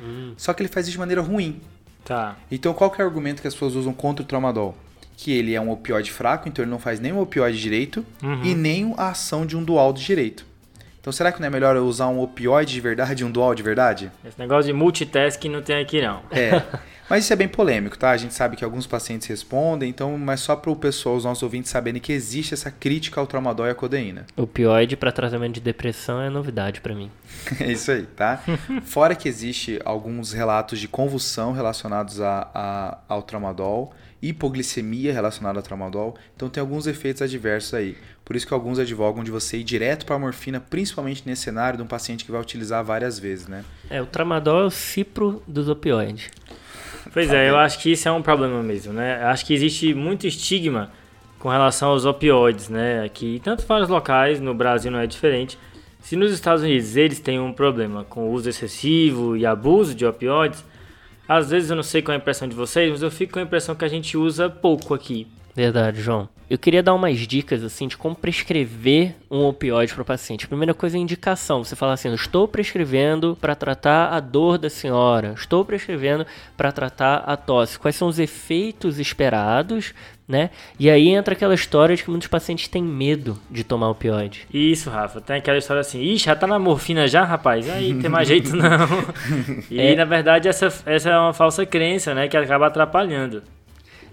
Hum. 0.01 0.33
Só 0.37 0.53
que 0.53 0.61
ele 0.63 0.69
faz 0.69 0.87
isso 0.87 0.93
de 0.93 0.99
maneira 0.99 1.21
ruim. 1.21 1.59
tá. 2.03 2.35
Então 2.49 2.73
qual 2.73 2.91
é 2.97 3.03
o 3.03 3.05
argumento 3.05 3.41
que 3.41 3.47
as 3.47 3.53
pessoas 3.53 3.75
usam 3.75 3.93
contra 3.93 4.23
o 4.23 4.27
tramadol? 4.27 4.75
Que 5.17 5.33
ele 5.33 5.53
é 5.53 5.59
um 5.59 5.69
opioide 5.71 6.11
fraco, 6.11 6.47
então 6.47 6.63
ele 6.63 6.71
não 6.71 6.79
faz 6.79 6.99
nem 7.01 7.11
o 7.11 7.19
opioide 7.19 7.59
direito 7.59 8.05
Uhum. 8.23 8.43
e 8.45 8.55
nem 8.55 8.93
a 8.95 9.09
ação 9.09 9.45
de 9.45 9.57
um 9.57 9.63
dual 9.63 9.91
de 9.91 10.05
direito. 10.05 10.45
Então 11.01 11.11
será 11.11 11.31
que 11.31 11.39
não 11.39 11.47
é 11.47 11.49
melhor 11.49 11.75
eu 11.75 11.85
usar 11.85 12.07
um 12.07 12.21
opioide 12.21 12.73
de 12.73 12.81
verdade 12.81 13.23
e 13.23 13.25
um 13.25 13.31
dual 13.31 13.55
de 13.55 13.63
verdade? 13.63 14.11
Esse 14.25 14.37
negócio 14.37 14.65
de 14.65 14.73
multitasking 14.73 15.49
não 15.49 15.61
tem 15.61 15.81
aqui 15.81 16.01
não. 16.01 16.21
É. 16.31 16.61
Mas 17.09 17.23
isso 17.23 17.31
é 17.31 17.37
bem 17.37 17.47
polêmico, 17.47 17.97
tá? 17.97 18.09
A 18.11 18.17
gente 18.17 18.33
sabe 18.33 18.57
que 18.57 18.65
alguns 18.65 18.85
pacientes 18.85 19.25
respondem, 19.29 19.89
então, 19.89 20.17
mas 20.17 20.41
só 20.41 20.57
para 20.57 20.69
o 20.69 20.75
pessoal, 20.75 21.15
os 21.15 21.23
nossos 21.23 21.41
ouvintes 21.41 21.71
saberem 21.71 22.01
que 22.01 22.11
existe 22.11 22.53
essa 22.53 22.69
crítica 22.69 23.21
ao 23.21 23.25
tramadol 23.25 23.65
e 23.65 23.69
à 23.69 23.73
codeína. 23.73 24.25
Opioide 24.35 24.97
para 24.97 25.09
tratamento 25.09 25.53
de 25.53 25.61
depressão 25.61 26.21
é 26.21 26.29
novidade 26.29 26.81
para 26.81 26.93
mim. 26.93 27.09
é 27.61 27.71
isso 27.71 27.91
aí, 27.91 28.03
tá? 28.03 28.43
Fora 28.83 29.15
que 29.15 29.29
existe 29.29 29.79
alguns 29.85 30.33
relatos 30.33 30.79
de 30.81 30.89
convulsão 30.89 31.53
relacionados 31.53 32.19
a, 32.19 32.49
a, 32.53 32.97
ao 33.07 33.21
tramadol, 33.23 33.93
hipoglicemia 34.21 35.13
relacionada 35.13 35.59
ao 35.59 35.63
tramadol, 35.63 36.15
então 36.35 36.49
tem 36.49 36.61
alguns 36.61 36.87
efeitos 36.87 37.21
adversos 37.21 37.73
aí. 37.73 37.97
Por 38.25 38.35
isso 38.35 38.45
que 38.45 38.53
alguns 38.53 38.79
advogam 38.79 39.23
de 39.23 39.31
você 39.31 39.57
ir 39.57 39.63
direto 39.63 40.05
para 40.05 40.15
a 40.15 40.19
morfina, 40.19 40.59
principalmente 40.59 41.23
nesse 41.25 41.43
cenário 41.43 41.77
de 41.77 41.83
um 41.83 41.87
paciente 41.87 42.25
que 42.25 42.31
vai 42.31 42.41
utilizar 42.41 42.83
várias 42.83 43.17
vezes, 43.17 43.47
né? 43.47 43.63
É, 43.89 44.01
o 44.01 44.05
tramadol 44.05 44.63
é 44.63 44.65
o 44.65 44.69
cipro 44.69 45.41
dos 45.47 45.69
opioides. 45.69 46.29
Pois 47.13 47.31
é, 47.31 47.49
eu 47.49 47.57
acho 47.57 47.79
que 47.79 47.91
isso 47.91 48.07
é 48.07 48.11
um 48.11 48.21
problema 48.21 48.61
mesmo, 48.61 48.91
né? 48.91 49.21
Eu 49.21 49.27
acho 49.27 49.45
que 49.45 49.53
existe 49.53 49.93
muito 49.93 50.27
estigma 50.27 50.91
com 51.39 51.49
relação 51.49 51.89
aos 51.89 52.03
opioides, 52.03 52.67
né? 52.67 53.03
Aqui, 53.03 53.39
tanto 53.43 53.65
vários 53.65 53.89
locais, 53.89 54.41
no 54.41 54.53
Brasil 54.53 54.91
não 54.91 54.99
é 54.99 55.07
diferente. 55.07 55.57
Se 56.01 56.15
nos 56.15 56.31
Estados 56.31 56.63
Unidos 56.63 56.95
eles 56.95 57.19
têm 57.19 57.39
um 57.39 57.53
problema 57.53 58.03
com 58.03 58.27
o 58.27 58.31
uso 58.31 58.49
excessivo 58.49 59.37
e 59.37 59.45
abuso 59.45 59.93
de 59.93 60.05
opioides, 60.05 60.63
às 61.27 61.49
vezes 61.49 61.69
eu 61.69 61.75
não 61.75 61.83
sei 61.83 62.01
qual 62.01 62.13
é 62.13 62.17
a 62.17 62.21
impressão 62.21 62.47
de 62.47 62.55
vocês, 62.55 62.89
mas 62.89 63.01
eu 63.01 63.11
fico 63.11 63.33
com 63.33 63.39
a 63.39 63.43
impressão 63.43 63.75
que 63.75 63.85
a 63.85 63.89
gente 63.89 64.17
usa 64.17 64.49
pouco 64.49 64.93
aqui. 64.93 65.27
Verdade, 65.57 66.03
João. 66.03 66.29
Eu 66.47 66.57
queria 66.59 66.83
dar 66.83 66.93
umas 66.93 67.17
dicas 67.17 67.63
assim 67.63 67.87
de 67.87 67.97
como 67.97 68.15
prescrever 68.15 69.15
um 69.29 69.43
opioide 69.43 69.91
para 69.91 70.03
o 70.03 70.05
paciente. 70.05 70.47
Primeira 70.47 70.71
coisa 70.71 70.95
é 70.95 70.99
indicação. 70.99 71.63
Você 71.63 71.75
fala 71.75 71.93
assim: 71.93 72.13
estou 72.13 72.47
prescrevendo 72.47 73.35
para 73.41 73.55
tratar 73.55 74.09
a 74.09 74.19
dor 74.19 74.59
da 74.59 74.69
senhora, 74.69 75.33
estou 75.35 75.65
prescrevendo 75.65 76.27
para 76.55 76.71
tratar 76.71 77.23
a 77.25 77.35
tosse. 77.35 77.79
Quais 77.79 77.95
são 77.95 78.07
os 78.07 78.19
efeitos 78.19 78.99
esperados, 78.99 79.95
né? 80.27 80.51
E 80.79 80.91
aí 80.91 81.09
entra 81.09 81.33
aquela 81.33 81.55
história 81.55 81.95
de 81.95 82.03
que 82.03 82.11
muitos 82.11 82.27
pacientes 82.27 82.67
têm 82.67 82.83
medo 82.83 83.39
de 83.49 83.63
tomar 83.63 83.89
opioide. 83.89 84.47
Isso, 84.53 84.91
Rafa. 84.91 85.19
Tem 85.19 85.37
aquela 85.37 85.57
história 85.57 85.81
assim: 85.81 85.99
ixi, 86.01 86.25
já 86.25 86.35
tá 86.35 86.45
na 86.45 86.59
morfina 86.59 87.07
já, 87.07 87.23
rapaz? 87.23 87.67
Aí 87.67 87.95
tem 87.95 88.11
mais 88.11 88.27
jeito 88.27 88.55
não. 88.55 88.87
E 89.71 89.81
é. 89.81 89.95
na 89.95 90.05
verdade 90.05 90.47
essa, 90.47 90.67
essa 90.85 91.09
é 91.09 91.17
uma 91.17 91.33
falsa 91.33 91.65
crença, 91.65 92.13
né? 92.13 92.27
Que 92.27 92.37
acaba 92.37 92.67
atrapalhando. 92.67 93.41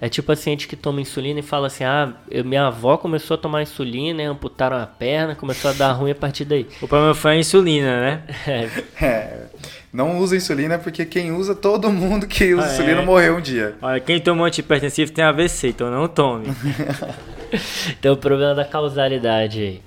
É 0.05 0.09
tipo 0.11 0.27
paciente 0.27 0.69
que 0.69 0.77
toma 0.77 1.01
insulina 1.01 1.41
e 1.41 1.43
fala 1.43 1.69
assim: 1.69 1.83
ah, 1.83 2.13
eu, 2.31 2.45
minha 2.45 2.67
avó 2.67 2.99
começou 2.99 3.37
a 3.37 3.39
tomar 3.39 3.63
insulina, 3.63 4.23
e 4.23 4.27
amputaram 4.27 4.77
a 4.77 4.87
perna, 4.87 5.35
começou 5.35 5.71
a 5.71 5.73
dar 5.73 5.93
ruim 5.93 6.11
a 6.11 6.15
partir 6.15 6.45
daí. 6.45 6.67
O 6.83 6.87
problema 6.87 7.15
foi 7.15 7.31
a 7.31 7.37
insulina, 7.37 8.01
né? 8.03 8.23
É. 8.47 9.03
é. 9.03 9.47
Não 9.91 10.19
usa 10.19 10.37
insulina 10.37 10.79
porque 10.79 11.07
quem 11.07 11.33
usa, 11.33 11.55
todo 11.55 11.91
mundo 11.91 12.27
que 12.27 12.53
usa 12.53 12.67
ah, 12.67 12.73
insulina 12.75 13.01
é. 13.01 13.05
morreu 13.07 13.39
um 13.39 13.41
dia. 13.41 13.77
Olha, 13.81 13.99
quem 13.99 14.21
toma 14.21 14.45
antipertensivo 14.45 15.11
tem 15.11 15.25
AVC, 15.25 15.69
então 15.69 15.91
não 15.91 16.07
tome. 16.07 16.49
tem 18.03 18.11
o 18.11 18.17
problema 18.19 18.55
da 18.55 18.67
causalidade 18.67 19.63
aí. 19.63 19.83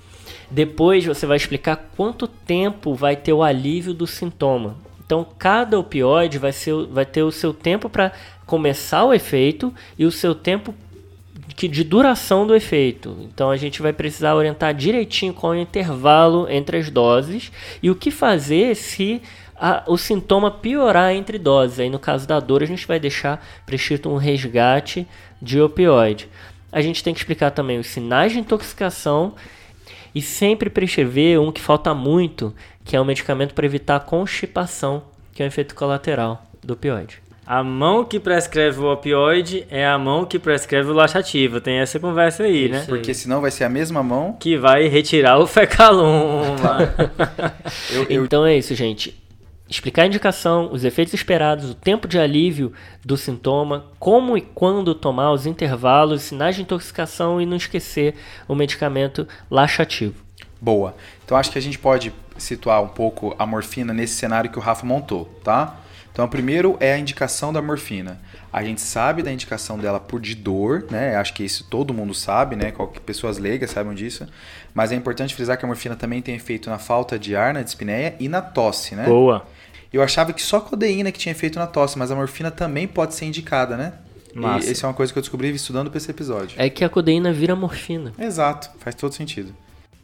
Depois 0.50 1.06
você 1.06 1.28
vai 1.28 1.38
explicar 1.38 1.92
quanto 1.96 2.28
tempo 2.28 2.96
vai 2.96 3.16
ter 3.16 3.34
o 3.34 3.44
alívio 3.44 3.94
do 3.94 4.08
sintoma. 4.08 4.78
Então, 5.06 5.26
cada 5.38 5.80
opioide 5.80 6.38
vai, 6.38 6.52
ser, 6.52 6.74
vai 6.88 7.06
ter 7.06 7.24
o 7.24 7.32
seu 7.32 7.54
tempo 7.54 7.88
para 7.88 8.12
começar 8.48 9.04
o 9.04 9.14
efeito 9.14 9.72
e 10.00 10.06
o 10.06 10.12
seu 10.12 10.34
tempo 10.34 10.74
de 11.56 11.84
duração 11.84 12.48
do 12.48 12.56
efeito. 12.56 13.18
Então 13.22 13.50
a 13.50 13.58
gente 13.58 13.82
vai 13.82 13.92
precisar 13.92 14.36
orientar 14.36 14.74
direitinho 14.74 15.34
qual 15.34 15.54
é 15.54 15.58
o 15.58 15.62
intervalo 15.62 16.48
entre 16.50 16.78
as 16.78 16.90
doses 16.90 17.52
e 17.82 17.90
o 17.90 17.96
que 17.96 18.10
fazer 18.10 18.76
se 18.76 19.22
a, 19.56 19.84
o 19.88 19.98
sintoma 19.98 20.52
piorar 20.52 21.14
entre 21.14 21.38
doses. 21.38 21.80
Aí 21.80 21.90
no 21.90 22.00
caso 22.00 22.28
da 22.28 22.40
dor 22.40 22.64
a 22.64 22.66
gente 22.66 22.88
vai 22.88 23.00
deixar 23.00 23.46
prescrito 23.66 24.10
um 24.10 24.18
resgate 24.18 25.08
de 25.42 25.60
opioide. 25.60 26.30
A 26.72 26.82
gente 26.82 27.04
tem 27.04 27.14
que 27.14 27.20
explicar 27.20 27.52
também 27.52 27.80
os 27.80 27.88
sinais 27.88 28.32
de 28.32 28.40
intoxicação 28.40 29.34
e 30.14 30.22
sempre 30.22 30.70
prescrever 30.70 31.40
um 31.40 31.52
que 31.52 31.62
falta 31.62 31.94
muito, 31.94 32.54
que 32.86 32.96
é 32.96 33.02
um 33.02 33.06
medicamento 33.06 33.54
para 33.54 33.66
evitar 33.66 33.96
a 33.96 34.00
constipação, 34.00 35.04
que 35.34 35.42
é 35.42 35.46
um 35.46 35.48
efeito 35.48 35.76
colateral 35.76 36.44
do 36.64 36.74
opioide. 36.74 37.27
A 37.48 37.64
mão 37.64 38.04
que 38.04 38.20
prescreve 38.20 38.78
o 38.78 38.92
opioide 38.92 39.66
é 39.70 39.88
a 39.88 39.98
mão 39.98 40.26
que 40.26 40.38
prescreve 40.38 40.90
o 40.90 40.94
laxativo. 40.94 41.62
Tem 41.62 41.78
essa 41.78 41.98
conversa 41.98 42.44
aí, 42.44 42.66
Isso 42.66 42.74
né? 42.74 42.86
Porque 42.86 43.14
senão 43.14 43.40
vai 43.40 43.50
ser 43.52 43.64
a 43.64 43.70
mesma 43.70 44.04
mão 44.04 44.36
que 44.38 44.58
vai 44.58 44.90
retirar 44.90 45.40
o 45.40 45.48
fecaloma. 45.48 46.80
eu, 47.90 48.04
eu... 48.10 48.26
Então 48.26 48.46
é 48.46 48.58
isso, 48.58 48.76
gente. 48.76 49.18
Explicar 49.70 50.02
a 50.02 50.08
indicação, 50.08 50.70
os 50.74 50.84
efeitos 50.84 51.14
esperados, 51.14 51.70
o 51.70 51.74
tempo 51.74 52.06
de 52.06 52.20
alívio 52.20 52.74
do 53.06 53.16
sintoma, 53.16 53.86
como 53.98 54.38
e 54.38 54.42
quando 54.42 54.94
tomar, 54.94 55.32
os 55.32 55.46
intervalos, 55.46 56.24
sinais 56.24 56.58
de 56.58 56.64
intoxicação 56.64 57.40
e 57.40 57.46
não 57.46 57.56
esquecer 57.56 58.16
o 58.46 58.56
medicamento 58.56 59.26
laxativo. 59.50 60.16
Boa. 60.60 60.94
Então 61.24 61.38
acho 61.38 61.50
que 61.50 61.58
a 61.58 61.62
gente 61.62 61.80
pode 61.80 62.12
situar 62.38 62.84
um 62.84 62.90
pouco 62.90 63.34
a 63.40 63.46
morfina 63.46 63.94
nesse 63.94 64.16
cenário 64.16 64.50
que 64.50 64.60
o 64.60 64.62
Rafa 64.62 64.86
montou, 64.86 65.26
tá? 65.46 65.78
Então, 66.18 66.28
primeiro 66.28 66.76
é 66.80 66.94
a 66.94 66.98
indicação 66.98 67.54
da 67.54 67.62
morfina. 67.62 68.20
A 68.52 68.64
gente 68.64 68.82
sabe 68.82 69.22
da 69.22 69.32
indicação 69.32 69.78
dela 69.78 70.00
por 70.00 70.20
de 70.20 70.34
dor, 70.34 70.88
né? 70.90 71.16
Acho 71.16 71.32
que 71.32 71.44
isso 71.44 71.68
todo 71.70 71.94
mundo 71.94 72.12
sabe, 72.12 72.56
né? 72.56 72.72
Qualquer 72.72 73.02
pessoas 73.02 73.38
leigas 73.38 73.70
sabem 73.70 73.94
disso. 73.94 74.26
Mas 74.74 74.92
é 74.92 74.96
importante 74.96 75.36
frisar 75.36 75.60
que 75.60 75.64
a 75.64 75.68
morfina 75.68 75.96
também 75.96 76.20
tem 76.20 76.34
efeito 76.34 76.72
na 76.72 76.80
falta 76.80 77.20
de 77.20 77.36
ar, 77.36 77.54
na 77.54 77.62
dispneia 77.62 78.16
e 78.20 78.28
na 78.28 78.42
tosse, 78.42 78.96
né? 78.96 79.06
Boa. 79.06 79.46
Eu 79.94 80.02
achava 80.02 80.34
que 80.34 80.42
só 80.42 80.58
a 80.58 80.62
codeína 80.62 81.12
que 81.12 81.20
tinha 81.20 81.34
efeito 81.34 81.60
na 81.60 81.68
tosse, 81.68 82.00
mas 82.00 82.10
a 82.10 82.16
morfina 82.16 82.50
também 82.50 82.88
pode 82.88 83.14
ser 83.14 83.26
indicada, 83.26 83.78
né? 83.78 83.94
Massa. 84.34 84.70
E 84.70 84.72
isso 84.72 84.88
é 84.88 84.90
uma 84.90 84.96
coisa 84.96 85.14
que 85.14 85.20
eu 85.20 85.22
descobri 85.22 85.54
estudando 85.54 85.92
para 85.92 86.00
esse 86.00 86.10
episódio. 86.10 86.60
É 86.60 86.68
que 86.68 86.84
a 86.84 86.90
codeína 86.90 87.32
vira 87.32 87.56
morfina. 87.56 88.12
Exato, 88.18 88.72
faz 88.80 88.96
todo 88.96 89.14
sentido. 89.14 89.54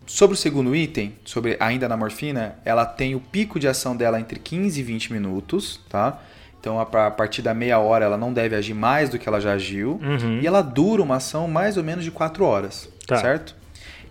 Sobre 0.05 0.35
o 0.35 0.37
segundo 0.37 0.75
item, 0.75 1.15
sobre 1.23 1.55
ainda 1.59 1.87
na 1.87 1.95
morfina, 1.95 2.55
ela 2.65 2.85
tem 2.85 3.15
o 3.15 3.19
pico 3.19 3.59
de 3.59 3.67
ação 3.67 3.95
dela 3.95 4.19
entre 4.19 4.39
15 4.39 4.79
e 4.79 4.83
20 4.83 5.13
minutos, 5.13 5.79
tá? 5.89 6.19
Então, 6.59 6.79
a 6.79 6.85
partir 6.85 7.41
da 7.41 7.53
meia 7.53 7.77
hora, 7.79 8.05
ela 8.05 8.17
não 8.17 8.31
deve 8.31 8.55
agir 8.55 8.73
mais 8.73 9.09
do 9.09 9.19
que 9.19 9.27
ela 9.27 9.41
já 9.41 9.51
agiu. 9.51 9.99
Uhum. 10.01 10.39
E 10.41 10.47
ela 10.47 10.61
dura 10.61 11.01
uma 11.01 11.17
ação 11.17 11.45
mais 11.45 11.75
ou 11.75 11.83
menos 11.83 12.05
de 12.05 12.11
4 12.11 12.45
horas, 12.45 12.89
tá. 13.05 13.17
certo? 13.17 13.53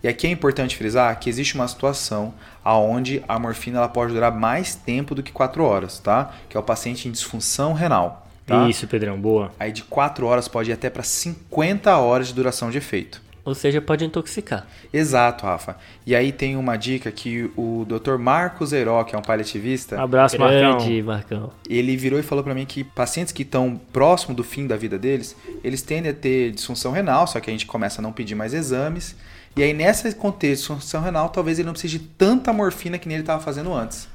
E 0.02 0.08
aqui 0.08 0.26
é 0.26 0.30
importante 0.30 0.76
frisar 0.76 1.18
que 1.18 1.30
existe 1.30 1.54
uma 1.54 1.66
situação 1.66 2.34
aonde 2.62 3.22
a 3.26 3.38
morfina 3.38 3.78
ela 3.78 3.88
pode 3.88 4.12
durar 4.12 4.32
mais 4.32 4.74
tempo 4.74 5.14
do 5.14 5.22
que 5.22 5.32
4 5.32 5.62
horas, 5.64 5.98
tá? 5.98 6.32
Que 6.48 6.56
é 6.56 6.60
o 6.60 6.62
paciente 6.62 7.08
em 7.08 7.12
disfunção 7.12 7.72
renal. 7.72 8.26
Tá? 8.44 8.68
Isso, 8.68 8.86
Pedrão, 8.86 9.18
boa. 9.18 9.52
Aí 9.58 9.72
de 9.72 9.84
4 9.84 10.26
horas 10.26 10.48
pode 10.48 10.70
ir 10.70 10.72
até 10.74 10.90
para 10.90 11.02
50 11.02 11.96
horas 11.96 12.28
de 12.28 12.34
duração 12.34 12.70
de 12.70 12.78
efeito. 12.78 13.22
Ou 13.44 13.54
seja, 13.54 13.80
pode 13.80 14.04
intoxicar. 14.04 14.66
Exato, 14.92 15.44
Rafa. 15.44 15.76
E 16.06 16.14
aí 16.14 16.30
tem 16.30 16.56
uma 16.56 16.76
dica 16.76 17.10
que 17.10 17.50
o 17.56 17.84
Dr. 17.84 18.16
Marcos 18.16 18.72
Heró, 18.72 19.02
que 19.02 19.16
é 19.16 19.18
um 19.18 19.22
paliativista. 19.22 20.00
Abraço, 20.00 20.38
Grande, 20.38 21.02
Marcão. 21.02 21.40
Marcão. 21.40 21.52
Ele 21.68 21.96
virou 21.96 22.20
e 22.20 22.22
falou 22.22 22.44
para 22.44 22.54
mim 22.54 22.64
que 22.64 22.84
pacientes 22.84 23.32
que 23.32 23.42
estão 23.42 23.80
próximo 23.92 24.34
do 24.34 24.44
fim 24.44 24.66
da 24.66 24.76
vida 24.76 24.96
deles, 24.96 25.36
eles 25.64 25.82
tendem 25.82 26.12
a 26.12 26.14
ter 26.14 26.52
disfunção 26.52 26.92
renal, 26.92 27.26
só 27.26 27.40
que 27.40 27.50
a 27.50 27.52
gente 27.52 27.66
começa 27.66 28.00
a 28.00 28.02
não 28.02 28.12
pedir 28.12 28.36
mais 28.36 28.54
exames. 28.54 29.16
E 29.56 29.62
aí, 29.62 29.72
nesse 29.72 30.14
contexto 30.14 30.72
de 30.72 30.78
disfunção 30.78 31.02
renal, 31.02 31.28
talvez 31.28 31.58
ele 31.58 31.66
não 31.66 31.72
precise 31.72 31.98
de 31.98 32.04
tanta 32.04 32.52
morfina 32.52 32.96
que 32.96 33.08
nem 33.08 33.16
ele 33.16 33.22
estava 33.22 33.42
fazendo 33.42 33.74
antes. 33.74 34.08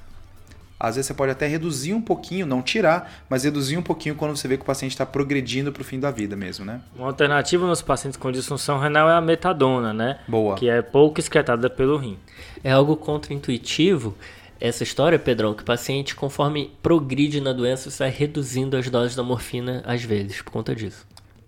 Às 0.80 0.96
vezes 0.96 1.08
você 1.08 1.14
pode 1.14 1.32
até 1.32 1.48
reduzir 1.48 1.94
um 1.94 2.02
pouquinho, 2.02 2.46
não 2.46 2.62
tirar, 2.62 3.24
mas 3.30 3.44
reduzir 3.44 3.78
um 3.78 3.82
pouquinho 3.82 4.16
quando 4.16 4.36
você 4.36 4.48
vê 4.48 4.58
que 4.58 4.64
o 4.64 4.66
paciente 4.66 4.92
está 4.92 5.06
progredindo 5.06 5.72
para 5.72 5.82
o 5.82 5.86
fim 5.86 6.00
da 6.00 6.12
vida 6.12 6.36
mesmo, 6.36 6.64
né? 6.64 6.82
Uma 6.96 7.08
alternativa 7.08 7.66
nos 7.66 7.82
pacientes 7.82 8.18
com 8.18 8.32
disfunção 8.32 8.80
renal 8.80 9.10
é 9.10 9.14
a 9.14 9.22
metadona, 9.22 9.92
né? 9.92 10.20
Boa. 10.28 10.56
Que 10.56 10.70
é 10.70 10.82
pouco 10.82 11.20
excretada 11.20 11.70
pelo 11.70 11.98
rim. 11.98 12.18
É 12.64 12.72
algo 12.72 12.96
contraintuitivo 12.96 14.16
essa 14.60 14.84
história, 14.84 15.20
Pedrão, 15.20 15.54
que 15.54 15.62
o 15.62 15.66
paciente, 15.66 16.16
conforme 16.16 16.72
progride 16.82 17.40
na 17.40 17.54
doença, 17.54 17.92
você 17.92 18.04
vai 18.04 18.12
reduzindo 18.12 18.76
as 18.76 18.90
doses 18.90 19.16
da 19.16 19.24
morfina 19.24 19.84
às 19.86 20.04
vezes, 20.04 20.42
por 20.42 20.52
conta 20.52 20.76
disso. 20.76 21.06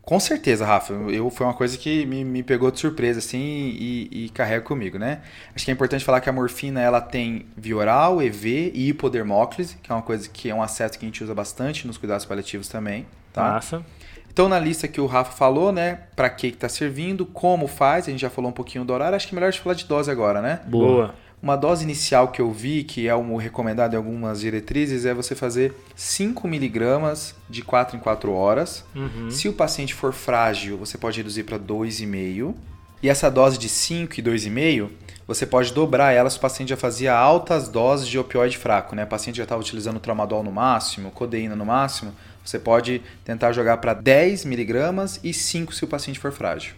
Com 0.09 0.19
certeza, 0.19 0.65
Rafa. 0.65 0.91
Eu, 0.91 1.29
foi 1.29 1.45
uma 1.45 1.53
coisa 1.53 1.77
que 1.77 2.03
me, 2.03 2.25
me 2.25 2.41
pegou 2.41 2.71
de 2.71 2.79
surpresa, 2.79 3.19
assim, 3.19 3.37
e, 3.37 4.25
e 4.25 4.29
carrega 4.29 4.61
comigo, 4.61 4.97
né? 4.97 5.21
Acho 5.55 5.63
que 5.63 5.69
é 5.69 5.73
importante 5.75 6.03
falar 6.03 6.19
que 6.19 6.27
a 6.27 6.33
morfina, 6.33 6.81
ela 6.81 6.99
tem 6.99 7.45
via 7.55 7.77
oral, 7.77 8.19
EV 8.19 8.71
e 8.73 8.89
hipodermóclise, 8.89 9.77
que 9.77 9.91
é 9.91 9.93
uma 9.93 10.01
coisa 10.01 10.27
que 10.27 10.49
é 10.49 10.55
um 10.55 10.63
acesso 10.63 10.97
que 10.97 11.05
a 11.05 11.07
gente 11.07 11.23
usa 11.23 11.35
bastante 11.35 11.85
nos 11.85 11.95
cuidados 11.95 12.25
paliativos 12.25 12.67
também, 12.67 13.05
tá? 13.31 13.51
Massa. 13.51 13.85
Então, 14.33 14.49
na 14.49 14.57
lista 14.57 14.87
que 14.87 14.99
o 14.99 15.05
Rafa 15.05 15.31
falou, 15.31 15.71
né, 15.71 15.99
para 16.15 16.27
que 16.27 16.49
que 16.49 16.57
tá 16.57 16.67
servindo, 16.67 17.23
como 17.23 17.67
faz, 17.67 18.07
a 18.07 18.09
gente 18.09 18.21
já 18.21 18.31
falou 18.31 18.49
um 18.49 18.53
pouquinho 18.53 18.83
do 18.83 18.91
horário, 18.91 19.15
acho 19.15 19.27
que 19.27 19.35
é 19.35 19.35
melhor 19.35 19.49
a 19.49 19.51
gente 19.51 19.61
falar 19.61 19.75
de 19.75 19.85
dose 19.85 20.09
agora, 20.09 20.41
né? 20.41 20.61
Boa. 20.65 21.13
Uma 21.41 21.55
dose 21.55 21.83
inicial 21.83 22.27
que 22.29 22.41
eu 22.41 22.51
vi, 22.51 22.83
que 22.83 23.07
é 23.07 23.15
o 23.15 23.37
recomendado 23.37 23.93
em 23.93 23.97
algumas 23.97 24.41
diretrizes, 24.41 25.05
é 25.05 25.13
você 25.13 25.33
fazer 25.35 25.73
5 25.95 26.47
miligramas 26.47 27.33
de 27.49 27.61
4 27.61 27.95
em 27.95 27.99
4 27.99 28.33
horas. 28.33 28.83
Uhum. 28.93 29.31
Se 29.31 29.47
o 29.47 29.53
paciente 29.53 29.93
for 29.93 30.11
frágil, 30.11 30.77
você 30.77 30.97
pode 30.97 31.17
reduzir 31.17 31.43
para 31.43 31.57
2,5, 31.57 32.53
E 33.01 33.07
essa 33.07 33.31
dose 33.31 33.57
de 33.57 33.69
5 33.69 34.19
e 34.19 34.23
2,5, 34.23 34.89
você 35.25 35.45
pode 35.45 35.73
dobrar 35.73 36.11
ela 36.11 36.29
se 36.29 36.37
o 36.37 36.41
paciente 36.41 36.69
já 36.69 36.77
fazia 36.77 37.15
altas 37.15 37.69
doses 37.69 38.07
de 38.07 38.19
opioide 38.19 38.57
fraco, 38.57 38.93
né? 38.93 39.05
O 39.05 39.07
paciente 39.07 39.37
já 39.37 39.43
estava 39.43 39.61
utilizando 39.61 39.99
tramadol 39.99 40.43
no 40.43 40.51
máximo, 40.51 41.11
codeína 41.11 41.55
no 41.55 41.65
máximo, 41.65 42.13
você 42.43 42.59
pode 42.59 43.01
tentar 43.23 43.53
jogar 43.53 43.77
para 43.77 43.93
10 43.93 44.43
miligramas 44.43 45.19
e 45.23 45.33
5 45.33 45.73
se 45.73 45.85
o 45.85 45.87
paciente 45.87 46.19
for 46.19 46.31
frágil. 46.31 46.73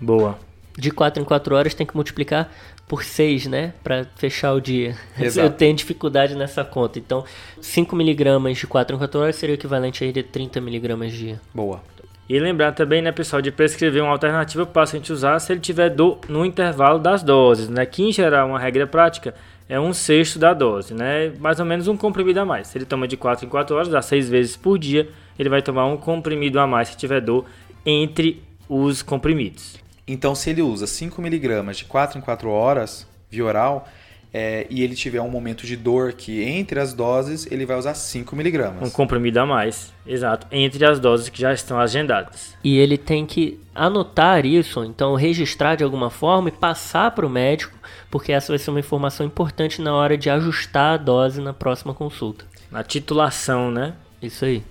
Boa. 0.00 0.38
De 0.76 0.90
4 0.90 1.22
em 1.22 1.24
4 1.24 1.54
horas 1.54 1.74
tem 1.74 1.86
que 1.86 1.94
multiplicar 1.94 2.52
por 2.86 3.02
6, 3.02 3.46
né? 3.46 3.72
Para 3.82 4.06
fechar 4.16 4.52
o 4.52 4.60
dia. 4.60 4.96
Exato. 5.18 5.46
Eu 5.46 5.50
tenho 5.50 5.74
dificuldade 5.74 6.34
nessa 6.34 6.64
conta. 6.64 6.98
Então, 6.98 7.24
5 7.60 7.96
miligramas 7.96 8.58
de 8.58 8.66
4 8.66 8.94
em 8.94 8.98
4 8.98 9.20
horas 9.20 9.36
seria 9.36 9.54
o 9.54 9.58
equivalente 9.58 10.04
aí 10.04 10.12
de 10.12 10.22
30 10.22 10.60
miligramas 10.60 11.12
dia. 11.12 11.40
Boa. 11.54 11.80
E 12.28 12.38
lembrar 12.38 12.72
também, 12.72 13.02
né, 13.02 13.12
pessoal, 13.12 13.42
de 13.42 13.50
prescrever 13.50 14.02
uma 14.02 14.12
alternativa 14.12 14.64
para 14.64 14.70
o 14.70 14.74
paciente 14.74 15.12
usar 15.12 15.38
se 15.38 15.52
ele 15.52 15.60
tiver 15.60 15.90
dor 15.90 16.20
no 16.28 16.44
intervalo 16.44 16.98
das 16.98 17.22
doses, 17.22 17.68
né? 17.68 17.84
Que 17.84 18.02
em 18.02 18.12
geral, 18.12 18.48
uma 18.48 18.58
regra 18.58 18.86
prática 18.86 19.34
é 19.68 19.78
um 19.78 19.92
sexto 19.92 20.38
da 20.38 20.54
dose, 20.54 20.94
né? 20.94 21.32
Mais 21.38 21.60
ou 21.60 21.66
menos 21.66 21.86
um 21.86 21.96
comprimido 21.96 22.40
a 22.40 22.44
mais. 22.44 22.68
Se 22.68 22.78
ele 22.78 22.86
toma 22.86 23.06
de 23.06 23.16
4 23.16 23.44
em 23.44 23.48
4 23.48 23.76
horas, 23.76 23.88
dá 23.88 24.00
6 24.00 24.30
vezes 24.30 24.56
por 24.56 24.78
dia, 24.78 25.08
ele 25.38 25.50
vai 25.50 25.60
tomar 25.60 25.86
um 25.86 25.98
comprimido 25.98 26.58
a 26.58 26.66
mais 26.66 26.88
se 26.88 26.96
tiver 26.96 27.20
dor 27.20 27.44
entre 27.84 28.42
os 28.68 29.02
comprimidos. 29.02 29.76
Então, 30.06 30.34
se 30.34 30.50
ele 30.50 30.62
usa 30.62 30.86
5 30.86 31.20
miligramas 31.22 31.78
de 31.78 31.84
4 31.84 32.18
em 32.18 32.20
4 32.20 32.50
horas, 32.50 33.06
via 33.30 33.44
oral, 33.44 33.88
é, 34.36 34.66
e 34.68 34.82
ele 34.82 34.96
tiver 34.96 35.20
um 35.20 35.30
momento 35.30 35.64
de 35.64 35.76
dor 35.76 36.12
que 36.12 36.42
entre 36.42 36.80
as 36.80 36.92
doses, 36.92 37.46
ele 37.52 37.64
vai 37.64 37.78
usar 37.78 37.94
5 37.94 38.34
miligramas. 38.34 38.88
Um 38.88 38.90
comprimido 38.90 39.38
a 39.38 39.46
mais, 39.46 39.92
exato, 40.04 40.48
entre 40.50 40.84
as 40.84 40.98
doses 40.98 41.28
que 41.28 41.40
já 41.40 41.52
estão 41.52 41.78
agendadas. 41.78 42.56
E 42.64 42.76
ele 42.76 42.98
tem 42.98 43.24
que 43.24 43.60
anotar 43.72 44.44
isso, 44.44 44.82
então 44.82 45.14
registrar 45.14 45.76
de 45.76 45.84
alguma 45.84 46.10
forma 46.10 46.48
e 46.48 46.52
passar 46.52 47.12
para 47.12 47.24
o 47.24 47.30
médico, 47.30 47.78
porque 48.10 48.32
essa 48.32 48.50
vai 48.50 48.58
ser 48.58 48.70
uma 48.70 48.80
informação 48.80 49.24
importante 49.24 49.80
na 49.80 49.94
hora 49.94 50.18
de 50.18 50.28
ajustar 50.28 50.94
a 50.94 50.96
dose 50.96 51.40
na 51.40 51.52
próxima 51.52 51.94
consulta. 51.94 52.44
Na 52.72 52.82
titulação, 52.82 53.70
né? 53.70 53.94
Isso 54.20 54.44
aí. 54.44 54.64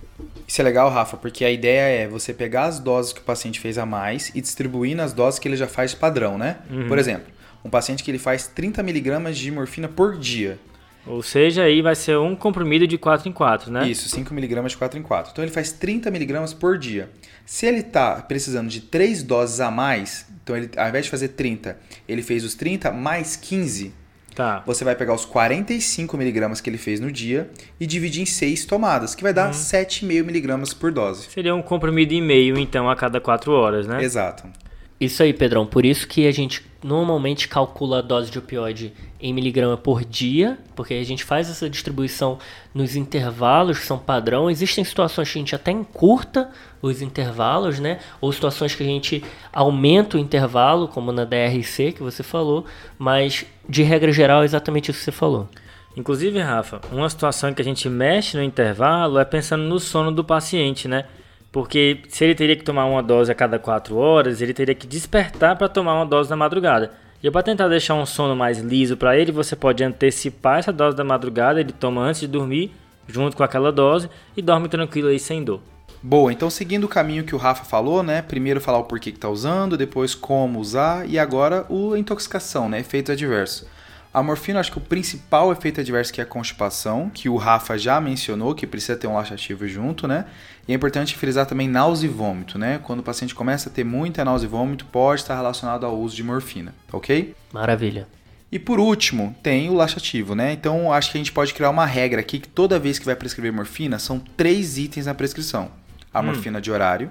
Isso 0.46 0.60
é 0.60 0.64
legal, 0.64 0.90
Rafa, 0.90 1.16
porque 1.16 1.44
a 1.44 1.50
ideia 1.50 2.04
é 2.04 2.08
você 2.08 2.32
pegar 2.32 2.64
as 2.64 2.78
doses 2.78 3.12
que 3.12 3.20
o 3.20 3.24
paciente 3.24 3.58
fez 3.58 3.78
a 3.78 3.86
mais 3.86 4.30
e 4.34 4.40
distribuir 4.40 4.96
nas 4.96 5.12
doses 5.12 5.38
que 5.38 5.48
ele 5.48 5.56
já 5.56 5.66
faz 5.66 5.94
padrão, 5.94 6.38
né? 6.38 6.58
Por 6.88 6.98
exemplo, 6.98 7.32
um 7.64 7.70
paciente 7.70 8.04
que 8.04 8.10
ele 8.10 8.18
faz 8.18 8.46
30 8.46 8.82
miligramas 8.82 9.36
de 9.36 9.50
morfina 9.50 9.88
por 9.88 10.16
dia. 10.16 10.58
Ou 11.06 11.22
seja, 11.22 11.64
aí 11.64 11.82
vai 11.82 11.94
ser 11.94 12.16
um 12.16 12.34
comprimido 12.34 12.86
de 12.86 12.96
4 12.96 13.28
em 13.28 13.32
4, 13.32 13.70
né? 13.70 13.88
Isso, 13.88 14.08
5 14.08 14.32
miligramas 14.32 14.72
de 14.72 14.78
4 14.78 14.98
em 14.98 15.02
4. 15.02 15.32
Então 15.32 15.44
ele 15.44 15.52
faz 15.52 15.72
30 15.72 16.10
miligramas 16.10 16.54
por 16.54 16.78
dia. 16.78 17.10
Se 17.44 17.66
ele 17.66 17.80
está 17.80 18.22
precisando 18.22 18.68
de 18.68 18.80
3 18.80 19.22
doses 19.22 19.60
a 19.60 19.70
mais, 19.70 20.26
então 20.42 20.56
ele, 20.56 20.70
ao 20.76 20.88
invés 20.88 21.04
de 21.04 21.10
fazer 21.10 21.28
30, 21.28 21.78
ele 22.08 22.22
fez 22.22 22.42
os 22.42 22.54
30 22.54 22.90
mais 22.90 23.36
15, 23.36 23.92
Tá. 24.34 24.62
você 24.66 24.84
vai 24.84 24.96
pegar 24.96 25.14
os 25.14 25.24
45 25.24 26.16
miligramas 26.16 26.60
que 26.60 26.68
ele 26.68 26.78
fez 26.78 26.98
no 26.98 27.12
dia 27.12 27.50
e 27.78 27.86
dividir 27.86 28.22
em 28.22 28.26
6 28.26 28.64
tomadas, 28.64 29.14
que 29.14 29.22
vai 29.22 29.32
dar 29.32 29.52
7,5 29.52 30.24
miligramas 30.24 30.74
por 30.74 30.90
dose. 30.90 31.28
Seria 31.30 31.54
um 31.54 31.62
comprimido 31.62 32.12
e 32.12 32.20
meio, 32.20 32.58
então, 32.58 32.90
a 32.90 32.96
cada 32.96 33.20
4 33.20 33.52
horas, 33.52 33.86
né? 33.86 34.02
Exato. 34.02 34.48
Isso 35.04 35.22
aí, 35.22 35.32
Pedrão. 35.32 35.66
Por 35.66 35.84
isso 35.84 36.08
que 36.08 36.26
a 36.26 36.32
gente 36.32 36.64
normalmente 36.82 37.48
calcula 37.48 37.98
a 37.98 38.02
dose 38.02 38.30
de 38.30 38.38
opioide 38.38 38.92
em 39.20 39.32
miligrama 39.32 39.76
por 39.76 40.04
dia, 40.04 40.58
porque 40.74 40.94
a 40.94 41.04
gente 41.04 41.24
faz 41.24 41.48
essa 41.48 41.68
distribuição 41.68 42.38
nos 42.74 42.96
intervalos 42.96 43.78
que 43.78 43.86
são 43.86 43.98
padrão. 43.98 44.50
Existem 44.50 44.84
situações 44.84 45.30
que 45.30 45.38
a 45.38 45.40
gente 45.40 45.54
até 45.54 45.70
encurta 45.70 46.50
os 46.80 47.02
intervalos, 47.02 47.78
né? 47.78 48.00
Ou 48.20 48.32
situações 48.32 48.74
que 48.74 48.82
a 48.82 48.86
gente 48.86 49.22
aumenta 49.52 50.16
o 50.16 50.20
intervalo, 50.20 50.88
como 50.88 51.12
na 51.12 51.24
DRC 51.24 51.92
que 51.92 52.02
você 52.02 52.22
falou, 52.22 52.64
mas 52.98 53.46
de 53.68 53.82
regra 53.82 54.12
geral 54.12 54.42
é 54.42 54.44
exatamente 54.44 54.90
isso 54.90 54.98
que 55.00 55.04
você 55.04 55.12
falou. 55.12 55.48
Inclusive, 55.96 56.38
Rafa, 56.40 56.80
uma 56.90 57.08
situação 57.08 57.54
que 57.54 57.62
a 57.62 57.64
gente 57.64 57.88
mexe 57.88 58.36
no 58.36 58.42
intervalo 58.42 59.18
é 59.18 59.24
pensando 59.24 59.64
no 59.64 59.78
sono 59.78 60.10
do 60.10 60.24
paciente, 60.24 60.88
né? 60.88 61.04
Porque 61.54 62.00
se 62.08 62.24
ele 62.24 62.34
teria 62.34 62.56
que 62.56 62.64
tomar 62.64 62.84
uma 62.84 63.00
dose 63.00 63.30
a 63.30 63.34
cada 63.34 63.60
4 63.60 63.96
horas, 63.96 64.42
ele 64.42 64.52
teria 64.52 64.74
que 64.74 64.88
despertar 64.88 65.54
para 65.54 65.68
tomar 65.68 65.94
uma 65.94 66.04
dose 66.04 66.28
na 66.28 66.34
madrugada. 66.34 66.90
E 67.22 67.30
para 67.30 67.44
tentar 67.44 67.68
deixar 67.68 67.94
um 67.94 68.04
sono 68.04 68.34
mais 68.34 68.58
liso 68.58 68.96
para 68.96 69.16
ele, 69.16 69.30
você 69.30 69.54
pode 69.54 69.84
antecipar 69.84 70.58
essa 70.58 70.72
dose 70.72 70.96
da 70.96 71.04
madrugada, 71.04 71.60
ele 71.60 71.70
toma 71.70 72.00
antes 72.00 72.22
de 72.22 72.26
dormir, 72.26 72.72
junto 73.06 73.36
com 73.36 73.44
aquela 73.44 73.70
dose, 73.70 74.10
e 74.36 74.42
dorme 74.42 74.68
tranquilo 74.68 75.06
aí 75.06 75.20
sem 75.20 75.44
dor. 75.44 75.60
Boa, 76.02 76.32
então 76.32 76.50
seguindo 76.50 76.84
o 76.84 76.88
caminho 76.88 77.22
que 77.22 77.36
o 77.36 77.38
Rafa 77.38 77.64
falou, 77.64 78.02
né? 78.02 78.20
Primeiro 78.20 78.60
falar 78.60 78.78
o 78.78 78.84
porquê 78.84 79.12
que 79.12 79.18
tá 79.20 79.28
usando, 79.28 79.76
depois 79.76 80.12
como 80.12 80.58
usar 80.58 81.08
e 81.08 81.20
agora 81.20 81.66
o 81.68 81.94
intoxicação, 81.94 82.68
né? 82.68 82.80
Efeitos 82.80 83.12
adversos. 83.12 83.64
A 84.14 84.22
morfina, 84.22 84.60
acho 84.60 84.70
que 84.70 84.78
o 84.78 84.80
principal 84.80 85.50
efeito 85.50 85.80
adverso 85.80 86.12
que 86.12 86.20
é 86.20 86.24
a 86.24 86.26
constipação, 86.26 87.10
que 87.12 87.28
o 87.28 87.36
Rafa 87.36 87.76
já 87.76 88.00
mencionou, 88.00 88.54
que 88.54 88.64
precisa 88.64 88.96
ter 88.96 89.08
um 89.08 89.14
laxativo 89.14 89.66
junto, 89.66 90.06
né? 90.06 90.26
E 90.66 90.72
é 90.72 90.74
importante 90.74 91.16
frisar 91.16 91.46
também 91.46 91.68
náusea 91.68 92.08
e 92.08 92.10
vômito, 92.10 92.58
né? 92.58 92.80
Quando 92.82 93.00
o 93.00 93.02
paciente 93.02 93.34
começa 93.34 93.68
a 93.68 93.72
ter 93.72 93.84
muita 93.84 94.24
náusea 94.24 94.46
e 94.46 94.50
vômito, 94.50 94.86
pode 94.86 95.20
estar 95.20 95.36
relacionado 95.36 95.84
ao 95.84 95.96
uso 95.98 96.16
de 96.16 96.22
morfina, 96.22 96.74
ok? 96.90 97.34
Maravilha. 97.52 98.08
E 98.50 98.58
por 98.58 98.78
último, 98.78 99.34
tem 99.42 99.68
o 99.68 99.74
laxativo, 99.74 100.34
né? 100.34 100.52
Então 100.52 100.92
acho 100.92 101.10
que 101.10 101.18
a 101.18 101.20
gente 101.20 101.32
pode 101.32 101.52
criar 101.52 101.70
uma 101.70 101.84
regra 101.84 102.20
aqui 102.20 102.38
que 102.38 102.48
toda 102.48 102.78
vez 102.78 102.98
que 102.98 103.04
vai 103.04 103.16
prescrever 103.16 103.52
morfina, 103.52 103.98
são 103.98 104.18
três 104.18 104.78
itens 104.78 105.06
na 105.06 105.14
prescrição: 105.14 105.70
a 106.12 106.22
morfina 106.22 106.60
de 106.60 106.70
horário, 106.70 107.10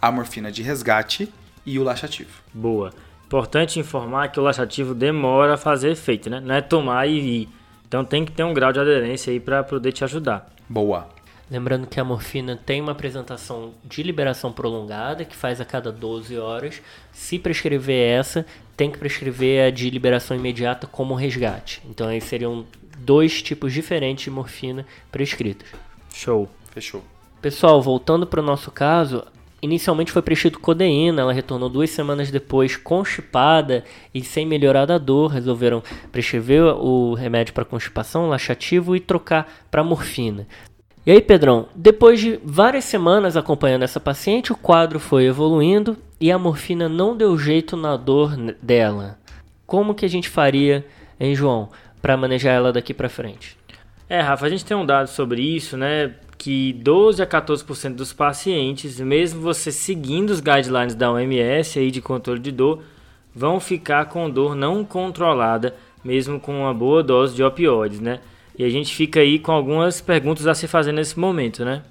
a 0.00 0.10
morfina 0.10 0.50
de 0.50 0.62
resgate 0.62 1.32
e 1.64 1.78
o 1.78 1.84
laxativo. 1.84 2.30
Boa. 2.52 2.92
Importante 3.26 3.78
informar 3.78 4.28
que 4.32 4.40
o 4.40 4.42
laxativo 4.42 4.94
demora 4.94 5.54
a 5.54 5.58
fazer 5.58 5.90
efeito, 5.90 6.30
né? 6.30 6.40
Não 6.40 6.54
é 6.54 6.62
tomar 6.62 7.06
e 7.06 7.42
ir. 7.42 7.48
Então 7.86 8.02
tem 8.02 8.24
que 8.24 8.32
ter 8.32 8.42
um 8.42 8.54
grau 8.54 8.72
de 8.72 8.80
aderência 8.80 9.30
aí 9.30 9.38
para 9.38 9.62
poder 9.62 9.92
te 9.92 10.02
ajudar. 10.04 10.50
Boa. 10.66 11.06
Lembrando 11.50 11.86
que 11.86 11.98
a 11.98 12.04
morfina 12.04 12.56
tem 12.56 12.80
uma 12.80 12.92
apresentação 12.92 13.72
de 13.82 14.02
liberação 14.02 14.52
prolongada, 14.52 15.24
que 15.24 15.34
faz 15.34 15.60
a 15.60 15.64
cada 15.64 15.90
12 15.90 16.38
horas. 16.38 16.82
Se 17.10 17.38
prescrever 17.38 18.18
essa, 18.18 18.44
tem 18.76 18.90
que 18.90 18.98
prescrever 18.98 19.66
a 19.66 19.70
de 19.70 19.88
liberação 19.88 20.36
imediata 20.36 20.86
como 20.86 21.14
resgate. 21.14 21.82
Então 21.88 22.06
aí 22.06 22.20
seriam 22.20 22.66
dois 22.98 23.40
tipos 23.40 23.72
diferentes 23.72 24.24
de 24.24 24.30
morfina 24.30 24.84
prescritos. 25.10 25.68
Show. 26.12 26.48
Fechou. 26.70 27.02
Pessoal, 27.40 27.80
voltando 27.80 28.26
para 28.26 28.40
o 28.40 28.44
nosso 28.44 28.70
caso, 28.70 29.24
inicialmente 29.62 30.12
foi 30.12 30.20
prescrito 30.20 30.60
codeína, 30.60 31.22
ela 31.22 31.32
retornou 31.32 31.68
duas 31.68 31.88
semanas 31.88 32.30
depois 32.30 32.76
constipada 32.76 33.84
e 34.12 34.22
sem 34.22 34.44
melhorar 34.44 34.84
da 34.84 34.98
dor, 34.98 35.28
resolveram 35.28 35.82
prescrever 36.12 36.62
o 36.62 37.14
remédio 37.14 37.54
para 37.54 37.64
constipação, 37.64 38.28
laxativo 38.28 38.94
e 38.94 39.00
trocar 39.00 39.50
para 39.70 39.82
morfina. 39.82 40.46
E 41.08 41.10
aí, 41.10 41.22
Pedrão, 41.22 41.68
depois 41.74 42.20
de 42.20 42.38
várias 42.44 42.84
semanas 42.84 43.34
acompanhando 43.34 43.82
essa 43.82 43.98
paciente, 43.98 44.52
o 44.52 44.56
quadro 44.56 45.00
foi 45.00 45.24
evoluindo 45.24 45.96
e 46.20 46.30
a 46.30 46.38
morfina 46.38 46.86
não 46.86 47.16
deu 47.16 47.38
jeito 47.38 47.78
na 47.78 47.96
dor 47.96 48.36
dela. 48.60 49.18
Como 49.66 49.94
que 49.94 50.04
a 50.04 50.08
gente 50.08 50.28
faria, 50.28 50.84
hein, 51.18 51.34
João, 51.34 51.70
para 52.02 52.14
manejar 52.14 52.52
ela 52.52 52.74
daqui 52.74 52.92
para 52.92 53.08
frente? 53.08 53.56
É, 54.06 54.20
Rafa, 54.20 54.44
a 54.44 54.48
gente 54.50 54.66
tem 54.66 54.76
um 54.76 54.84
dado 54.84 55.06
sobre 55.06 55.40
isso, 55.40 55.78
né? 55.78 56.12
Que 56.36 56.74
12 56.74 57.22
a 57.22 57.26
14% 57.26 57.94
dos 57.94 58.12
pacientes, 58.12 59.00
mesmo 59.00 59.40
você 59.40 59.72
seguindo 59.72 60.28
os 60.28 60.40
guidelines 60.40 60.94
da 60.94 61.10
OMS 61.10 61.78
aí 61.78 61.90
de 61.90 62.02
controle 62.02 62.38
de 62.38 62.52
dor, 62.52 62.82
vão 63.34 63.58
ficar 63.58 64.10
com 64.10 64.28
dor 64.28 64.54
não 64.54 64.84
controlada, 64.84 65.74
mesmo 66.04 66.38
com 66.38 66.60
uma 66.60 66.74
boa 66.74 67.02
dose 67.02 67.34
de 67.34 67.42
opioides, 67.42 67.98
né? 67.98 68.20
E 68.58 68.64
a 68.64 68.68
gente 68.68 68.94
fica 68.94 69.20
aí 69.20 69.38
com 69.38 69.52
algumas 69.52 70.00
perguntas 70.00 70.46
a 70.46 70.54
se 70.54 70.66
fazer 70.66 70.90
nesse 70.90 71.18
momento, 71.18 71.64
né? 71.64 71.82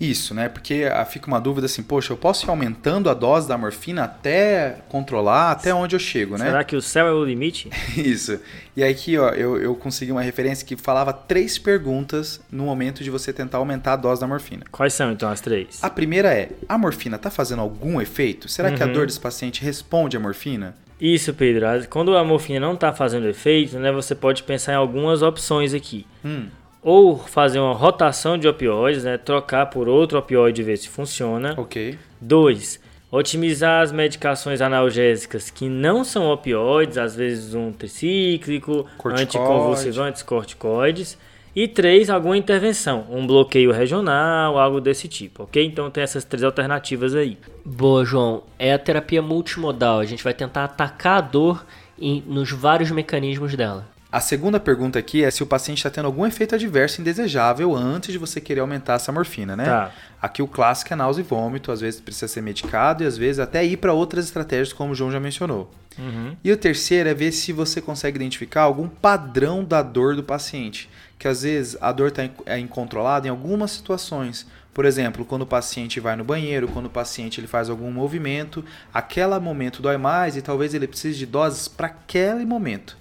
Isso, 0.00 0.32
né? 0.32 0.48
Porque 0.48 0.88
ah, 0.90 1.04
fica 1.04 1.26
uma 1.26 1.38
dúvida 1.38 1.66
assim, 1.66 1.82
poxa, 1.82 2.12
eu 2.12 2.16
posso 2.16 2.46
ir 2.46 2.48
aumentando 2.48 3.10
a 3.10 3.14
dose 3.14 3.46
da 3.46 3.58
morfina 3.58 4.04
até 4.04 4.78
controlar, 4.88 5.52
até 5.52 5.74
onde 5.74 5.94
eu 5.94 6.00
chego, 6.00 6.38
né? 6.38 6.46
Será 6.46 6.64
que 6.64 6.74
o 6.74 6.80
céu 6.80 7.06
é 7.06 7.12
o 7.12 7.22
limite? 7.22 7.68
Isso. 7.94 8.40
E 8.74 8.82
aqui, 8.82 9.18
ó, 9.18 9.28
eu, 9.30 9.60
eu 9.60 9.74
consegui 9.74 10.10
uma 10.10 10.22
referência 10.22 10.66
que 10.66 10.74
falava 10.74 11.12
três 11.12 11.58
perguntas 11.58 12.40
no 12.50 12.64
momento 12.64 13.04
de 13.04 13.10
você 13.10 13.30
tentar 13.30 13.58
aumentar 13.58 13.92
a 13.92 13.96
dose 13.96 14.22
da 14.22 14.26
morfina. 14.26 14.64
Quais 14.72 14.94
são 14.94 15.12
então 15.12 15.28
as 15.28 15.42
três? 15.42 15.78
A 15.84 15.90
primeira 15.90 16.32
é, 16.32 16.50
a 16.66 16.78
morfina 16.78 17.18
tá 17.18 17.30
fazendo 17.30 17.60
algum 17.60 18.00
efeito? 18.00 18.48
Será 18.48 18.72
que 18.72 18.82
a 18.82 18.86
dor 18.86 19.06
desse 19.06 19.20
paciente 19.20 19.62
responde 19.62 20.16
à 20.16 20.20
morfina? 20.20 20.74
Isso, 21.00 21.32
Pedro. 21.32 21.66
Quando 21.88 22.16
a 22.16 22.22
morfina 22.22 22.60
não 22.60 22.74
está 22.74 22.92
fazendo 22.92 23.26
efeito, 23.26 23.78
né, 23.78 23.90
você 23.90 24.14
pode 24.14 24.42
pensar 24.42 24.72
em 24.72 24.76
algumas 24.76 25.22
opções 25.22 25.72
aqui. 25.72 26.06
Hum, 26.24 26.46
Ou 26.82 27.18
fazer 27.18 27.58
uma 27.58 27.74
rotação 27.74 28.36
de 28.38 28.46
opioides, 28.48 29.04
né, 29.04 29.16
trocar 29.18 29.66
por 29.66 29.88
outro 29.88 30.18
opioide 30.18 30.60
e 30.60 30.64
ver 30.64 30.76
se 30.76 30.88
funciona. 30.88 31.54
ok. 31.56 31.98
2. 32.20 32.80
Otimizar 33.12 33.82
as 33.82 33.90
medicações 33.90 34.60
analgésicas 34.60 35.50
que 35.50 35.68
não 35.68 36.04
são 36.04 36.30
opioides, 36.30 36.96
às 36.96 37.16
vezes 37.16 37.54
um 37.54 37.72
tricíclico, 37.72 38.86
Corticoide. 38.96 39.22
anticonvulsivantes, 39.22 40.22
corticoides. 40.22 41.18
E 41.60 41.68
três, 41.68 42.08
alguma 42.08 42.38
intervenção, 42.38 43.04
um 43.10 43.26
bloqueio 43.26 43.70
regional, 43.70 44.58
algo 44.58 44.80
desse 44.80 45.06
tipo, 45.06 45.42
ok? 45.42 45.62
Então 45.62 45.90
tem 45.90 46.02
essas 46.02 46.24
três 46.24 46.42
alternativas 46.42 47.14
aí. 47.14 47.36
Boa, 47.62 48.02
João. 48.02 48.44
É 48.58 48.72
a 48.72 48.78
terapia 48.78 49.20
multimodal. 49.20 50.00
A 50.00 50.06
gente 50.06 50.24
vai 50.24 50.32
tentar 50.32 50.64
atacar 50.64 51.18
a 51.18 51.20
dor 51.20 51.66
em, 52.00 52.24
nos 52.26 52.50
vários 52.50 52.90
mecanismos 52.90 53.54
dela. 53.54 53.86
A 54.10 54.20
segunda 54.20 54.58
pergunta 54.58 54.98
aqui 54.98 55.22
é 55.22 55.30
se 55.30 55.42
o 55.42 55.46
paciente 55.46 55.80
está 55.80 55.90
tendo 55.90 56.06
algum 56.06 56.24
efeito 56.24 56.54
adverso 56.54 57.02
indesejável 57.02 57.76
antes 57.76 58.10
de 58.10 58.16
você 58.16 58.40
querer 58.40 58.60
aumentar 58.60 58.94
essa 58.94 59.12
morfina, 59.12 59.54
né? 59.54 59.66
Tá. 59.66 59.92
Aqui 60.22 60.40
o 60.40 60.48
clássico 60.48 60.94
é 60.94 60.96
náusea 60.96 61.20
e 61.20 61.24
vômito, 61.24 61.70
às 61.70 61.82
vezes 61.82 62.00
precisa 62.00 62.26
ser 62.26 62.40
medicado 62.40 63.04
e 63.04 63.06
às 63.06 63.18
vezes 63.18 63.38
até 63.38 63.62
ir 63.62 63.76
para 63.76 63.92
outras 63.92 64.24
estratégias, 64.24 64.72
como 64.72 64.92
o 64.92 64.94
João 64.94 65.12
já 65.12 65.20
mencionou. 65.20 65.70
Uhum. 65.98 66.34
E 66.42 66.50
o 66.50 66.56
terceiro 66.56 67.08
é 67.08 67.12
ver 67.12 67.32
se 67.32 67.52
você 67.52 67.82
consegue 67.82 68.16
identificar 68.16 68.62
algum 68.62 68.88
padrão 68.88 69.62
da 69.62 69.82
dor 69.82 70.16
do 70.16 70.22
paciente, 70.22 70.88
que 71.20 71.28
às 71.28 71.42
vezes 71.42 71.76
a 71.82 71.92
dor 71.92 72.08
está 72.08 72.26
é 72.46 72.58
incontrolada 72.58 73.26
em 73.26 73.30
algumas 73.30 73.72
situações. 73.72 74.46
Por 74.72 74.86
exemplo, 74.86 75.22
quando 75.22 75.42
o 75.42 75.46
paciente 75.46 76.00
vai 76.00 76.16
no 76.16 76.24
banheiro, 76.24 76.66
quando 76.66 76.86
o 76.86 76.90
paciente 76.90 77.38
ele 77.38 77.46
faz 77.46 77.68
algum 77.68 77.90
movimento, 77.90 78.64
aquele 78.92 79.38
momento 79.38 79.82
dói 79.82 79.98
mais 79.98 80.34
e 80.34 80.40
talvez 80.40 80.72
ele 80.72 80.88
precise 80.88 81.18
de 81.18 81.26
doses 81.26 81.68
para 81.68 81.88
aquele 81.88 82.46
momento. 82.46 82.96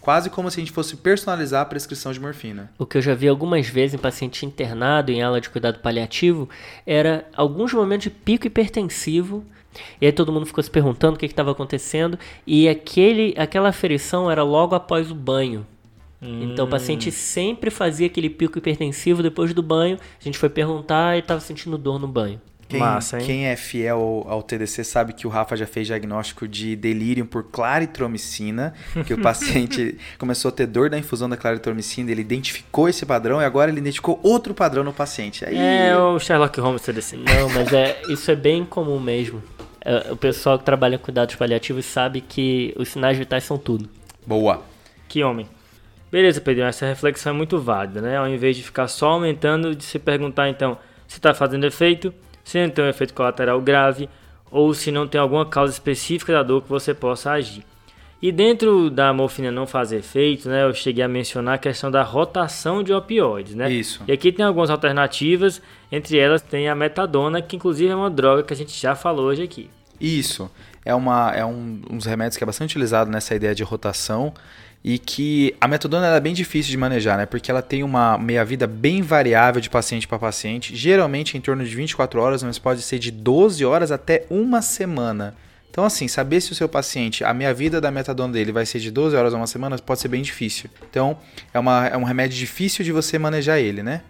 Quase 0.00 0.28
como 0.28 0.50
se 0.50 0.58
a 0.58 0.62
gente 0.62 0.72
fosse 0.72 0.96
personalizar 0.96 1.62
a 1.62 1.64
prescrição 1.64 2.10
de 2.10 2.18
morfina. 2.18 2.72
O 2.76 2.84
que 2.84 2.98
eu 2.98 3.02
já 3.02 3.14
vi 3.14 3.28
algumas 3.28 3.68
vezes 3.68 3.94
em 3.94 3.98
paciente 3.98 4.44
internado 4.44 5.12
em 5.12 5.22
ala 5.22 5.40
de 5.40 5.48
cuidado 5.48 5.78
paliativo 5.78 6.48
era 6.84 7.28
alguns 7.36 7.72
momentos 7.72 8.04
de 8.04 8.10
pico 8.10 8.48
hipertensivo. 8.48 9.44
E 10.00 10.06
aí 10.06 10.12
todo 10.12 10.32
mundo 10.32 10.46
ficou 10.46 10.64
se 10.64 10.70
perguntando 10.70 11.14
o 11.14 11.18
que 11.20 11.26
estava 11.26 11.52
acontecendo. 11.52 12.18
E 12.44 12.68
aquele, 12.68 13.32
aquela 13.38 13.68
aferição 13.68 14.28
era 14.28 14.42
logo 14.42 14.74
após 14.74 15.08
o 15.08 15.14
banho. 15.14 15.64
Então 16.22 16.66
o 16.66 16.68
paciente 16.68 17.10
sempre 17.10 17.70
fazia 17.70 18.06
aquele 18.06 18.28
pico 18.28 18.58
hipertensivo 18.58 19.22
depois 19.22 19.54
do 19.54 19.62
banho. 19.62 19.96
A 20.20 20.24
gente 20.24 20.38
foi 20.38 20.48
perguntar 20.48 21.16
e 21.16 21.20
estava 21.20 21.40
sentindo 21.40 21.78
dor 21.78 21.98
no 21.98 22.06
banho. 22.06 22.40
Quem, 22.70 22.78
Massa, 22.78 23.18
hein? 23.18 23.26
quem 23.26 23.46
é 23.46 23.56
fiel 23.56 24.24
ao 24.28 24.44
TDC 24.44 24.84
sabe 24.84 25.12
que 25.12 25.26
o 25.26 25.30
Rafa 25.30 25.56
já 25.56 25.66
fez 25.66 25.88
diagnóstico 25.88 26.46
de 26.46 26.76
delírio 26.76 27.26
por 27.26 27.42
claritromicina, 27.42 28.72
que 29.04 29.12
o 29.12 29.18
paciente 29.20 29.98
começou 30.16 30.50
a 30.50 30.52
ter 30.52 30.66
dor 30.68 30.88
da 30.88 30.96
infusão 30.96 31.28
da 31.28 31.36
claritromicina, 31.36 32.12
ele 32.12 32.20
identificou 32.20 32.88
esse 32.88 33.04
padrão 33.04 33.42
e 33.42 33.44
agora 33.44 33.72
ele 33.72 33.80
identificou 33.80 34.20
outro 34.22 34.54
padrão 34.54 34.84
no 34.84 34.92
paciente. 34.92 35.44
Aí, 35.44 35.56
É 35.58 35.96
o 35.98 36.16
Sherlock 36.20 36.60
Holmes 36.60 36.82
CDC. 36.82 37.16
Não, 37.16 37.48
mas 37.48 37.72
é, 37.72 38.02
isso 38.08 38.30
é 38.30 38.36
bem 38.36 38.64
comum 38.64 39.00
mesmo. 39.00 39.42
É, 39.84 40.12
o 40.12 40.16
pessoal 40.16 40.56
que 40.56 40.64
trabalha 40.64 40.96
com 40.96 41.06
cuidados 41.06 41.34
paliativos 41.34 41.84
sabe 41.86 42.20
que 42.20 42.72
os 42.78 42.88
sinais 42.88 43.18
vitais 43.18 43.42
são 43.42 43.58
tudo. 43.58 43.88
Boa. 44.24 44.62
Que 45.08 45.24
homem. 45.24 45.48
Beleza, 46.10 46.40
Pedro, 46.40 46.64
essa 46.64 46.86
reflexão 46.86 47.32
é 47.32 47.36
muito 47.36 47.58
válida, 47.58 48.00
né? 48.00 48.16
Ao 48.16 48.28
invés 48.28 48.56
de 48.56 48.62
ficar 48.62 48.88
só 48.88 49.10
aumentando, 49.10 49.74
de 49.74 49.84
se 49.84 49.98
perguntar 49.98 50.48
então 50.48 50.76
se 51.06 51.18
está 51.18 51.32
fazendo 51.32 51.64
efeito, 51.64 52.12
se 52.42 52.60
não 52.60 52.70
tem 52.70 52.84
um 52.84 52.88
efeito 52.88 53.14
colateral 53.14 53.60
grave 53.60 54.08
ou 54.50 54.74
se 54.74 54.90
não 54.90 55.06
tem 55.06 55.20
alguma 55.20 55.46
causa 55.46 55.72
específica 55.72 56.32
da 56.32 56.42
dor 56.42 56.62
que 56.62 56.68
você 56.68 56.92
possa 56.92 57.30
agir. 57.32 57.64
E 58.22 58.30
dentro 58.30 58.90
da 58.90 59.12
morfina 59.14 59.50
não 59.50 59.66
fazer 59.66 59.98
efeito, 59.98 60.48
né, 60.48 60.64
eu 60.64 60.74
cheguei 60.74 61.02
a 61.02 61.08
mencionar 61.08 61.54
a 61.54 61.58
questão 61.58 61.90
da 61.90 62.02
rotação 62.02 62.82
de 62.82 62.92
opioides, 62.92 63.54
né? 63.54 63.72
Isso. 63.72 64.02
E 64.06 64.12
aqui 64.12 64.30
tem 64.30 64.44
algumas 64.44 64.68
alternativas, 64.68 65.62
entre 65.90 66.18
elas 66.18 66.42
tem 66.42 66.68
a 66.68 66.74
metadona, 66.74 67.40
que 67.40 67.56
inclusive 67.56 67.90
é 67.90 67.96
uma 67.96 68.10
droga 68.10 68.42
que 68.42 68.52
a 68.52 68.56
gente 68.56 68.78
já 68.78 68.94
falou 68.94 69.26
hoje 69.26 69.42
aqui. 69.42 69.70
Isso. 69.98 70.50
É, 70.84 70.94
uma, 70.94 71.30
é 71.30 71.44
um, 71.44 71.80
um 71.90 71.96
dos 71.96 72.06
remédios 72.06 72.36
que 72.36 72.44
é 72.44 72.46
bastante 72.46 72.72
utilizado 72.72 73.10
nessa 73.10 73.34
ideia 73.34 73.54
de 73.54 73.62
rotação 73.62 74.34
e 74.82 74.98
que 74.98 75.54
a 75.60 75.68
metadona 75.68 76.06
é 76.06 76.20
bem 76.20 76.32
difícil 76.32 76.70
de 76.70 76.76
manejar, 76.76 77.18
né? 77.18 77.26
Porque 77.26 77.50
ela 77.50 77.60
tem 77.60 77.82
uma 77.82 78.16
meia-vida 78.16 78.66
bem 78.66 79.02
variável 79.02 79.60
de 79.60 79.68
paciente 79.68 80.08
para 80.08 80.18
paciente, 80.18 80.74
geralmente 80.74 81.36
em 81.36 81.40
torno 81.40 81.64
de 81.64 81.74
24 81.74 82.20
horas, 82.20 82.42
mas 82.42 82.58
pode 82.58 82.80
ser 82.82 82.98
de 82.98 83.10
12 83.10 83.64
horas 83.64 83.92
até 83.92 84.24
uma 84.30 84.62
semana. 84.62 85.34
Então, 85.70 85.84
assim, 85.84 86.08
saber 86.08 86.40
se 86.40 86.50
o 86.50 86.54
seu 86.54 86.68
paciente, 86.68 87.22
a 87.22 87.32
meia-vida 87.32 87.80
da 87.80 87.90
metadona 87.90 88.32
dele 88.32 88.50
vai 88.50 88.66
ser 88.66 88.80
de 88.80 88.90
12 88.90 89.14
horas 89.14 89.34
a 89.34 89.36
uma 89.36 89.46
semana, 89.46 89.78
pode 89.78 90.00
ser 90.00 90.08
bem 90.08 90.22
difícil. 90.22 90.68
Então, 90.90 91.16
é, 91.54 91.58
uma, 91.58 91.86
é 91.86 91.96
um 91.96 92.02
remédio 92.02 92.36
difícil 92.36 92.84
de 92.84 92.90
você 92.90 93.18
manejar 93.18 93.60
ele, 93.60 93.82
né? 93.82 94.02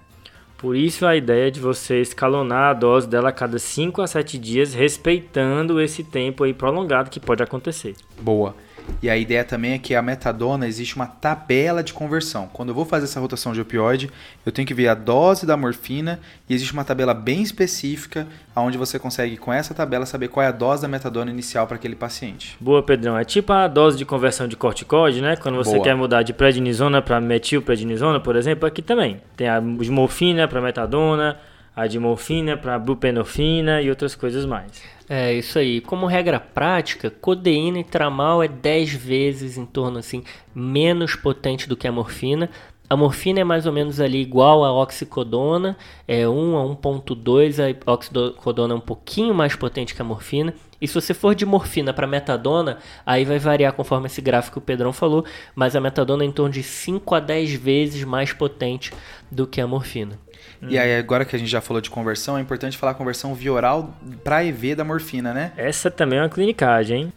Por 0.57 0.77
isso 0.77 1.07
a 1.07 1.17
ideia 1.17 1.51
de 1.51 1.59
você 1.59 2.01
escalonar 2.01 2.71
a 2.71 2.75
dose 2.75 3.09
dela 3.09 3.31
a 3.31 3.33
cada 3.33 3.59
5 3.59 4.01
a 4.01 4.07
7 4.07 4.39
dias, 4.39 4.73
respeitando 4.73 5.81
esse 5.81 6.05
tempo 6.05 6.45
aí 6.45 6.55
prolongado 6.55 7.11
que 7.11 7.19
pode 7.19 7.43
acontecer. 7.43 7.95
Boa. 8.21 8.55
E 9.03 9.09
a 9.09 9.17
ideia 9.17 9.45
também 9.45 9.73
é 9.73 9.79
que 9.79 9.95
a 9.95 10.03
metadona 10.03 10.67
existe 10.67 10.97
uma 10.97 11.07
tabela 11.07 11.83
de 11.83 11.93
conversão. 11.93 12.49
Quando 12.53 12.71
eu 12.71 12.75
vou 12.75 12.85
fazer 12.85 13.05
essa 13.05 13.21
rotação 13.21 13.53
de 13.53 13.61
opioide, 13.61 14.11
eu 14.45 14.53
tenho 14.53 14.67
que 14.67 14.75
ver 14.75 14.89
a 14.89 14.95
dose 14.95 15.47
da 15.47 15.57
morfina 15.57 16.21
e 16.49 16.55
existe 16.55 16.73
uma 16.73 16.85
tabela 16.85 17.15
bem 17.15 17.43
específica 17.43 18.27
onde 18.57 18.77
você 18.77 18.99
consegue 18.99 19.37
com 19.37 19.53
essa 19.53 19.75
tabela 19.75 20.07
saber 20.07 20.29
qual 20.29 20.45
é 20.45 20.49
a 20.49 20.53
dose 20.53 20.83
da 20.83 20.89
metadona 20.89 21.31
inicial 21.31 21.67
para 21.67 21.77
aquele 21.77 21.97
paciente. 21.97 22.57
Boa, 22.61 22.83
Pedrão. 22.83 23.17
É 23.17 23.25
tipo 23.25 23.53
a 23.53 23.67
dose 23.67 23.97
de 23.97 24.05
conversão 24.05 24.47
de 24.47 24.57
corticóide, 24.57 25.21
né? 25.21 25.37
Quando 25.37 25.57
você 25.57 25.73
Boa. 25.73 25.85
quer 25.85 25.95
mudar 25.95 26.23
de 26.23 26.33
prednisona 26.33 27.01
para 27.01 27.21
metilprednisona, 27.21 28.21
por 28.21 28.37
exemplo, 28.37 28.67
aqui 28.67 28.83
também. 28.83 29.21
Tem 29.37 29.49
a 29.49 29.61
de 29.61 29.91
morfina 29.91 30.47
para 30.47 30.61
metadona, 30.61 31.39
a 31.75 31.87
de 31.87 31.99
morfina 31.99 32.57
para 32.57 32.79
buprenorfina 32.79 33.81
e 33.81 33.89
outras 33.89 34.15
coisas 34.15 34.45
mais. 34.45 34.71
É 35.13 35.35
isso 35.35 35.59
aí. 35.59 35.81
Como 35.81 36.07
regra 36.07 36.39
prática, 36.39 37.11
codeína 37.11 37.81
e 37.81 37.85
tramal 37.85 38.45
é 38.45 38.47
10 38.47 38.95
vezes 38.95 39.59
em 39.59 39.67
torno 39.67 39.99
assim 39.99 40.23
menos 40.55 41.17
potente 41.17 41.69
do 41.69 41.77
que 41.77 41.89
a 41.89 41.91
morfina. 41.91 42.49
A 42.89 42.97
morfina 42.97 43.41
é 43.41 43.45
mais 43.45 43.67
ou 43.67 43.73
menos 43.73 43.99
ali 43.99 44.21
igual 44.21 44.65
a 44.65 44.73
oxicodona, 44.73 45.77
é 46.07 46.29
1 46.29 46.59
a 46.59 46.63
1.2, 46.77 47.77
a 47.85 47.93
oxicodona 47.93 48.75
é 48.75 48.77
um 48.77 48.81
pouquinho 48.81 49.35
mais 49.35 49.57
potente 49.57 49.97
que 49.97 50.03
a 50.03 50.05
morfina. 50.05 50.55
E 50.81 50.87
se 50.87 50.95
você 50.95 51.13
for 51.13 51.35
de 51.35 51.45
morfina 51.45 51.93
para 51.93 52.07
metadona, 52.07 52.79
aí 53.05 53.25
vai 53.25 53.41
variar 53.41 53.73
conforme 53.73 54.07
esse 54.07 54.21
gráfico 54.21 54.55
que 54.55 54.59
o 54.59 54.67
Pedrão 54.67 54.93
falou, 54.93 55.25
mas 55.57 55.75
a 55.75 55.81
metadona 55.81 56.23
é 56.23 56.27
em 56.27 56.33
torno 56.33 56.53
de 56.53 56.63
5 56.63 57.15
a 57.17 57.21
10 57.21 57.55
vezes 57.55 58.05
mais 58.05 58.33
potente 58.33 58.93
do 59.29 59.45
que 59.45 59.61
a 59.61 59.67
morfina. 59.67 60.17
E 60.63 60.79
aí, 60.79 60.97
agora 60.97 61.25
que 61.25 61.35
a 61.35 61.39
gente 61.39 61.51
já 61.51 61.61
falou 61.61 61.81
de 61.81 61.91
conversão, 61.91 62.37
é 62.37 62.41
importante 62.41 62.77
falar 62.77 62.93
a 62.93 62.95
conversão 62.95 63.35
via 63.35 63.53
oral 63.53 63.95
para 64.23 64.45
EV 64.45 64.75
da 64.75 64.85
morfina, 64.85 65.33
né? 65.33 65.53
Essa 65.57 65.91
também 65.91 66.19
é 66.19 66.23
uma 66.23 66.29
clinicagem, 66.29 67.03
hein? 67.05 67.13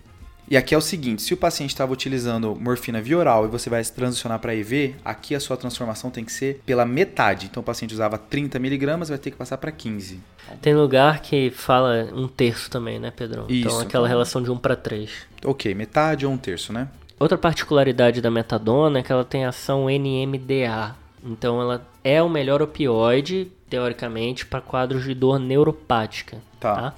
E 0.49 0.57
aqui 0.57 0.75
é 0.75 0.77
o 0.77 0.81
seguinte, 0.81 1.21
se 1.21 1.33
o 1.33 1.37
paciente 1.37 1.69
estava 1.69 1.93
utilizando 1.93 2.53
morfina 2.55 3.01
via 3.01 3.17
oral 3.17 3.45
e 3.45 3.47
você 3.47 3.69
vai 3.69 3.83
transicionar 3.83 4.39
para 4.39 4.53
IV, 4.53 4.95
aqui 5.03 5.33
a 5.33 5.39
sua 5.39 5.55
transformação 5.55 6.11
tem 6.11 6.23
que 6.23 6.31
ser 6.31 6.61
pela 6.65 6.85
metade. 6.85 7.47
Então 7.49 7.61
o 7.61 7.63
paciente 7.65 7.93
usava 7.93 8.17
30 8.17 8.59
miligramas, 8.59 9.09
vai 9.09 9.17
ter 9.17 9.31
que 9.31 9.37
passar 9.37 9.57
para 9.57 9.71
15. 9.71 10.19
Tem 10.61 10.75
lugar 10.75 11.21
que 11.21 11.49
fala 11.49 12.09
um 12.13 12.27
terço 12.27 12.69
também, 12.69 12.99
né, 12.99 13.09
Pedrão? 13.09 13.45
Isso, 13.47 13.67
então 13.67 13.79
aquela 13.79 13.87
então- 13.87 14.03
relação 14.05 14.43
de 14.43 14.51
1 14.51 14.57
para 14.57 14.75
3. 14.75 15.09
Ok, 15.45 15.73
metade 15.73 16.25
ou 16.25 16.31
um 16.31 16.37
terço, 16.37 16.73
né? 16.73 16.89
Outra 17.17 17.37
particularidade 17.37 18.21
da 18.21 18.29
metadona 18.29 18.99
é 18.99 19.03
que 19.03 19.11
ela 19.11 19.23
tem 19.23 19.45
ação 19.45 19.89
NMDA. 19.89 20.93
Então 21.23 21.61
ela 21.61 21.87
é 22.03 22.21
o 22.21 22.29
melhor 22.29 22.61
opioide, 22.61 23.51
teoricamente, 23.69 24.45
para 24.45 24.59
quadros 24.59 25.03
de 25.03 25.13
dor 25.13 25.39
neuropática. 25.39 26.37
Tá. 26.59 26.75
Tá? 26.75 26.93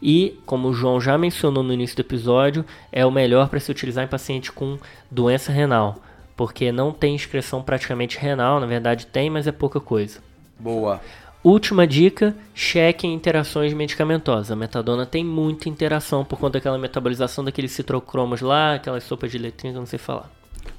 E, 0.00 0.38
como 0.46 0.68
o 0.68 0.74
João 0.74 1.00
já 1.00 1.16
mencionou 1.18 1.62
no 1.62 1.72
início 1.72 1.96
do 1.96 2.00
episódio, 2.00 2.64
é 2.90 3.04
o 3.04 3.10
melhor 3.10 3.48
para 3.48 3.60
se 3.60 3.70
utilizar 3.70 4.04
em 4.04 4.08
paciente 4.08 4.50
com 4.50 4.78
doença 5.10 5.52
renal. 5.52 5.96
Porque 6.36 6.70
não 6.70 6.92
tem 6.92 7.14
excreção 7.14 7.62
praticamente 7.62 8.18
renal, 8.18 8.60
na 8.60 8.66
verdade 8.66 9.06
tem, 9.06 9.30
mas 9.30 9.46
é 9.46 9.52
pouca 9.52 9.80
coisa. 9.80 10.20
Boa. 10.58 11.00
Última 11.42 11.86
dica, 11.86 12.34
cheque 12.54 13.06
em 13.06 13.14
interações 13.14 13.72
medicamentosas. 13.72 14.50
A 14.50 14.56
metadona 14.56 15.06
tem 15.06 15.24
muita 15.24 15.68
interação 15.68 16.24
por 16.24 16.38
conta 16.38 16.54
daquela 16.54 16.76
metabolização 16.76 17.44
daqueles 17.44 17.70
citrocromos 17.70 18.40
lá, 18.40 18.74
aquelas 18.74 19.04
sopas 19.04 19.30
de 19.30 19.38
letrinha 19.38 19.72
que 19.72 19.76
eu 19.76 19.80
não 19.80 19.86
sei 19.86 19.98
falar. 19.98 20.28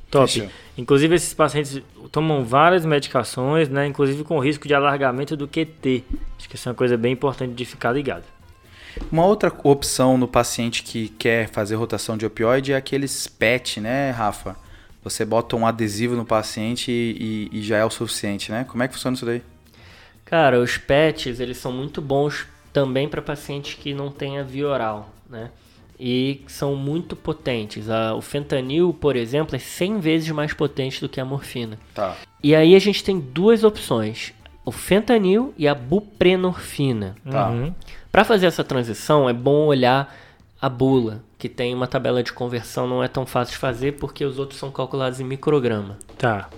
Top. 0.09 0.31
Fechou. 0.31 0.49
Inclusive, 0.77 1.15
esses 1.15 1.33
pacientes 1.33 1.81
tomam 2.11 2.43
várias 2.43 2.85
medicações, 2.85 3.67
né? 3.67 3.87
Inclusive 3.87 4.23
com 4.23 4.39
risco 4.39 4.67
de 4.67 4.73
alargamento 4.73 5.35
do 5.35 5.47
QT. 5.47 6.03
Acho 6.37 6.47
que 6.47 6.55
isso 6.55 6.69
é 6.69 6.71
uma 6.71 6.75
coisa 6.75 6.95
bem 6.95 7.13
importante 7.13 7.53
de 7.53 7.65
ficar 7.65 7.91
ligado. 7.91 8.23
Uma 9.11 9.25
outra 9.25 9.53
opção 9.63 10.17
no 10.17 10.27
paciente 10.27 10.83
que 10.83 11.09
quer 11.09 11.49
fazer 11.49 11.75
rotação 11.75 12.17
de 12.17 12.25
opioide 12.25 12.73
é 12.73 12.75
aqueles 12.75 13.27
PET, 13.27 13.79
né, 13.79 14.11
Rafa? 14.11 14.55
Você 15.03 15.23
bota 15.23 15.55
um 15.55 15.65
adesivo 15.65 16.15
no 16.15 16.25
paciente 16.25 16.91
e, 16.91 17.49
e 17.51 17.61
já 17.61 17.77
é 17.77 17.85
o 17.85 17.89
suficiente, 17.89 18.51
né? 18.51 18.65
Como 18.67 18.83
é 18.83 18.87
que 18.87 18.93
funciona 18.93 19.15
isso 19.15 19.25
daí? 19.25 19.41
Cara, 20.25 20.59
os 20.59 20.77
PETs, 20.77 21.39
eles 21.39 21.57
são 21.57 21.71
muito 21.71 22.01
bons 22.01 22.45
também 22.73 23.07
para 23.07 23.21
pacientes 23.21 23.75
que 23.75 23.93
não 23.93 24.11
têm 24.11 24.39
a 24.39 24.43
via 24.43 24.67
oral, 24.67 25.13
né? 25.29 25.49
E 25.99 26.41
são 26.47 26.75
muito 26.75 27.15
potentes. 27.15 27.89
A- 27.89 28.13
o 28.13 28.21
fentanil, 28.21 28.93
por 28.93 29.15
exemplo, 29.15 29.55
é 29.55 29.59
100 29.59 29.99
vezes 29.99 30.29
mais 30.29 30.53
potente 30.53 31.01
do 31.01 31.09
que 31.09 31.19
a 31.19 31.25
morfina. 31.25 31.79
Tá. 31.93 32.15
E 32.43 32.53
aí 32.55 32.75
a 32.75 32.79
gente 32.79 33.03
tem 33.03 33.19
duas 33.19 33.63
opções: 33.63 34.31
o 34.63 34.71
fentanil 34.71 35.53
e 35.57 35.67
a 35.67 35.73
buprenorfina. 35.73 37.15
Tá. 37.29 37.49
Uhum. 37.49 37.73
Para 38.11 38.23
fazer 38.23 38.45
essa 38.45 38.63
transição, 38.63 39.27
é 39.27 39.33
bom 39.33 39.65
olhar 39.65 40.15
a 40.61 40.69
bula, 40.69 41.23
que 41.37 41.47
tem 41.49 41.73
uma 41.73 41.87
tabela 41.87 42.23
de 42.23 42.33
conversão, 42.33 42.87
não 42.87 43.03
é 43.03 43.07
tão 43.07 43.25
fácil 43.25 43.53
de 43.53 43.59
fazer 43.59 43.93
porque 43.93 44.25
os 44.25 44.39
outros 44.39 44.59
são 44.59 44.71
calculados 44.71 45.19
em 45.19 45.23
micrograma. 45.23 45.97
Tá. 46.17 46.49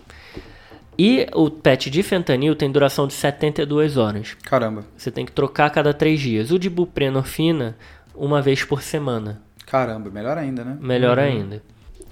E 0.97 1.27
o 1.33 1.49
PET 1.49 1.89
de 1.89 2.03
fentanil 2.03 2.55
tem 2.55 2.69
duração 2.69 3.07
de 3.07 3.13
72 3.13 3.95
horas. 3.95 4.35
Caramba. 4.43 4.85
Você 4.97 5.09
tem 5.09 5.25
que 5.25 5.31
trocar 5.31 5.67
a 5.67 5.69
cada 5.69 5.93
três 5.93 6.19
dias. 6.19 6.51
O 6.51 6.59
de 6.59 6.69
buprenorfina, 6.69 7.77
uma 8.20 8.41
vez 8.41 8.63
por 8.63 8.82
semana. 8.82 9.41
Caramba, 9.65 10.09
melhor 10.09 10.38
ainda, 10.38 10.63
né? 10.63 10.78
Melhor 10.80 11.17
ainda. 11.17 11.61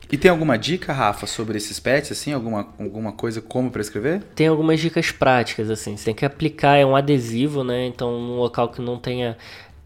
E 0.10 0.18
tem 0.18 0.32
alguma 0.32 0.58
dica, 0.58 0.94
Rafa, 0.94 1.28
sobre 1.28 1.58
esses 1.58 1.80
pets, 1.80 2.12
assim? 2.12 2.32
Alguma, 2.32 2.70
alguma 2.80 3.12
coisa 3.12 3.42
como 3.42 3.70
prescrever? 3.70 4.22
Tem 4.34 4.48
algumas 4.48 4.80
dicas 4.80 5.12
práticas, 5.12 5.70
assim. 5.70 5.98
Você 5.98 6.06
tem 6.06 6.16
que 6.16 6.26
aplicar, 6.26 6.78
é 6.78 6.86
um 6.86 6.96
adesivo, 6.96 7.64
né? 7.64 7.86
Então, 7.88 8.12
num 8.12 8.38
local 8.38 8.70
que 8.70 8.82
não 8.82 8.98
tenha 8.98 9.38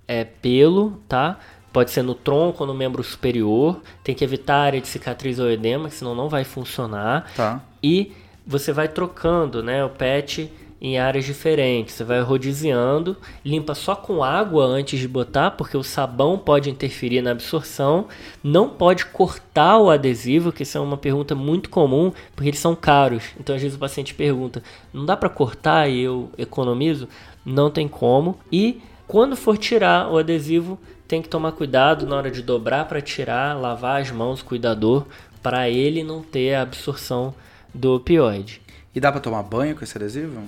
é, 0.07 0.24
pelo, 0.24 1.01
tá? 1.07 1.39
Pode 1.74 1.89
ser 1.89 2.03
no 2.03 2.13
tronco 2.13 2.63
ou 2.63 2.67
no 2.67 2.74
membro 2.74 3.03
superior. 3.03 3.82
Tem 4.03 4.13
que 4.13 4.24
evitar 4.24 4.55
a 4.55 4.61
área 4.63 4.82
de 4.82 4.88
cicatriz 4.88 5.39
ou 5.39 5.49
edema, 5.49 5.89
senão 5.89 6.13
não 6.13 6.30
vai 6.30 6.43
funcionar. 6.43 7.32
Tá. 7.36 7.61
E 7.82 8.11
você 8.45 8.72
vai 8.72 8.88
trocando, 8.88 9.63
né, 9.63 9.84
o 9.84 9.89
pet 9.89 10.51
em 10.82 10.97
áreas 10.97 11.25
diferentes. 11.25 11.93
Você 11.93 12.03
vai 12.03 12.21
rodiziando, 12.21 13.15
limpa 13.45 13.75
só 13.75 13.95
com 13.95 14.23
água 14.23 14.65
antes 14.65 14.99
de 14.99 15.07
botar, 15.07 15.51
porque 15.51 15.77
o 15.77 15.84
sabão 15.84 16.38
pode 16.38 16.69
interferir 16.69 17.21
na 17.21 17.32
absorção. 17.32 18.07
Não 18.43 18.67
pode 18.67 19.05
cortar 19.05 19.77
o 19.77 19.91
adesivo, 19.91 20.51
que 20.51 20.63
isso 20.63 20.77
é 20.77 20.82
uma 20.82 20.97
pergunta 20.97 21.36
muito 21.36 21.69
comum, 21.69 22.11
porque 22.36 22.49
eles 22.49 22.59
são 22.59 22.75
caros. 22.75 23.25
Então 23.39 23.55
às 23.55 23.61
vezes 23.61 23.77
o 23.77 23.79
paciente 23.79 24.15
pergunta: 24.15 24.63
"Não 24.91 25.05
dá 25.05 25.15
para 25.15 25.29
cortar 25.29 25.88
e 25.88 26.01
eu 26.01 26.32
economizo?" 26.38 27.07
Não 27.45 27.69
tem 27.69 27.88
como. 27.88 28.39
E 28.51 28.82
quando 29.07 29.36
for 29.36 29.57
tirar 29.57 30.09
o 30.09 30.17
adesivo, 30.17 30.79
tem 31.07 31.21
que 31.21 31.29
tomar 31.29 31.51
cuidado 31.51 32.05
na 32.07 32.15
hora 32.15 32.32
de 32.32 32.41
dobrar 32.41 32.86
para 32.86 33.01
tirar, 33.01 33.59
lavar 33.59 34.01
as 34.01 34.09
mãos, 34.09 34.41
cuidador, 34.41 35.05
para 35.43 35.69
ele 35.69 36.03
não 36.03 36.21
ter 36.21 36.55
a 36.55 36.61
absorção 36.61 37.34
do 37.73 37.95
opioide. 37.95 38.61
E 38.93 38.99
dá 38.99 39.11
pra 39.11 39.21
tomar 39.21 39.43
banho 39.43 39.75
com 39.75 39.84
esse 39.84 39.97
adesivo? 39.97 40.41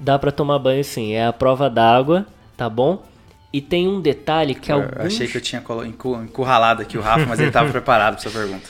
Dá 0.00 0.18
para 0.18 0.32
tomar 0.32 0.58
banho 0.58 0.82
sim, 0.82 1.12
é 1.12 1.26
a 1.26 1.32
prova 1.32 1.68
d'água, 1.68 2.26
tá 2.56 2.68
bom? 2.68 3.02
E 3.52 3.60
tem 3.60 3.86
um 3.86 4.00
detalhe 4.00 4.54
que 4.54 4.72
Eu 4.72 4.76
alguns... 4.76 5.06
achei 5.06 5.26
que 5.26 5.36
eu 5.36 5.40
tinha 5.40 5.62
encurralado 6.22 6.82
aqui 6.82 6.96
o 6.96 7.00
Rafa, 7.00 7.26
mas 7.26 7.38
ele 7.38 7.48
estava 7.48 7.68
preparado 7.72 8.16
pra 8.18 8.28
essa 8.28 8.38
pergunta. 8.38 8.66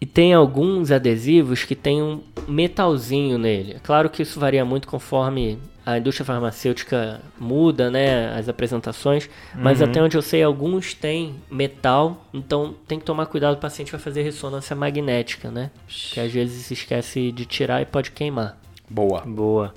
E 0.00 0.06
tem 0.06 0.32
alguns 0.34 0.90
adesivos 0.90 1.64
que 1.64 1.74
tem 1.74 2.02
um 2.02 2.22
metalzinho 2.48 3.38
nele. 3.38 3.74
É 3.74 3.78
claro 3.78 4.08
que 4.08 4.22
isso 4.22 4.40
varia 4.40 4.64
muito 4.64 4.88
conforme 4.88 5.58
a 5.84 5.98
indústria 5.98 6.24
farmacêutica 6.24 7.20
muda, 7.38 7.90
né, 7.90 8.32
as 8.34 8.48
apresentações, 8.48 9.28
mas 9.54 9.80
até 9.82 10.02
onde 10.02 10.16
eu 10.16 10.22
sei 10.22 10.42
alguns 10.42 10.94
têm 10.94 11.36
metal, 11.50 12.26
então 12.32 12.74
tem 12.86 12.98
que 12.98 13.04
tomar 13.04 13.26
cuidado, 13.26 13.54
o 13.54 13.60
paciente 13.60 13.90
vai 13.90 14.00
fazer 14.00 14.22
ressonância 14.22 14.76
magnética, 14.76 15.50
né? 15.50 15.70
Que 15.86 16.20
às 16.20 16.30
vezes 16.32 16.66
se 16.66 16.74
esquece 16.74 17.32
de 17.32 17.44
tirar 17.44 17.80
e 17.82 17.86
pode 17.86 18.10
queimar. 18.10 18.58
Boa. 18.88 19.22
Boa. 19.22 19.74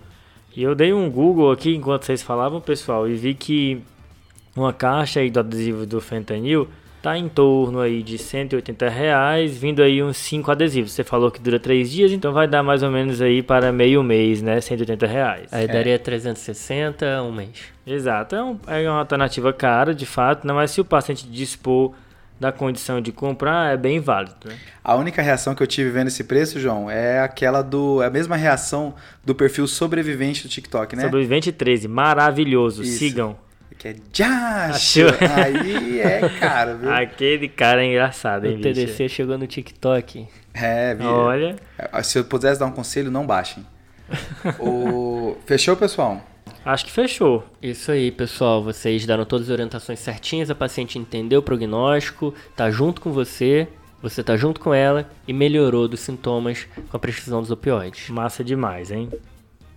E 0.56 0.62
eu 0.64 0.76
dei 0.76 0.94
um 0.94 1.10
Google 1.10 1.52
aqui 1.52 1.76
enquanto 1.76 2.04
vocês 2.06 2.22
falavam, 2.22 2.62
pessoal, 2.62 3.08
e 3.08 3.16
vi 3.16 3.34
que 3.34 3.82
uma 4.56 4.72
caixa 4.72 5.20
aí 5.20 5.30
do 5.32 5.40
adesivo 5.40 5.86
do 5.86 6.00
fentanil 6.00 6.68
tá 7.02 7.18
em 7.18 7.28
torno 7.28 7.80
aí 7.82 8.02
de 8.02 8.18
180 8.18 8.88
reais, 8.88 9.58
vindo 9.58 9.82
aí 9.84 10.02
uns 10.02 10.16
5 10.16 10.50
adesivos. 10.52 10.92
Você 10.94 11.04
falou 11.04 11.30
que 11.32 11.42
dura 11.42 11.60
3 11.60 11.92
dias, 11.92 12.12
então 12.14 12.32
vai 12.32 12.48
dar 12.48 12.64
mais 12.64 12.82
ou 12.82 12.90
menos 12.90 13.22
aí 13.22 13.42
para 13.44 13.72
meio 13.74 14.02
mês, 14.04 14.42
né? 14.42 14.62
180 14.62 15.06
reais. 15.06 15.52
Aí 15.52 15.68
daria 15.68 16.00
360 16.00 17.22
um 17.24 17.32
mês. 17.32 17.50
Exato, 17.86 18.36
é, 18.36 18.44
um- 18.44 18.58
é 18.68 18.90
uma 18.90 19.00
alternativa 19.00 19.52
cara, 19.52 19.94
de 19.94 20.06
fato, 20.06 20.48
né? 20.48 20.54
mas 20.54 20.72
se 20.72 20.80
o 20.80 20.86
paciente 20.86 21.28
dispor 21.28 21.92
da 22.44 22.52
condição 22.52 23.00
de 23.00 23.12
comprar, 23.14 23.74
é 23.74 23.78
bem 23.78 24.02
válido, 24.02 24.36
né? 24.46 24.58
A 24.84 24.96
única 24.96 25.22
reação 25.22 25.56
que 25.56 25.64
eu 25.64 25.68
tive 25.68 25.90
vendo 25.90 26.08
esse 26.08 26.26
preço, 26.26 26.60
João, 26.60 26.92
é 26.92 27.22
aquela 27.22 27.62
do. 27.62 28.04
É 28.04 28.08
a 28.08 28.10
mesma 28.10 28.36
reação 28.36 28.94
do 29.24 29.34
perfil 29.34 29.66
sobrevivente 29.66 30.44
do 30.44 30.50
TikTok, 30.50 30.94
né? 30.96 31.04
Sobrevivente 31.04 31.54
13, 31.54 31.88
maravilhoso, 31.88 32.84
Isso. 32.84 32.98
sigam. 33.00 33.38
Que 33.78 33.88
é 33.88 33.96
Josh! 34.12 34.28
Achou? 34.76 35.10
Aí 35.44 36.00
é 36.00 36.30
caro, 36.40 36.78
viu? 36.78 36.94
Aquele 36.94 37.48
cara 37.48 37.84
é 37.84 37.88
engraçado, 37.88 38.46
hein, 38.46 38.54
O 38.54 38.58
bicho? 38.58 38.74
TDC 38.74 39.10
chegou 39.10 39.38
no 39.38 39.48
TikTok. 39.48 40.28
É, 40.54 40.94
vira. 40.94 41.10
Olha, 41.10 41.56
Se 42.04 42.20
eu 42.20 42.24
pudesse 42.26 42.60
dar 42.60 42.68
um 42.68 42.72
conselho, 42.72 43.10
não 43.10 43.26
baixem. 43.26 43.66
o... 44.60 45.36
Fechou, 45.46 45.76
pessoal? 45.76 46.22
Acho 46.66 46.86
que 46.86 46.92
fechou. 46.92 47.44
Isso 47.62 47.92
aí, 47.92 48.12
pessoal. 48.12 48.64
Vocês 48.64 49.06
deram 49.06 49.26
todas 49.26 49.48
as 49.48 49.54
orientações 49.54 50.00
certinhas, 50.00 50.50
a 50.50 50.56
paciente 50.56 50.98
entendeu 51.00 51.40
o 51.40 51.44
prognóstico, 51.44 52.34
tá 52.56 52.70
junto 52.72 53.02
com 53.02 53.12
você, 53.12 53.68
você 54.02 54.24
tá 54.24 54.36
junto 54.36 54.60
com 54.60 54.74
ela 54.74 55.10
e 55.28 55.34
melhorou 55.34 55.88
dos 55.88 56.00
sintomas 56.02 56.68
com 56.90 56.96
a 56.98 57.00
prescrição 57.00 57.42
dos 57.42 57.52
opioides. 57.52 58.10
Massa 58.10 58.44
demais, 58.44 58.92
hein? 58.92 59.10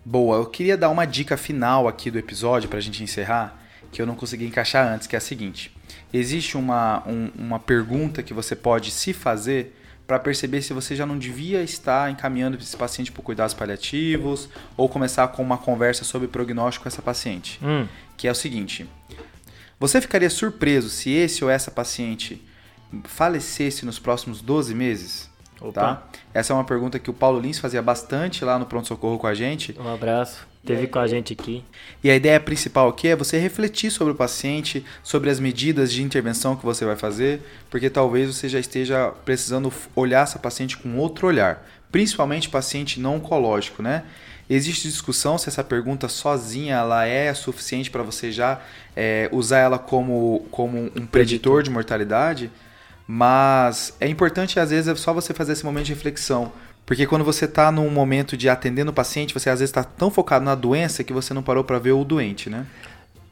Boa, 0.05 0.37
eu 0.37 0.47
queria 0.47 0.77
dar 0.77 0.89
uma 0.91 1.05
dica 1.05 1.37
final 1.37 1.89
aqui 1.89 2.11
do 2.11 2.19
episódio 2.19 2.69
pra 2.69 2.81
gente 2.81 3.03
encerrar, 3.03 3.61
que 3.91 4.01
eu 4.01 4.07
não 4.07 4.15
consegui 4.15 4.47
encaixar 4.47 4.87
antes, 4.93 5.07
que 5.07 5.17
é 5.17 5.19
a 5.19 5.21
seguinte. 5.21 5.75
Existe 6.13 6.57
uma, 6.57 7.03
um- 7.07 7.31
uma 7.37 7.59
pergunta 7.59 8.23
que 8.23 8.33
você 8.35 8.55
pode 8.55 8.91
se 8.91 9.13
fazer 9.13 9.75
para 10.07 10.19
perceber 10.19 10.63
se 10.63 10.73
você 10.73 10.95
já 10.95 11.05
não 11.05 11.19
devia 11.19 11.63
estar 11.63 12.11
encaminhando 12.11 12.57
esse 12.57 12.77
paciente 12.77 13.11
para 13.11 13.23
cuidados 13.23 13.55
paliativos 13.55 14.49
ou 14.77 14.89
começar 14.89 15.27
com 15.29 15.43
uma 15.43 15.59
conversa 15.59 16.05
sobre 16.05 16.29
prognóstico 16.29 16.85
com 16.85 16.89
essa 16.89 17.03
paciente. 17.03 17.59
Hum, 17.63 17.87
que 18.17 18.29
é 18.29 18.31
o 18.31 18.35
seguinte: 18.35 18.89
você 19.79 20.01
ficaria 20.01 20.31
surpreso 20.31 20.89
se 20.89 21.11
esse 21.11 21.45
ou 21.45 21.51
essa 21.51 21.71
paciente 21.71 22.43
falecesse 23.05 23.85
nos 23.85 23.99
próximos 23.99 24.41
12 24.41 24.75
meses? 24.75 25.31
Opa. 25.61 25.73
Tá? 25.73 26.03
Essa 26.33 26.53
é 26.53 26.55
uma 26.55 26.65
pergunta 26.65 26.99
que 26.99 27.11
o 27.11 27.15
Paulo 27.15 27.41
Lins 27.41 27.59
fazia 27.59 27.83
bastante 27.83 28.45
lá 28.45 28.59
no 28.59 28.67
Pronto 28.67 28.87
Socorro 28.87 29.19
com 29.19 29.27
a 29.27 29.35
gente. 29.35 29.75
Um 29.79 29.93
abraço. 29.93 30.47
Teve 30.67 30.87
com 30.89 30.99
a 30.99 31.07
gente 31.07 31.33
aqui. 31.33 31.65
E 32.03 32.11
a 32.11 32.17
ideia 32.17 32.39
principal 32.41 32.89
aqui 32.89 33.09
é 33.09 33.17
você 33.17 33.39
refletir 33.39 33.91
sobre 33.91 34.13
o 34.13 34.17
paciente, 34.17 34.85
sobre 35.03 35.31
as 35.31 35.39
medidas 35.39 35.93
de 35.93 36.03
intervenção 36.03 36.57
que 36.57 36.65
você 36.65 36.85
vai 36.85 36.97
fazer, 36.97 37.41
porque 37.71 37.89
talvez 37.89 38.35
você 38.35 38.49
já 38.49 38.59
esteja 38.59 39.13
precisando 39.25 39.73
olhar 39.95 40.25
essa 40.25 40.39
paciente 40.39 40.77
com 40.77 40.99
outro 40.99 41.27
olhar, 41.27 41.67
principalmente 41.91 42.49
paciente 42.49 43.01
não 43.01 43.17
oncológico, 43.17 43.83
né? 43.83 44.03
Existe 44.49 44.89
discussão 44.89 45.39
se 45.39 45.49
essa 45.49 45.65
pergunta 45.65 46.09
sozinha 46.09 46.77
ela 46.77 47.05
é 47.05 47.33
suficiente 47.35 47.91
para 47.91 48.03
você 48.03 48.31
já 48.31 48.61
é, 48.95 49.29
usar 49.33 49.59
ela 49.59 49.79
como, 49.79 50.47
como 50.51 50.91
um 50.97 51.07
preditor 51.07 51.63
de 51.63 51.71
mortalidade, 51.71 52.51
mas 53.09 53.97
é 54.01 54.09
importante 54.09 54.59
às 54.61 54.71
vezes 54.71 54.89
é 54.89 54.95
só 54.95 55.13
você 55.13 55.33
fazer 55.35 55.53
esse 55.53 55.65
momento 55.65 55.87
de 55.87 55.95
reflexão. 55.95 56.53
Porque 56.87 57.05
quando 57.05 57.25
você 57.25 57.47
está 57.47 57.73
num 57.73 57.91
momento 57.91 58.37
de 58.37 58.49
atendendo 58.49 58.93
o 58.93 58.95
paciente, 58.95 59.35
você 59.35 59.51
às 59.51 59.59
vezes 59.59 59.71
está 59.71 59.83
tão 59.83 60.09
focado 60.09 60.45
na 60.45 60.55
doença 60.55 61.03
que 61.03 61.13
você 61.13 61.35
não 61.35 61.43
parou 61.43 61.65
para 61.65 61.81
ver 61.81 61.91
o 61.91 62.05
doente, 62.05 62.49
né? 62.49 62.65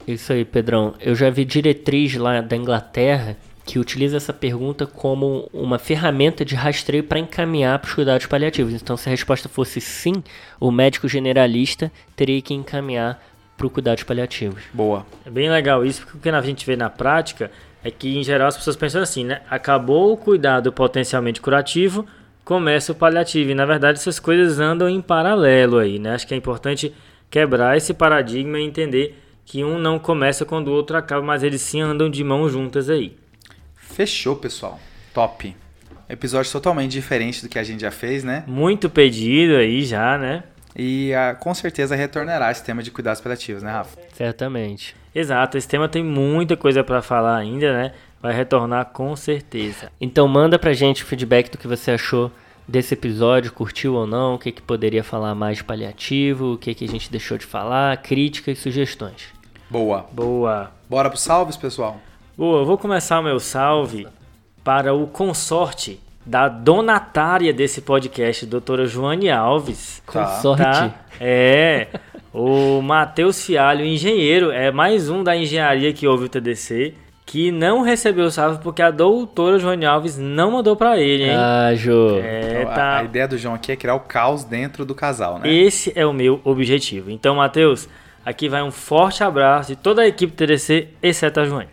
Isso 0.06 0.32
aí, 0.32 0.44
Pedrão. 0.44 0.94
Eu 1.00 1.14
já 1.14 1.30
vi 1.30 1.44
diretriz 1.44 2.16
lá 2.16 2.40
da 2.40 2.56
Inglaterra 2.56 3.36
que 3.64 3.78
utiliza 3.78 4.16
essa 4.16 4.32
pergunta 4.32 4.86
como 4.86 5.48
uma 5.52 5.78
ferramenta 5.78 6.44
de 6.44 6.54
rastreio 6.54 7.04
para 7.04 7.18
encaminhar 7.18 7.78
para 7.78 7.88
os 7.88 7.94
cuidados 7.94 8.26
paliativos. 8.26 8.74
Então, 8.74 8.96
se 8.96 9.08
a 9.08 9.10
resposta 9.10 9.48
fosse 9.48 9.80
sim, 9.80 10.22
o 10.60 10.70
médico 10.70 11.08
generalista 11.08 11.90
teria 12.14 12.42
que 12.42 12.52
encaminhar 12.52 13.22
para 13.56 13.66
o 13.66 13.70
cuidados 13.70 14.02
paliativos. 14.02 14.62
Boa. 14.72 15.06
É 15.24 15.30
bem 15.30 15.48
legal 15.48 15.84
isso, 15.86 16.02
porque 16.02 16.18
o 16.18 16.20
que 16.20 16.28
a 16.28 16.40
gente 16.42 16.66
vê 16.66 16.76
na 16.76 16.90
prática 16.90 17.50
é 17.82 17.90
que, 17.90 18.18
em 18.18 18.22
geral, 18.22 18.48
as 18.48 18.56
pessoas 18.56 18.76
pensam 18.76 19.00
assim, 19.00 19.24
né? 19.24 19.40
Acabou 19.48 20.12
o 20.12 20.16
cuidado 20.16 20.72
potencialmente 20.72 21.40
curativo, 21.40 22.04
começa 22.44 22.92
o 22.92 22.94
paliativo. 22.94 23.50
E, 23.50 23.54
na 23.54 23.64
verdade, 23.64 23.98
essas 23.98 24.18
coisas 24.18 24.60
andam 24.60 24.88
em 24.88 25.00
paralelo 25.00 25.78
aí, 25.78 25.98
né? 25.98 26.14
Acho 26.14 26.26
que 26.26 26.34
é 26.34 26.36
importante 26.36 26.94
quebrar 27.30 27.76
esse 27.76 27.94
paradigma 27.94 28.58
e 28.58 28.64
entender 28.64 29.20
que 29.44 29.64
um 29.64 29.78
não 29.78 29.98
começa 29.98 30.44
quando 30.44 30.68
o 30.68 30.72
outro 30.72 30.96
acaba, 30.96 31.22
mas 31.22 31.42
eles 31.42 31.60
sim 31.60 31.80
andam 31.80 32.08
de 32.08 32.22
mãos 32.22 32.52
juntas 32.52 32.88
aí. 32.88 33.16
Fechou, 33.74 34.36
pessoal. 34.36 34.78
Top. 35.12 35.54
Episódio 36.08 36.52
totalmente 36.52 36.92
diferente 36.92 37.42
do 37.42 37.48
que 37.48 37.58
a 37.58 37.62
gente 37.62 37.80
já 37.80 37.90
fez, 37.90 38.24
né? 38.24 38.44
Muito 38.46 38.90
pedido 38.90 39.56
aí 39.56 39.84
já, 39.84 40.18
né? 40.18 40.44
E 40.76 41.14
ah, 41.14 41.34
com 41.34 41.54
certeza 41.54 41.94
retornará 41.94 42.50
esse 42.50 42.64
tema 42.64 42.82
de 42.82 42.90
cuidados 42.90 43.20
paliativos, 43.20 43.62
né, 43.62 43.70
Rafa? 43.70 43.96
Certamente. 44.12 44.96
Exato, 45.14 45.56
esse 45.56 45.68
tema 45.68 45.88
tem 45.88 46.02
muita 46.02 46.56
coisa 46.56 46.82
para 46.82 47.00
falar 47.00 47.36
ainda, 47.36 47.72
né? 47.72 47.92
Vai 48.24 48.32
retornar 48.32 48.86
com 48.86 49.14
certeza. 49.14 49.92
Então, 50.00 50.26
manda 50.26 50.58
pra 50.58 50.72
gente 50.72 51.02
o 51.02 51.06
feedback 51.06 51.50
do 51.50 51.58
que 51.58 51.68
você 51.68 51.90
achou 51.90 52.30
desse 52.66 52.94
episódio, 52.94 53.52
curtiu 53.52 53.92
ou 53.92 54.06
não, 54.06 54.36
o 54.36 54.38
que, 54.38 54.50
que 54.50 54.62
poderia 54.62 55.04
falar 55.04 55.34
mais 55.34 55.58
de 55.58 55.64
paliativo, 55.64 56.54
o 56.54 56.56
que, 56.56 56.74
que 56.74 56.86
a 56.86 56.88
gente 56.88 57.10
deixou 57.10 57.36
de 57.36 57.44
falar, 57.44 57.94
críticas 57.98 58.56
e 58.56 58.60
sugestões. 58.62 59.26
Boa. 59.68 60.06
Boa. 60.10 60.70
Bora 60.88 61.10
pro 61.10 61.18
salves, 61.18 61.58
pessoal? 61.58 61.98
Boa, 62.34 62.60
eu 62.60 62.64
vou 62.64 62.78
começar 62.78 63.20
o 63.20 63.22
meu 63.22 63.38
salve 63.38 64.08
para 64.64 64.94
o 64.94 65.06
consorte 65.06 66.00
da 66.24 66.48
donatária 66.48 67.52
desse 67.52 67.82
podcast, 67.82 68.46
doutora 68.46 68.86
Joane 68.86 69.30
Alves. 69.30 70.02
Com 70.06 70.18
Tá. 70.18 70.26
sorte. 70.40 70.62
Tá? 70.62 70.94
É, 71.20 71.88
o 72.32 72.80
Matheus 72.80 73.44
Fialho, 73.44 73.84
engenheiro, 73.84 74.50
é 74.50 74.72
mais 74.72 75.10
um 75.10 75.22
da 75.22 75.36
engenharia 75.36 75.92
que 75.92 76.06
ouve 76.06 76.24
o 76.24 76.28
TDC, 76.30 76.94
que 77.26 77.50
não 77.50 77.82
recebeu 77.82 78.26
o 78.26 78.30
salve 78.30 78.58
porque 78.62 78.82
a 78.82 78.90
doutora 78.90 79.58
Joane 79.58 79.86
Alves 79.86 80.18
não 80.18 80.52
mandou 80.52 80.76
pra 80.76 80.98
ele, 81.00 81.24
hein? 81.24 81.36
Ah, 81.36 81.74
Jô. 81.74 82.18
é, 82.22 82.60
Então, 82.60 82.70
a- 82.72 82.74
tá. 82.74 82.98
a, 82.98 83.04
ideia 83.04 83.26
do 83.26 83.38
João 83.38 83.54
aqui 83.54 83.72
é 83.72 83.76
criar 83.76 83.94
o 83.94 84.00
caos 84.00 84.44
dentro 84.44 84.84
do 84.84 84.94
casal, 84.94 85.38
né? 85.38 85.50
Esse 85.52 85.92
é 85.96 86.04
o 86.06 86.12
meu 86.12 86.40
objetivo. 86.44 87.10
Então, 87.10 87.36
Matheus, 87.36 87.88
aqui 88.24 88.48
vai 88.48 88.62
um 88.62 88.70
forte 88.70 89.24
abraço 89.24 89.70
de 89.70 89.76
toda 89.76 90.02
a 90.02 90.06
equipe 90.06 90.32
TDC, 90.32 90.88
exceto 91.02 91.40
a 91.40 91.44
Joane. 91.46 91.68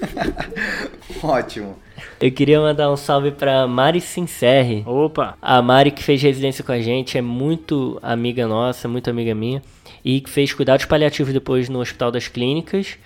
Ótimo. 1.22 1.78
Eu 2.20 2.30
queria 2.30 2.60
mandar 2.60 2.90
um 2.90 2.96
salve 2.96 3.30
pra 3.32 3.66
Mari 3.66 4.00
Sincerre. 4.00 4.82
Opa! 4.86 5.36
A 5.40 5.60
Mari 5.60 5.90
que 5.90 6.02
fez 6.02 6.22
residência 6.22 6.62
com 6.62 6.72
a 6.72 6.80
gente 6.80 7.18
é 7.18 7.22
muito 7.22 7.98
amiga 8.02 8.46
nossa, 8.46 8.86
muito 8.88 9.10
amiga 9.10 9.34
minha. 9.34 9.62
E 10.04 10.20
que 10.20 10.30
fez 10.30 10.52
cuidados 10.52 10.84
paliativos 10.84 11.32
depois 11.32 11.68
no 11.68 11.80
Hospital 11.80 12.10
das 12.10 12.28
Clínicas. 12.28 12.96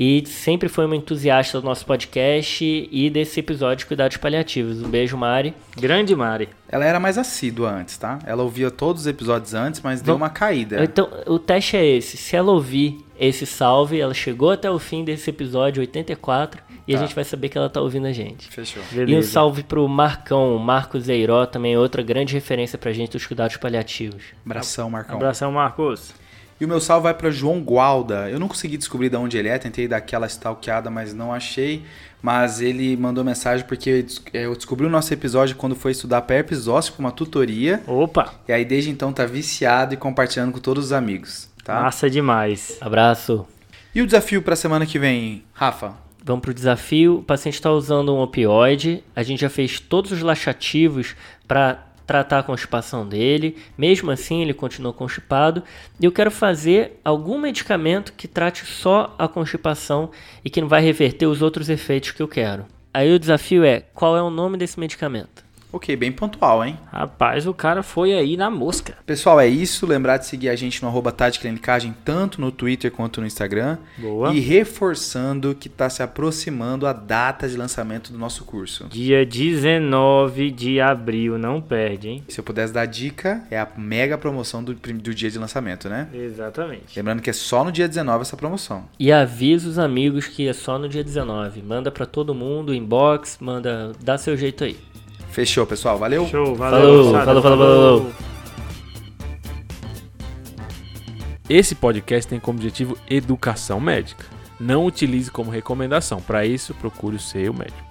E 0.00 0.22
sempre 0.26 0.68
foi 0.68 0.86
uma 0.86 0.94
entusiasta 0.94 1.60
do 1.60 1.64
nosso 1.64 1.84
podcast 1.84 2.88
e 2.92 3.10
desse 3.10 3.40
episódio 3.40 3.78
de 3.78 3.86
cuidados 3.86 4.16
paliativos. 4.16 4.80
Um 4.80 4.88
beijo, 4.88 5.16
Mari. 5.16 5.52
Grande 5.76 6.14
Mari. 6.14 6.48
Ela 6.68 6.84
era 6.84 7.00
mais 7.00 7.18
assídua 7.18 7.68
antes, 7.72 7.98
tá? 7.98 8.20
Ela 8.24 8.44
ouvia 8.44 8.70
todos 8.70 9.02
os 9.02 9.06
episódios 9.08 9.54
antes, 9.54 9.80
mas 9.80 10.00
deu 10.00 10.14
uma 10.14 10.30
caída. 10.30 10.84
Então, 10.84 11.10
o 11.26 11.36
teste 11.36 11.76
é 11.76 11.84
esse. 11.84 12.16
Se 12.16 12.36
ela 12.36 12.52
ouvir 12.52 13.04
esse 13.18 13.44
salve, 13.44 13.98
ela 14.00 14.14
chegou 14.14 14.52
até 14.52 14.70
o 14.70 14.78
fim 14.78 15.02
desse 15.02 15.30
episódio 15.30 15.80
84 15.80 16.62
e 16.86 16.94
a 16.94 16.98
Tá. 16.98 17.04
gente 17.04 17.14
vai 17.16 17.24
saber 17.24 17.48
que 17.48 17.58
ela 17.58 17.68
tá 17.68 17.80
ouvindo 17.80 18.06
a 18.06 18.12
gente. 18.12 18.48
Fechou. 18.50 18.80
E 18.92 18.94
um 19.00 19.04
Beleza. 19.06 19.32
salve 19.32 19.64
pro 19.64 19.88
Marcão, 19.88 20.56
Marcos 20.58 21.08
Eiró, 21.08 21.44
também 21.44 21.76
outra 21.76 22.02
grande 22.04 22.34
referência 22.34 22.78
pra 22.78 22.92
gente 22.92 23.10
dos 23.10 23.26
cuidados 23.26 23.56
paliativos. 23.56 24.22
Abração, 24.46 24.88
Marcão. 24.88 25.16
Abração, 25.16 25.50
Marcos. 25.50 26.14
E 26.60 26.64
o 26.64 26.68
meu 26.68 26.80
salve 26.80 27.04
vai 27.04 27.14
para 27.14 27.30
João 27.30 27.60
Gualda. 27.60 28.28
Eu 28.28 28.38
não 28.40 28.48
consegui 28.48 28.76
descobrir 28.76 29.08
de 29.08 29.16
onde 29.16 29.36
ele 29.38 29.48
é, 29.48 29.58
tentei 29.58 29.86
dar 29.86 29.98
aquela 29.98 30.26
stalkeada, 30.26 30.90
mas 30.90 31.14
não 31.14 31.32
achei. 31.32 31.84
Mas 32.20 32.60
ele 32.60 32.96
mandou 32.96 33.22
mensagem 33.24 33.64
porque 33.64 33.88
eu 33.90 34.02
des- 34.02 34.22
eu 34.32 34.56
descobri 34.56 34.84
o 34.84 34.90
nosso 34.90 35.14
episódio 35.14 35.54
quando 35.54 35.76
foi 35.76 35.92
estudar 35.92 36.22
para 36.22 36.34
herpes 36.36 36.58
zoster 36.58 36.94
para 36.94 37.00
uma 37.04 37.12
tutoria. 37.12 37.80
Opa! 37.86 38.34
E 38.48 38.52
aí 38.52 38.64
desde 38.64 38.90
então 38.90 39.12
tá 39.12 39.24
viciado 39.24 39.94
e 39.94 39.96
compartilhando 39.96 40.50
com 40.50 40.58
todos 40.58 40.86
os 40.86 40.92
amigos, 40.92 41.48
tá? 41.62 41.80
Massa 41.80 42.10
demais. 42.10 42.76
Abraço. 42.80 43.46
E 43.94 44.02
o 44.02 44.06
desafio 44.06 44.42
para 44.42 44.56
semana 44.56 44.84
que 44.84 44.98
vem, 44.98 45.44
Rafa? 45.52 45.94
Vamos 46.24 46.42
pro 46.42 46.52
desafio. 46.52 47.18
O 47.18 47.22
paciente 47.22 47.54
está 47.54 47.70
usando 47.70 48.12
um 48.14 48.18
opioide. 48.18 49.02
A 49.14 49.22
gente 49.22 49.40
já 49.40 49.48
fez 49.48 49.78
todos 49.78 50.10
os 50.10 50.20
laxativos 50.20 51.14
para 51.46 51.86
tratar 52.08 52.38
a 52.38 52.42
constipação 52.42 53.06
dele. 53.06 53.58
Mesmo 53.76 54.10
assim, 54.10 54.40
ele 54.40 54.54
continua 54.54 54.94
constipado. 54.94 55.62
E 56.00 56.06
eu 56.06 56.10
quero 56.10 56.30
fazer 56.30 56.98
algum 57.04 57.38
medicamento 57.38 58.14
que 58.14 58.26
trate 58.26 58.64
só 58.64 59.14
a 59.18 59.28
constipação 59.28 60.10
e 60.42 60.48
que 60.48 60.60
não 60.60 60.68
vai 60.68 60.82
reverter 60.82 61.26
os 61.26 61.42
outros 61.42 61.68
efeitos 61.68 62.10
que 62.10 62.22
eu 62.22 62.26
quero. 62.26 62.64
Aí 62.92 63.14
o 63.14 63.18
desafio 63.18 63.62
é: 63.62 63.80
qual 63.92 64.16
é 64.16 64.22
o 64.22 64.30
nome 64.30 64.56
desse 64.56 64.80
medicamento? 64.80 65.44
Ok, 65.70 65.94
bem 65.96 66.10
pontual, 66.10 66.64
hein? 66.64 66.78
Rapaz, 66.90 67.46
o 67.46 67.52
cara 67.52 67.82
foi 67.82 68.14
aí 68.14 68.36
na 68.36 68.50
mosca. 68.50 68.96
Pessoal, 69.04 69.38
é 69.38 69.46
isso. 69.46 69.86
Lembrar 69.86 70.16
de 70.16 70.26
seguir 70.26 70.48
a 70.48 70.56
gente 70.56 70.82
no 70.82 70.88
arroba 70.88 71.12
Clinicagem, 71.12 71.94
tanto 72.04 72.40
no 72.40 72.50
Twitter 72.50 72.90
quanto 72.90 73.20
no 73.20 73.26
Instagram. 73.26 73.76
Boa. 73.98 74.32
E 74.32 74.40
reforçando 74.40 75.54
que 75.54 75.68
está 75.68 75.90
se 75.90 76.02
aproximando 76.02 76.86
a 76.86 76.92
data 76.92 77.46
de 77.46 77.56
lançamento 77.56 78.10
do 78.10 78.18
nosso 78.18 78.44
curso. 78.44 78.86
Dia 78.88 79.26
19 79.26 80.50
de 80.50 80.80
abril, 80.80 81.36
não 81.36 81.60
perde, 81.60 82.08
hein? 82.08 82.24
Se 82.28 82.40
eu 82.40 82.44
pudesse 82.44 82.72
dar 82.72 82.86
dica, 82.86 83.44
é 83.50 83.58
a 83.58 83.68
mega 83.76 84.16
promoção 84.16 84.64
do, 84.64 84.72
do 84.72 85.14
dia 85.14 85.30
de 85.30 85.38
lançamento, 85.38 85.88
né? 85.88 86.08
Exatamente. 86.14 86.96
Lembrando 86.96 87.20
que 87.20 87.28
é 87.28 87.34
só 87.34 87.62
no 87.62 87.70
dia 87.70 87.86
19 87.86 88.22
essa 88.22 88.36
promoção. 88.36 88.84
E 88.98 89.12
avisa 89.12 89.68
os 89.68 89.78
amigos 89.78 90.26
que 90.26 90.48
é 90.48 90.52
só 90.52 90.78
no 90.78 90.88
dia 90.88 91.04
19. 91.04 91.62
Manda 91.62 91.90
para 91.90 92.06
todo 92.06 92.34
mundo, 92.34 92.72
inbox, 92.72 93.36
manda, 93.40 93.92
dá 94.02 94.16
seu 94.16 94.36
jeito 94.36 94.64
aí. 94.64 94.76
Fechou, 95.38 95.64
pessoal. 95.64 95.96
Valeu? 95.96 96.26
Show, 96.26 96.56
Falou, 96.56 96.56
valeu. 96.56 97.04
moçada. 97.04 97.24
falou, 97.26 97.42
falou, 97.42 97.58
falou. 97.58 98.12
Esse 101.48 101.76
podcast 101.76 102.28
tem 102.28 102.40
como 102.40 102.58
objetivo 102.58 102.98
educação 103.08 103.78
médica. 103.78 104.24
Não 104.58 104.84
utilize 104.84 105.30
como 105.30 105.48
recomendação. 105.48 106.20
Para 106.20 106.44
isso, 106.44 106.74
procure 106.74 107.14
o 107.14 107.20
seu 107.20 107.54
médico. 107.54 107.87